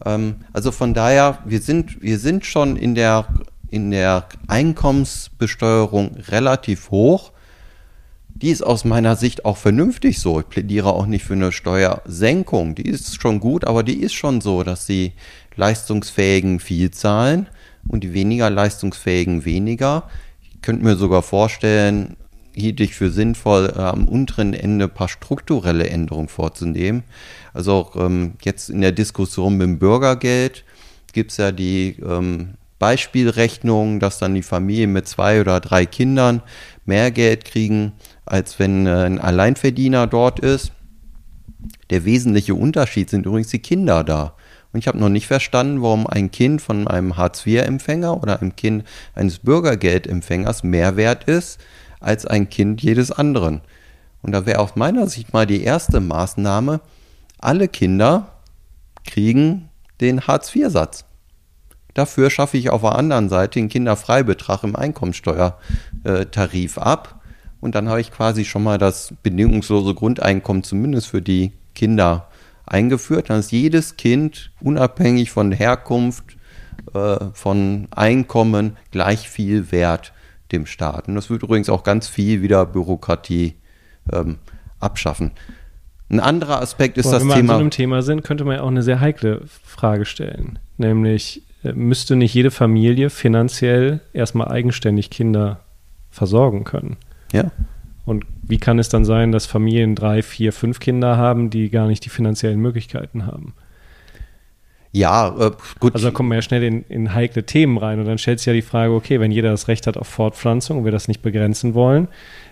[0.04, 3.26] Ähm, also von daher, wir sind, wir sind schon in der
[3.72, 7.32] in der Einkommensbesteuerung relativ hoch.
[8.34, 10.40] Die ist aus meiner Sicht auch vernünftig so.
[10.40, 12.74] Ich plädiere auch nicht für eine Steuersenkung.
[12.74, 15.12] Die ist schon gut, aber die ist schon so, dass die
[15.56, 17.46] Leistungsfähigen viel zahlen
[17.88, 20.08] und die weniger Leistungsfähigen weniger.
[20.42, 22.16] Ich könnte mir sogar vorstellen,
[22.54, 27.04] hielt ich für sinnvoll, äh, am unteren Ende ein paar strukturelle Änderungen vorzunehmen.
[27.54, 30.64] Also ähm, jetzt in der Diskussion mit dem Bürgergeld
[31.12, 36.42] gibt es ja die ähm, Beispielrechnung, dass dann die Familien mit zwei oder drei Kindern
[36.84, 37.92] mehr Geld kriegen,
[38.26, 40.72] als wenn äh, ein Alleinverdiener dort ist.
[41.90, 44.34] Der wesentliche Unterschied sind übrigens die Kinder da.
[44.72, 48.82] Und ich habe noch nicht verstanden, warum ein Kind von einem Hartz-IV-Empfänger oder einem Kind
[49.14, 51.60] eines Bürgergeldempfängers mehr wert ist
[52.00, 53.60] als ein Kind jedes anderen.
[54.22, 56.80] Und da wäre aus meiner Sicht mal die erste Maßnahme,
[57.38, 58.40] alle Kinder
[59.04, 59.68] kriegen
[60.00, 61.04] den Hartz-IV-Satz.
[61.94, 67.20] Dafür schaffe ich auf der anderen Seite den Kinderfreibetrag im Einkommensteuertarif ab.
[67.60, 72.28] Und dann habe ich quasi schon mal das bedingungslose Grundeinkommen zumindest für die Kinder
[72.66, 73.30] eingeführt.
[73.30, 76.36] Dann ist jedes Kind unabhängig von Herkunft,
[76.94, 80.12] äh, von Einkommen gleich viel wert
[80.50, 81.08] dem Staat.
[81.08, 83.54] Und das wird übrigens auch ganz viel wieder Bürokratie
[84.12, 84.38] ähm,
[84.80, 85.30] abschaffen.
[86.10, 87.42] Ein anderer Aspekt ist Boah, das wenn wir Thema.
[87.42, 90.04] Wenn wir an so einem Thema sind, könnte man ja auch eine sehr heikle Frage
[90.04, 90.58] stellen.
[90.76, 95.60] Nämlich, müsste nicht jede Familie finanziell erstmal eigenständig Kinder
[96.10, 96.96] versorgen können.
[97.32, 97.50] Ja.
[98.04, 101.86] Und wie kann es dann sein, dass Familien drei, vier, fünf Kinder haben, die gar
[101.86, 103.54] nicht die finanziellen Möglichkeiten haben?
[104.94, 105.94] Ja, äh, gut.
[105.94, 108.46] Also da kommt man ja schnell in, in heikle Themen rein und dann stellt sich
[108.46, 111.22] ja die Frage, okay, wenn jeder das Recht hat auf Fortpflanzung und wir das nicht
[111.22, 112.08] begrenzen wollen,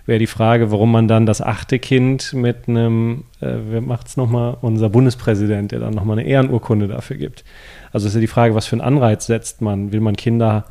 [0.06, 4.16] wäre die Frage, warum man dann das achte Kind mit einem, äh, wer macht es
[4.16, 7.44] nochmal, unser Bundespräsident, der dann nochmal eine Ehrenurkunde dafür gibt.
[7.92, 9.92] Also ist ja die Frage, was für einen Anreiz setzt man?
[9.92, 10.66] Will man Kinder,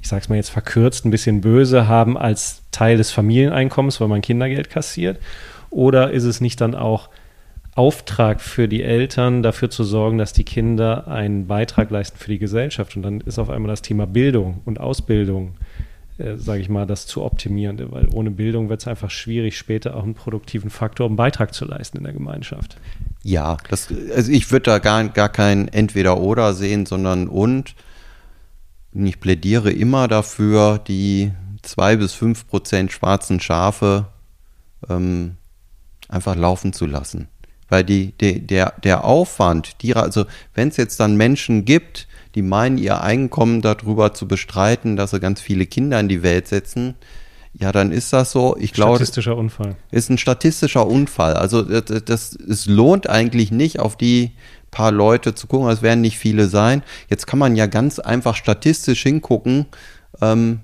[0.00, 4.08] ich sage es mal jetzt verkürzt, ein bisschen böse haben als Teil des Familieneinkommens, weil
[4.08, 5.18] man Kindergeld kassiert?
[5.70, 7.08] Oder ist es nicht dann auch
[7.74, 12.38] Auftrag für die Eltern, dafür zu sorgen, dass die Kinder einen Beitrag leisten für die
[12.38, 12.96] Gesellschaft?
[12.96, 15.54] Und dann ist auf einmal das Thema Bildung und Ausbildung
[16.16, 19.96] äh, sage ich mal, das zu optimieren, weil ohne Bildung wird es einfach schwierig, später
[19.96, 22.76] auch einen produktiven Faktor, einen Beitrag zu leisten in der Gemeinschaft.
[23.24, 27.74] Ja, das, also ich würde da gar, gar kein Entweder-Oder sehen, sondern und.
[28.92, 31.32] Ich plädiere immer dafür, die
[31.62, 34.06] zwei bis fünf Prozent schwarzen Schafe
[34.88, 35.36] ähm,
[36.08, 37.28] einfach laufen zu lassen.
[37.70, 42.42] Weil die, die, der, der Aufwand, die, also wenn es jetzt dann Menschen gibt, die
[42.42, 46.94] meinen, ihr Einkommen darüber zu bestreiten, dass sie ganz viele Kinder in die Welt setzen,
[47.56, 48.56] ja, dann ist das so.
[48.58, 49.76] Ich glaube, statistischer Unfall.
[49.92, 51.34] Ist ein statistischer Unfall.
[51.34, 54.32] Also das, das, es lohnt eigentlich nicht, auf die
[54.72, 55.68] paar Leute zu gucken.
[55.68, 56.82] Es werden nicht viele sein.
[57.08, 59.66] Jetzt kann man ja ganz einfach statistisch hingucken.
[60.20, 60.60] Ähm,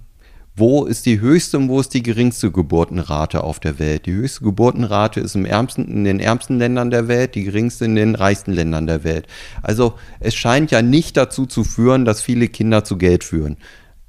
[0.57, 4.07] wo ist die höchste und wo ist die geringste Geburtenrate auf der Welt?
[4.07, 7.95] Die höchste Geburtenrate ist im ärmsten, in den ärmsten Ländern der Welt, die geringste in
[7.95, 9.29] den reichsten Ländern der Welt.
[9.63, 13.59] Also es scheint ja nicht dazu zu führen, dass viele Kinder zu Geld führen.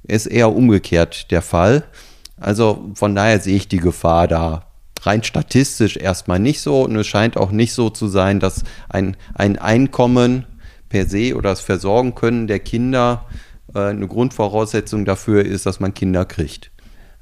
[0.02, 1.84] ist eher umgekehrt der Fall.
[2.36, 4.66] Also von daher sehe ich die Gefahr da
[5.02, 9.16] rein statistisch erstmal nicht so und es scheint auch nicht so zu sein, dass ein,
[9.34, 10.46] ein Einkommen
[10.88, 13.26] per se oder das Versorgen können der Kinder
[13.74, 16.71] äh, eine Grundvoraussetzung dafür ist, dass man Kinder kriegt.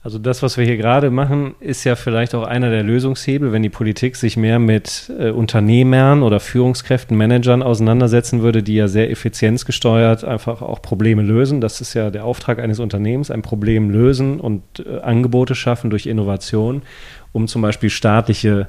[0.03, 3.63] Also das, was wir hier gerade machen, ist ja vielleicht auch einer der Lösungshebel, wenn
[3.63, 9.11] die Politik sich mehr mit äh, Unternehmern oder Führungskräften, Managern auseinandersetzen würde, die ja sehr
[9.11, 11.61] effizienzgesteuert einfach auch Probleme lösen.
[11.61, 16.07] Das ist ja der Auftrag eines Unternehmens, ein Problem lösen und äh, Angebote schaffen durch
[16.07, 16.81] Innovation,
[17.33, 18.69] um zum Beispiel staatliche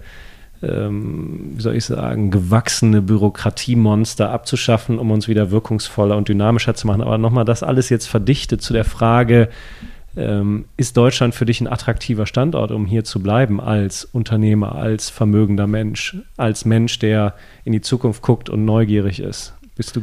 [0.64, 6.86] ähm, wie soll ich sagen, gewachsene Bürokratiemonster abzuschaffen, um uns wieder wirkungsvoller und dynamischer zu
[6.86, 7.02] machen.
[7.02, 9.50] Aber nochmal das alles jetzt verdichtet zu der Frage,
[10.16, 15.10] ähm, ist Deutschland für dich ein attraktiver Standort, um hier zu bleiben als Unternehmer, als
[15.10, 19.54] vermögender Mensch, als Mensch, der in die Zukunft guckt und neugierig ist?
[19.76, 20.02] Bist du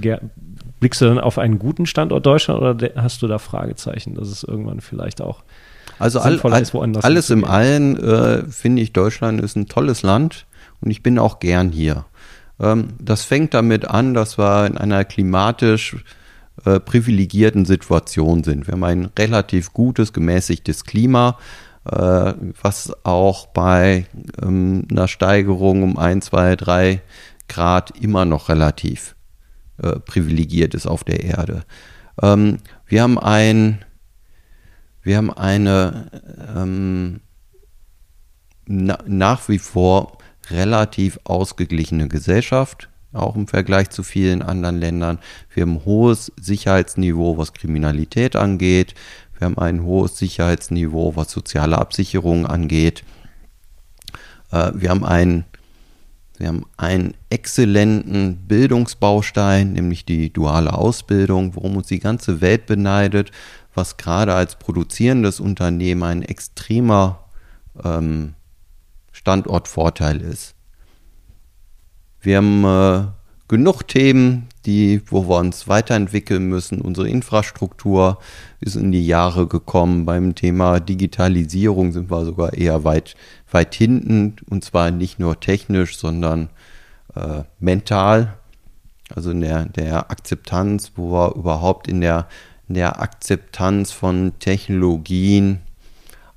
[0.80, 4.44] blickst du dann auf einen guten Standort Deutschland oder hast du da Fragezeichen, dass es
[4.44, 5.42] irgendwann vielleicht auch
[5.98, 10.02] also all, all, ist, woanders alles im Allen äh, finde ich, Deutschland ist ein tolles
[10.02, 10.46] Land
[10.80, 12.04] und ich bin auch gern hier.
[12.60, 15.96] Ähm, das fängt damit an, dass wir in einer klimatisch
[16.68, 18.66] äh, privilegierten Situation sind.
[18.66, 21.38] Wir haben ein relativ gutes, gemäßigtes Klima,
[21.84, 24.06] äh, was auch bei
[24.42, 27.00] ähm, einer Steigerung um ein, zwei, drei
[27.48, 29.16] Grad immer noch relativ
[29.82, 31.62] äh, privilegiert ist auf der Erde.
[32.20, 33.84] Ähm, wir haben ein,
[35.02, 36.10] wir haben eine
[36.54, 37.20] ähm,
[38.66, 40.18] na, nach wie vor
[40.50, 45.18] relativ ausgeglichene Gesellschaft auch im Vergleich zu vielen anderen Ländern.
[45.54, 48.94] Wir haben ein hohes Sicherheitsniveau, was Kriminalität angeht.
[49.38, 53.04] Wir haben ein hohes Sicherheitsniveau, was soziale Absicherung angeht.
[54.50, 55.44] Äh, wir haben einen
[56.38, 63.32] wir haben einen exzellenten Bildungsbaustein, nämlich die duale Ausbildung, worum uns die ganze Welt beneidet,
[63.74, 67.24] was gerade als produzierendes Unternehmen ein extremer
[67.82, 68.34] ähm,
[69.10, 70.54] Standortvorteil ist.
[72.20, 73.06] Wir haben äh,
[73.46, 76.80] genug Themen, die, wo wir uns weiterentwickeln müssen.
[76.80, 78.18] Unsere Infrastruktur
[78.60, 80.04] ist in die Jahre gekommen.
[80.04, 83.14] Beim Thema Digitalisierung sind wir sogar eher weit,
[83.50, 84.36] weit hinten.
[84.50, 86.50] Und zwar nicht nur technisch, sondern
[87.14, 88.36] äh, mental.
[89.14, 92.28] Also in der, der Akzeptanz, wo wir überhaupt in der,
[92.68, 95.60] in der Akzeptanz von Technologien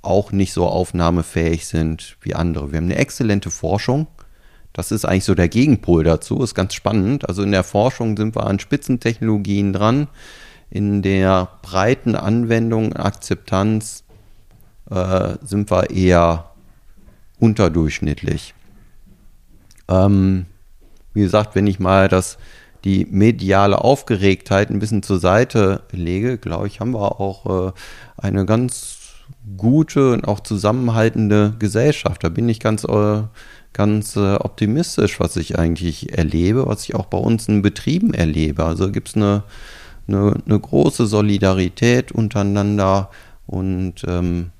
[0.03, 2.71] auch nicht so aufnahmefähig sind wie andere.
[2.71, 4.07] Wir haben eine exzellente Forschung
[4.73, 7.27] das ist eigentlich so der Gegenpol dazu, ist ganz spannend.
[7.27, 10.07] Also in der Forschung sind wir an Spitzentechnologien dran.
[10.69, 14.03] In der breiten Anwendung, Akzeptanz
[14.89, 16.51] äh, sind wir eher
[17.39, 18.53] unterdurchschnittlich.
[19.89, 20.45] Ähm,
[21.13, 22.37] wie gesagt, wenn ich mal das,
[22.85, 27.71] die mediale Aufgeregtheit ein bisschen zur Seite lege, glaube ich, haben wir auch äh,
[28.17, 28.99] eine ganz
[29.57, 32.23] gute und auch zusammenhaltende Gesellschaft.
[32.23, 33.23] Da bin ich ganz äh,
[33.73, 38.65] ganz äh, optimistisch, was ich eigentlich erlebe, was ich auch bei uns in Betrieben erlebe.
[38.65, 39.43] Also gibt es eine,
[40.07, 43.09] eine, eine, große Solidarität untereinander
[43.47, 44.51] und ähm,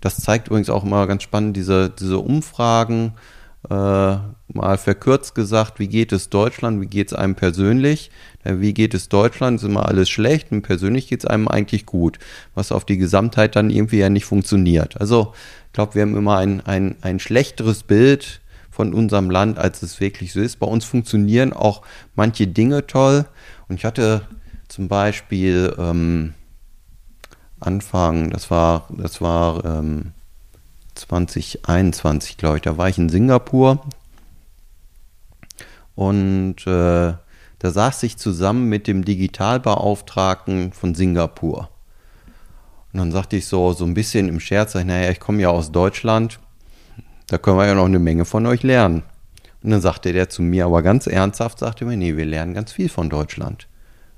[0.00, 3.14] das zeigt übrigens auch immer ganz spannend diese, diese Umfragen.
[3.70, 4.16] Äh,
[4.52, 8.10] mal verkürzt gesagt, wie geht es Deutschland, wie geht es einem persönlich?
[8.44, 9.58] Wie geht es Deutschland?
[9.58, 12.18] Ist immer alles schlecht und persönlich geht es einem eigentlich gut,
[12.54, 15.00] was auf die Gesamtheit dann irgendwie ja nicht funktioniert.
[15.00, 15.32] Also
[15.66, 18.42] ich glaube, wir haben immer ein, ein, ein schlechteres Bild
[18.74, 20.58] von unserem Land, als es wirklich so ist.
[20.58, 21.82] Bei uns funktionieren auch
[22.16, 23.24] manche Dinge toll.
[23.68, 24.22] Und ich hatte
[24.66, 26.34] zum Beispiel ähm,
[27.60, 30.10] Anfang, das war, das war ähm,
[30.96, 33.80] 2021, glaube ich, da war ich in Singapur.
[35.94, 37.14] Und äh,
[37.60, 41.68] da saß ich zusammen mit dem Digitalbeauftragten von Singapur.
[42.92, 45.70] Und dann sagte ich so, so ein bisschen im Scherz, naja, ich komme ja aus
[45.70, 46.40] Deutschland
[47.26, 49.02] da können wir ja noch eine Menge von euch lernen.
[49.62, 52.72] Und dann sagte der zu mir, aber ganz ernsthaft, sagte mir, nee, wir lernen ganz
[52.72, 53.66] viel von Deutschland.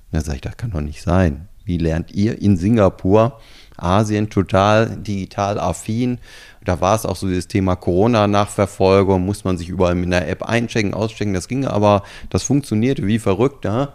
[0.06, 1.48] Und dann sage ich, das kann doch nicht sein.
[1.64, 3.40] Wie lernt ihr in Singapur,
[3.76, 6.18] Asien total digital affin?
[6.64, 10.42] Da war es auch so dieses Thema Corona-Nachverfolgung, muss man sich überall mit einer App
[10.42, 11.34] einchecken, auschecken.
[11.34, 13.64] Das ging aber, das funktionierte wie verrückt.
[13.64, 13.94] Ja?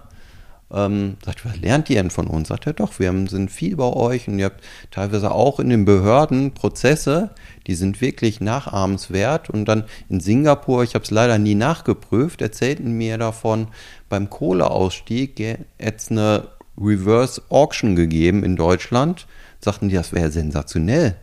[0.74, 2.48] Ähm, sagt, was lernt ihr denn von uns?
[2.48, 5.86] Sagt er, doch, wir sind viel bei euch und ihr habt teilweise auch in den
[5.86, 7.32] Behörden Prozesse,
[7.68, 9.50] die sind wirklich nachahmenswert.
[9.50, 13.68] Und dann in Singapur, ich habe es leider nie nachgeprüft, erzählten mir davon,
[14.10, 15.40] beim Kohleausstieg
[15.80, 19.28] jetzt eine Reverse Auction gegeben in Deutschland.
[19.60, 21.16] Sagten die, das wäre sensationell.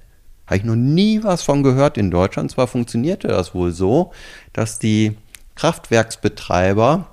[0.47, 2.51] Habe ich noch nie was von gehört in Deutschland.
[2.51, 4.13] Zwar funktionierte das wohl so,
[4.53, 5.17] dass die
[5.57, 7.07] Kraftwerksbetreiber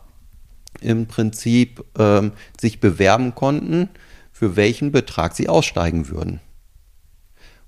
[0.86, 3.90] im Prinzip ähm, sich bewerben konnten
[4.36, 6.42] für welchen Betrag sie aussteigen würden.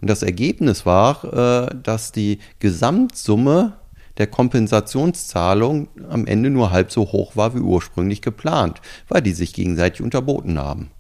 [0.02, 3.78] Und das Ergebnis war, äh, dass die Gesamtsumme
[4.18, 9.54] der Kompensationszahlung am Ende nur halb so hoch war wie ursprünglich geplant, weil die sich
[9.54, 10.92] gegenseitig unterboten haben.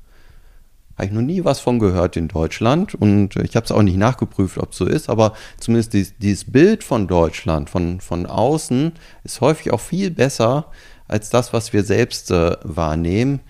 [0.95, 3.97] Habe ich noch nie was von gehört in Deutschland und ich habe es auch nicht
[3.97, 8.93] nachgeprüft, ob es so ist, aber zumindest dieses, dieses Bild von Deutschland von, von außen
[9.25, 10.71] ist häufig auch viel besser
[11.07, 13.41] als das, was wir selbst äh, wahrnehmen.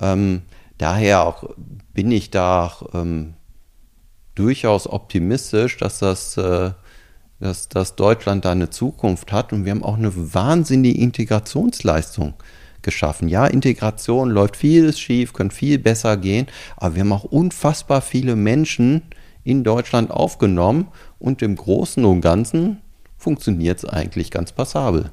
[0.00, 0.42] Ähm,
[0.78, 1.54] daher auch
[1.92, 3.34] bin ich da ähm,
[4.34, 6.72] durchaus optimistisch, dass das äh,
[7.40, 12.34] dass, dass Deutschland da eine Zukunft hat und wir haben auch eine wahnsinnige Integrationsleistung
[12.82, 13.28] geschaffen.
[13.28, 16.46] Ja, Integration läuft vieles schief, könnte viel besser gehen,
[16.76, 19.02] aber wir haben auch unfassbar viele Menschen
[19.42, 20.88] in Deutschland aufgenommen
[21.18, 22.80] und im Großen und Ganzen
[23.18, 25.10] funktioniert es eigentlich ganz passabel.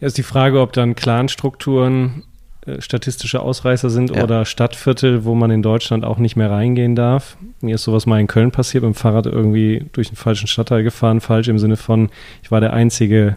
[0.00, 2.24] Ja, ist die Frage, ob dann Clanstrukturen
[2.66, 4.22] äh, statistische Ausreißer sind ja.
[4.22, 7.36] oder Stadtviertel, wo man in Deutschland auch nicht mehr reingehen darf.
[7.60, 10.82] Mir ist sowas mal in Köln passiert, mit dem Fahrrad irgendwie durch den falschen Stadtteil
[10.82, 12.10] gefahren, falsch im Sinne von,
[12.42, 13.36] ich war der einzige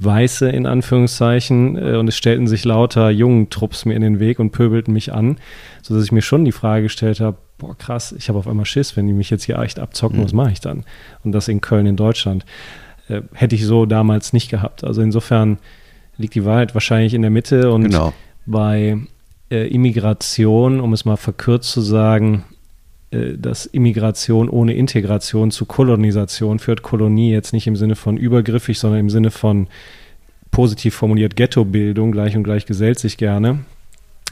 [0.00, 4.40] Weiße in Anführungszeichen äh, und es stellten sich lauter jungen Trupps mir in den Weg
[4.40, 5.38] und pöbelten mich an,
[5.82, 8.96] sodass ich mir schon die Frage gestellt habe, boah krass, ich habe auf einmal Schiss,
[8.96, 10.24] wenn die mich jetzt hier echt abzocken, mhm.
[10.24, 10.84] was mache ich dann?
[11.22, 12.44] Und das in Köln in Deutschland.
[13.08, 14.82] Äh, hätte ich so damals nicht gehabt.
[14.82, 15.58] Also insofern
[16.16, 18.12] liegt die Wahrheit wahrscheinlich in der Mitte und genau
[18.46, 18.98] bei
[19.50, 22.44] äh, Immigration, um es mal verkürzt zu sagen,
[23.10, 26.82] äh, dass Immigration ohne Integration zu Kolonisation führt.
[26.82, 29.68] Kolonie jetzt nicht im Sinne von übergriffig, sondern im Sinne von
[30.50, 33.60] positiv formuliert Ghettobildung, gleich und gleich gesellt sich gerne.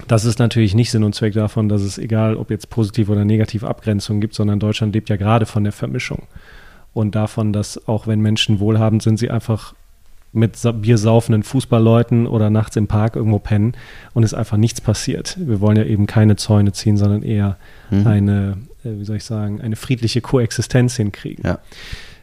[0.08, 3.24] Das ist natürlich nicht Sinn und Zweck davon, dass es egal, ob jetzt positiv oder
[3.24, 6.22] negativ Abgrenzung gibt, sondern Deutschland lebt ja gerade von der Vermischung
[6.94, 9.74] und davon, dass auch wenn Menschen wohlhabend sind, sie einfach
[10.32, 13.74] mit biersaufenden Fußballleuten oder nachts im Park irgendwo pennen
[14.14, 15.36] und es einfach nichts passiert.
[15.38, 17.58] Wir wollen ja eben keine Zäune ziehen, sondern eher
[17.90, 18.06] mhm.
[18.06, 21.44] eine, äh, wie soll ich sagen, eine friedliche Koexistenz hinkriegen.
[21.44, 21.58] Ja.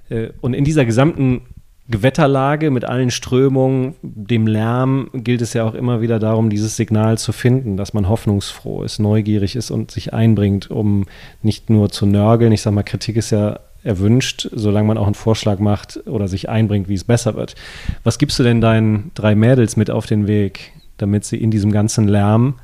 [0.09, 1.41] Äh, und in dieser gesamten
[1.87, 7.17] Gewetterlage mit allen Strömungen, dem Lärm, gilt es ja auch immer wieder darum, dieses Signal
[7.17, 11.05] zu finden, dass man hoffnungsfroh ist, neugierig ist und sich einbringt, um
[11.41, 12.51] nicht nur zu nörgeln.
[12.51, 16.49] Ich sage mal, Kritik ist ja erwünscht, solange man auch einen Vorschlag macht oder sich
[16.49, 17.55] einbringt, wie es besser wird.
[18.03, 21.71] Was gibst du denn deinen drei Mädels mit auf den Weg, damit sie in diesem
[21.71, 22.55] ganzen Lärm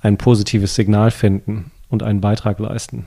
[0.00, 3.04] ein positives Signal finden und einen Beitrag leisten?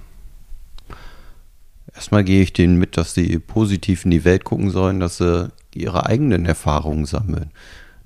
[1.96, 5.52] Erstmal gehe ich denen mit, dass sie positiv in die Welt gucken sollen, dass sie
[5.74, 7.52] ihre eigenen Erfahrungen sammeln,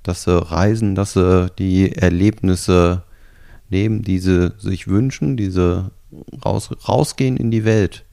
[0.04, 3.04] dass sie reisen, dass sie die Erlebnisse
[3.70, 5.92] nehmen, die sie sich wünschen, diese
[6.46, 8.06] raus, rausgehen in die Welt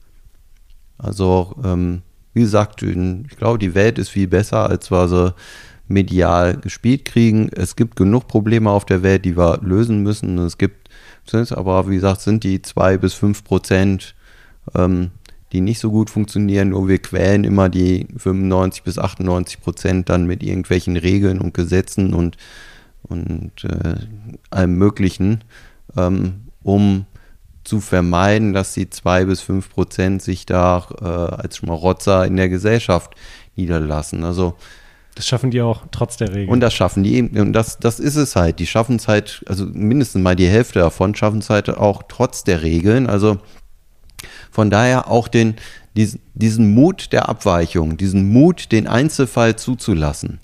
[0.97, 2.01] also, ähm,
[2.33, 5.33] wie gesagt, ich glaube, die Welt ist viel besser, als wir sie
[5.87, 7.49] medial gespielt kriegen.
[7.49, 10.37] Es gibt genug Probleme auf der Welt, die wir lösen müssen.
[10.39, 10.89] Es gibt,
[11.51, 14.15] aber wie gesagt, sind die zwei bis fünf Prozent,
[14.73, 15.11] ähm,
[15.51, 16.69] die nicht so gut funktionieren.
[16.69, 22.13] Nur wir quälen immer die 95 bis 98 Prozent dann mit irgendwelchen Regeln und Gesetzen
[22.13, 22.37] und,
[23.03, 23.95] und äh,
[24.49, 25.43] allem Möglichen,
[25.95, 27.05] ähm, um
[27.65, 32.47] zu vermeiden, dass die zwei bis fünf Prozent sich da äh, als Schmarotzer in der
[32.47, 33.15] Gesellschaft
[33.55, 34.23] niederlassen.
[34.23, 34.55] Also
[35.15, 36.49] das schaffen die auch trotz der Regeln.
[36.49, 37.39] Und das schaffen die eben.
[37.39, 38.59] Und das, das ist es halt.
[38.59, 42.43] Die schaffen es halt, also mindestens mal die Hälfte davon schaffen es halt auch trotz
[42.43, 43.07] der Regeln.
[43.07, 43.37] Also
[44.51, 45.55] von daher auch den,
[45.95, 50.39] diesen, diesen Mut der Abweichung, diesen Mut, den Einzelfall zuzulassen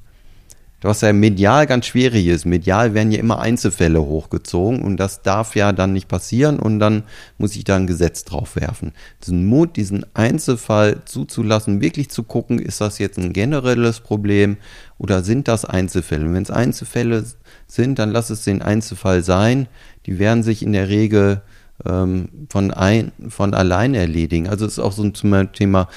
[0.89, 2.45] was ja medial ganz schwierig ist.
[2.45, 7.03] Medial werden ja immer Einzelfälle hochgezogen und das darf ja dann nicht passieren und dann
[7.37, 8.93] muss ich da ein Gesetz drauf werfen.
[9.23, 14.57] Diesen Mut, diesen Einzelfall zuzulassen, wirklich zu gucken, ist das jetzt ein generelles Problem
[14.97, 16.25] oder sind das Einzelfälle?
[16.25, 17.25] Und wenn es Einzelfälle
[17.67, 19.67] sind, dann lass es den Einzelfall sein.
[20.05, 21.41] Die werden sich in der Regel
[21.85, 24.47] ähm, von, ein, von allein erledigen.
[24.47, 25.13] Also es ist auch so ein
[25.53, 25.87] Thema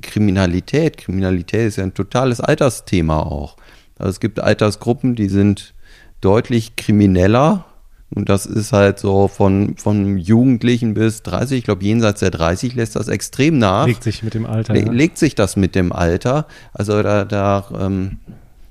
[0.00, 0.96] Kriminalität.
[0.96, 3.56] Kriminalität ist ja ein totales Altersthema auch.
[4.02, 5.74] Also es gibt Altersgruppen, die sind
[6.20, 7.64] deutlich krimineller.
[8.10, 12.74] Und das ist halt so von, von Jugendlichen bis 30, ich glaube jenseits der 30
[12.74, 13.86] lässt das extrem nach.
[13.86, 14.74] Legt sich mit dem Alter.
[14.74, 14.82] Le.
[14.82, 16.46] Legt sich das mit dem Alter.
[16.74, 18.18] Also da, da ähm,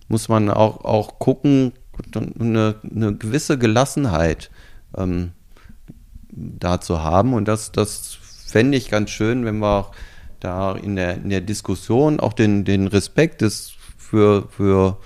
[0.10, 1.72] muss man auch, auch gucken,
[2.40, 4.52] eine, eine gewisse Gelassenheit
[4.96, 5.32] ähm,
[6.30, 7.34] da zu haben.
[7.34, 9.92] Und das, das fände ich ganz schön, wenn wir auch
[10.40, 14.98] da in der, in der Diskussion auch den, den Respekt des, für, für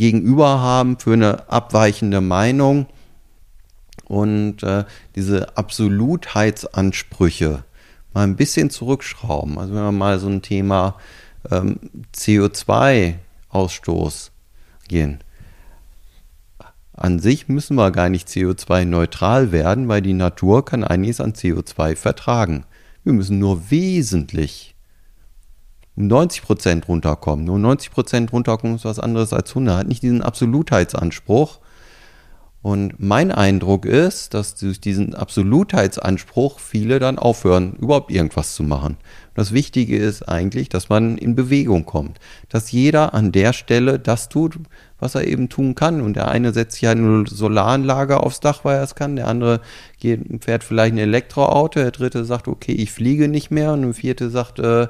[0.00, 2.86] Gegenüber haben für eine abweichende Meinung
[4.06, 7.64] und äh, diese Absolutheitsansprüche
[8.14, 9.58] mal ein bisschen zurückschrauben.
[9.58, 10.96] Also wenn wir mal so ein Thema
[11.50, 11.78] ähm,
[12.16, 14.30] CO2-Ausstoß
[14.88, 15.18] gehen.
[16.94, 21.94] an sich müssen wir gar nicht CO2-neutral werden, weil die Natur kann einiges an CO2
[21.94, 22.64] vertragen.
[23.04, 24.69] Wir müssen nur wesentlich
[26.06, 27.44] 90 Prozent runterkommen.
[27.44, 29.76] Nur 90 Prozent runterkommen ist was anderes als 100.
[29.78, 31.58] Hat nicht diesen Absolutheitsanspruch.
[32.62, 38.98] Und mein Eindruck ist, dass durch diesen Absolutheitsanspruch viele dann aufhören, überhaupt irgendwas zu machen.
[39.34, 42.18] Das Wichtige ist eigentlich, dass man in Bewegung kommt.
[42.50, 44.58] Dass jeder an der Stelle das tut,
[45.00, 46.00] was er eben tun kann.
[46.00, 49.16] Und der eine setzt sich eine Solaranlage aufs Dach, weil er es kann.
[49.16, 49.60] Der andere
[49.98, 51.80] geht, fährt vielleicht ein Elektroauto.
[51.80, 53.72] Der dritte sagt, okay, ich fliege nicht mehr.
[53.72, 54.88] Und der vierte sagt, äh,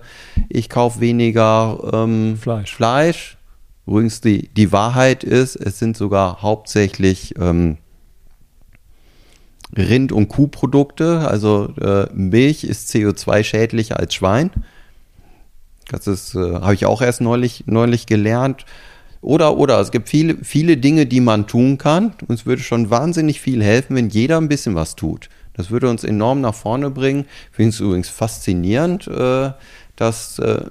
[0.48, 2.74] ich kaufe weniger ähm, Fleisch.
[2.74, 3.38] Fleisch.
[3.86, 7.78] Übrigens, die, die Wahrheit ist, es sind sogar hauptsächlich ähm,
[9.76, 11.26] Rind- und Kuhprodukte.
[11.28, 14.50] Also äh, Milch ist CO2-schädlicher als Schwein.
[15.88, 18.64] Das ist, äh, habe ich auch erst neulich, neulich gelernt.
[19.22, 22.14] Oder, oder, es gibt viele, viele Dinge, die man tun kann.
[22.26, 25.28] Und es würde schon wahnsinnig viel helfen, wenn jeder ein bisschen was tut.
[25.54, 27.26] Das würde uns enorm nach vorne bringen.
[27.50, 29.50] Ich finde es übrigens faszinierend, äh,
[29.96, 30.64] dass äh,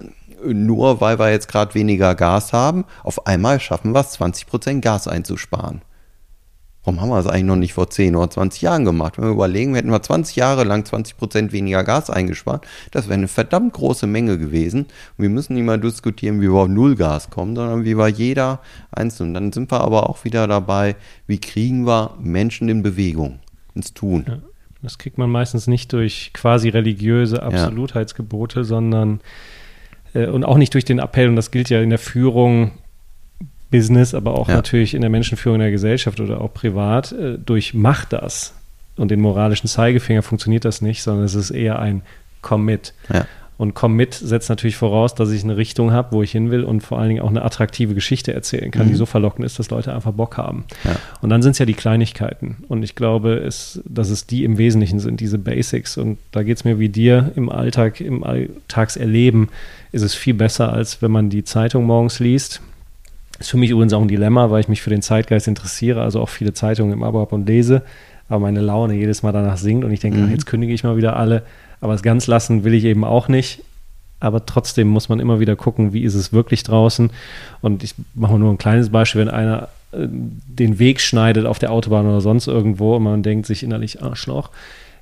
[0.43, 5.07] nur weil wir jetzt gerade weniger Gas haben, auf einmal schaffen wir es, 20% Gas
[5.07, 5.81] einzusparen.
[6.89, 9.19] Warum haben wir das eigentlich noch nicht vor 10 oder 20 Jahren gemacht?
[9.19, 13.27] Wenn wir überlegen, hätten wir 20 Jahre lang 20% weniger Gas eingespart, das wäre eine
[13.27, 14.85] verdammt große Menge gewesen.
[14.85, 18.07] Und wir müssen nicht mal diskutieren, wie wir auf Null Gas kommen, sondern wie wir
[18.07, 19.35] jeder einzeln.
[19.35, 20.95] Dann sind wir aber auch wieder dabei,
[21.27, 23.37] wie kriegen wir Menschen in Bewegung,
[23.75, 24.25] ins Tun.
[24.27, 24.39] Ja,
[24.81, 28.63] das kriegt man meistens nicht durch quasi religiöse Absolutheitsgebote, ja.
[28.63, 29.19] sondern
[30.15, 32.71] äh, und auch nicht durch den Appell, und das gilt ja in der Führung
[33.71, 34.55] Business, aber auch ja.
[34.55, 38.53] natürlich in der Menschenführung in der Gesellschaft oder auch privat, äh, durch Mach das
[38.95, 42.01] und den moralischen Zeigefinger funktioniert das nicht, sondern es ist eher ein
[42.41, 42.93] Commit.
[43.11, 43.25] Ja.
[43.59, 46.79] Und Commit setzt natürlich voraus, dass ich eine Richtung habe, wo ich hin will und
[46.79, 48.91] vor allen Dingen auch eine attraktive Geschichte erzählen kann, mhm.
[48.91, 50.63] die so verlockend ist, dass Leute einfach Bock haben.
[50.85, 50.95] Ja.
[51.21, 52.63] Und dann sind es ja die Kleinigkeiten.
[52.69, 55.97] Und ich glaube, es, dass es die im Wesentlichen sind, diese Basics.
[55.97, 59.49] Und da geht es mir wie dir im Alltag, im Alltagserleben,
[59.91, 62.61] ist es viel besser, als wenn man die Zeitung morgens liest.
[63.39, 66.21] Ist für mich übrigens auch ein Dilemma, weil ich mich für den Zeitgeist interessiere, also
[66.21, 67.83] auch viele Zeitungen im Abo habe und lese,
[68.27, 70.25] aber meine Laune jedes Mal danach sinkt und ich denke, mhm.
[70.25, 71.43] ach, jetzt kündige ich mal wieder alle.
[71.81, 73.63] Aber es ganz lassen will ich eben auch nicht.
[74.19, 77.09] Aber trotzdem muss man immer wieder gucken, wie ist es wirklich draußen.
[77.61, 81.71] Und ich mache nur ein kleines Beispiel, wenn einer äh, den Weg schneidet auf der
[81.71, 84.49] Autobahn oder sonst irgendwo und man denkt sich innerlich Arschloch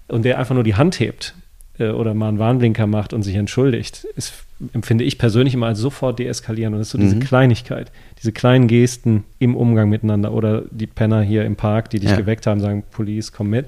[0.08, 1.34] und der einfach nur die Hand hebt
[1.80, 4.34] äh, oder mal einen Warnblinker macht und sich entschuldigt, ist
[4.74, 6.74] empfinde ich persönlich immer als sofort deeskalieren.
[6.74, 7.22] Und das ist so diese mhm.
[7.22, 12.10] Kleinigkeit, diese kleinen Gesten im Umgang miteinander oder die Penner hier im Park, die dich
[12.10, 12.16] ja.
[12.16, 13.68] geweckt haben, sagen, Police, komm mit.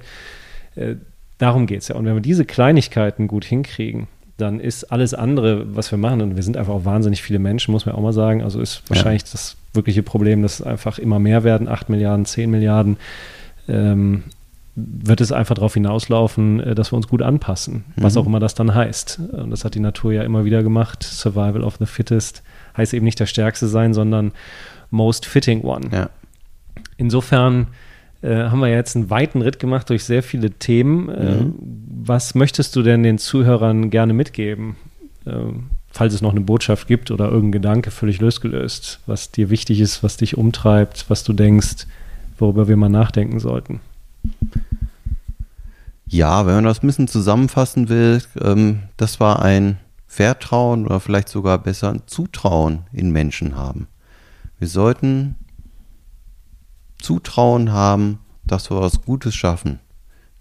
[0.74, 0.96] Äh,
[1.38, 1.96] darum geht es ja.
[1.96, 6.36] Und wenn wir diese Kleinigkeiten gut hinkriegen, dann ist alles andere, was wir machen, und
[6.36, 9.22] wir sind einfach auch wahnsinnig viele Menschen, muss man auch mal sagen, also ist wahrscheinlich
[9.22, 9.28] ja.
[9.32, 12.96] das wirkliche Problem, dass einfach immer mehr werden, 8 Milliarden, 10 Milliarden.
[13.68, 14.24] Ähm,
[15.02, 18.02] wird es einfach darauf hinauslaufen, äh, dass wir uns gut anpassen, mhm.
[18.02, 19.20] was auch immer das dann heißt.
[19.32, 21.02] Und das hat die Natur ja immer wieder gemacht.
[21.02, 22.42] Survival of the Fittest
[22.76, 24.32] heißt eben nicht der Stärkste sein, sondern
[24.90, 25.88] Most Fitting One.
[25.92, 26.10] Ja.
[26.96, 27.68] Insofern
[28.22, 31.08] äh, haben wir jetzt einen weiten Ritt gemacht durch sehr viele Themen.
[31.08, 31.54] Äh, mhm.
[32.04, 34.76] was möchtest du denn den Zuhörern gerne mitgeben?
[35.24, 35.32] Äh,
[35.90, 40.02] falls es noch eine Botschaft gibt oder irgendein Gedanke völlig losgelöst, was dir wichtig ist,
[40.02, 41.86] was dich umtreibt, was du denkst,
[42.38, 43.80] worüber wir mal nachdenken sollten.
[46.12, 49.78] Ja, wenn man das ein bisschen zusammenfassen will, ähm, das war ein
[50.08, 53.86] Vertrauen oder vielleicht sogar besser ein Zutrauen in Menschen haben.
[54.58, 55.36] Wir sollten
[57.00, 59.78] Zutrauen haben, dass wir was Gutes schaffen.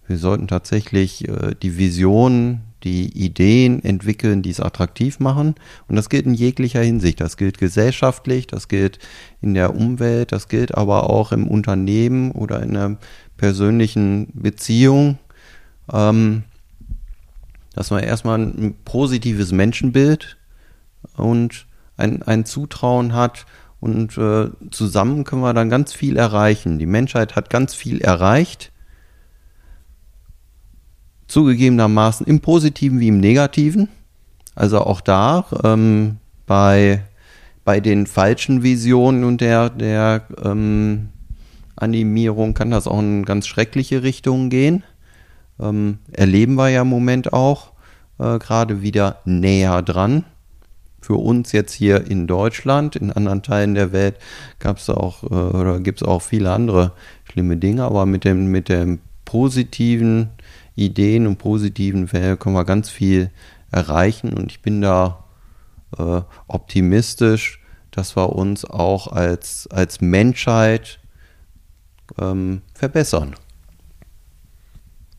[0.07, 5.53] Wir sollten tatsächlich äh, die Visionen, die Ideen entwickeln, die es attraktiv machen.
[5.87, 7.21] Und das gilt in jeglicher Hinsicht.
[7.21, 8.97] Das gilt gesellschaftlich, das gilt
[9.39, 12.97] in der Umwelt, das gilt aber auch im Unternehmen oder in der
[13.37, 15.19] persönlichen Beziehung
[15.91, 16.44] ähm,
[17.74, 20.38] dass man erstmal ein positives Menschenbild
[21.16, 21.66] und
[21.98, 23.45] ein, ein Zutrauen hat
[23.80, 26.80] und äh, zusammen können wir dann ganz viel erreichen.
[26.80, 28.72] Die Menschheit hat ganz viel erreicht,
[31.28, 33.88] zugegebenermaßen im positiven wie im negativen.
[34.56, 37.03] Also auch da ähm, bei,
[37.64, 41.10] bei den falschen Visionen und der, der ähm,
[41.78, 44.84] Animierung kann das auch in ganz schreckliche Richtungen gehen
[45.60, 47.72] ähm, erleben wir ja im Moment auch
[48.19, 50.26] äh, gerade wieder näher dran.
[51.02, 54.15] Für uns jetzt hier in Deutschland, in anderen Teilen der Welt
[54.60, 56.91] gab es auch äh, oder gibt es auch viele andere
[57.31, 60.30] schlimme Dinge, aber mit dem mit den positiven
[60.76, 63.31] Ideen und positiven Fällen können wir ganz viel
[63.72, 65.23] erreichen und ich bin da
[65.98, 67.61] äh, optimistisch,
[67.91, 70.99] dass wir uns auch als, als Menschheit
[72.19, 73.36] ähm, verbessern.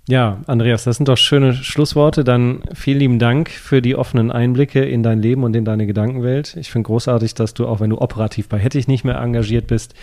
[0.09, 2.24] Ja, Andreas, das sind doch schöne Schlussworte.
[2.24, 6.56] Dann vielen lieben Dank für die offenen Einblicke in dein Leben und in deine Gedankenwelt.
[6.56, 9.94] Ich finde großartig, dass du, auch wenn du operativ bei Hettich nicht mehr engagiert bist,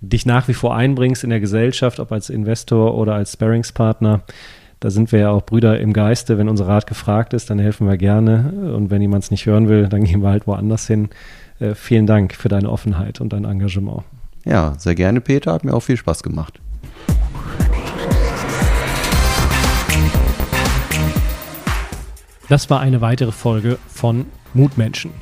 [0.00, 4.22] dich nach wie vor einbringst in der Gesellschaft, ob als Investor oder als Sparringspartner.
[4.78, 6.38] Da sind wir ja auch Brüder im Geiste.
[6.38, 8.72] Wenn unser Rat gefragt ist, dann helfen wir gerne.
[8.74, 11.10] Und wenn jemand es nicht hören will, dann gehen wir halt woanders hin.
[11.58, 14.04] Äh, vielen Dank für deine Offenheit und dein Engagement.
[14.44, 15.52] Ja, sehr gerne, Peter.
[15.52, 16.60] Hat mir auch viel Spaß gemacht.
[22.50, 25.12] Das war eine weitere Folge von Mutmenschen.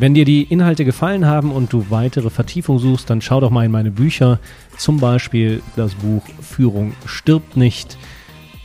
[0.00, 3.64] Wenn dir die Inhalte gefallen haben und du weitere Vertiefung suchst, dann schau doch mal
[3.64, 4.40] in meine Bücher,
[4.76, 7.96] zum Beispiel das Buch Führung stirbt nicht,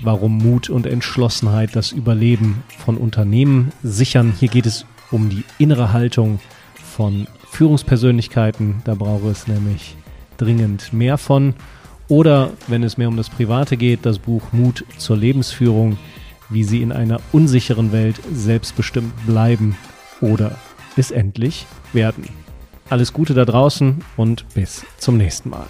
[0.01, 4.33] warum Mut und Entschlossenheit das Überleben von Unternehmen sichern.
[4.39, 6.39] Hier geht es um die innere Haltung
[6.73, 9.95] von Führungspersönlichkeiten, da brauche es nämlich
[10.37, 11.53] dringend mehr von.
[12.07, 15.99] Oder wenn es mehr um das Private geht, das Buch Mut zur Lebensführung
[16.51, 19.75] wie sie in einer unsicheren Welt selbstbestimmt bleiben
[20.19, 20.57] oder
[20.95, 22.27] es endlich werden.
[22.89, 25.67] Alles Gute da draußen und bis zum nächsten Mal.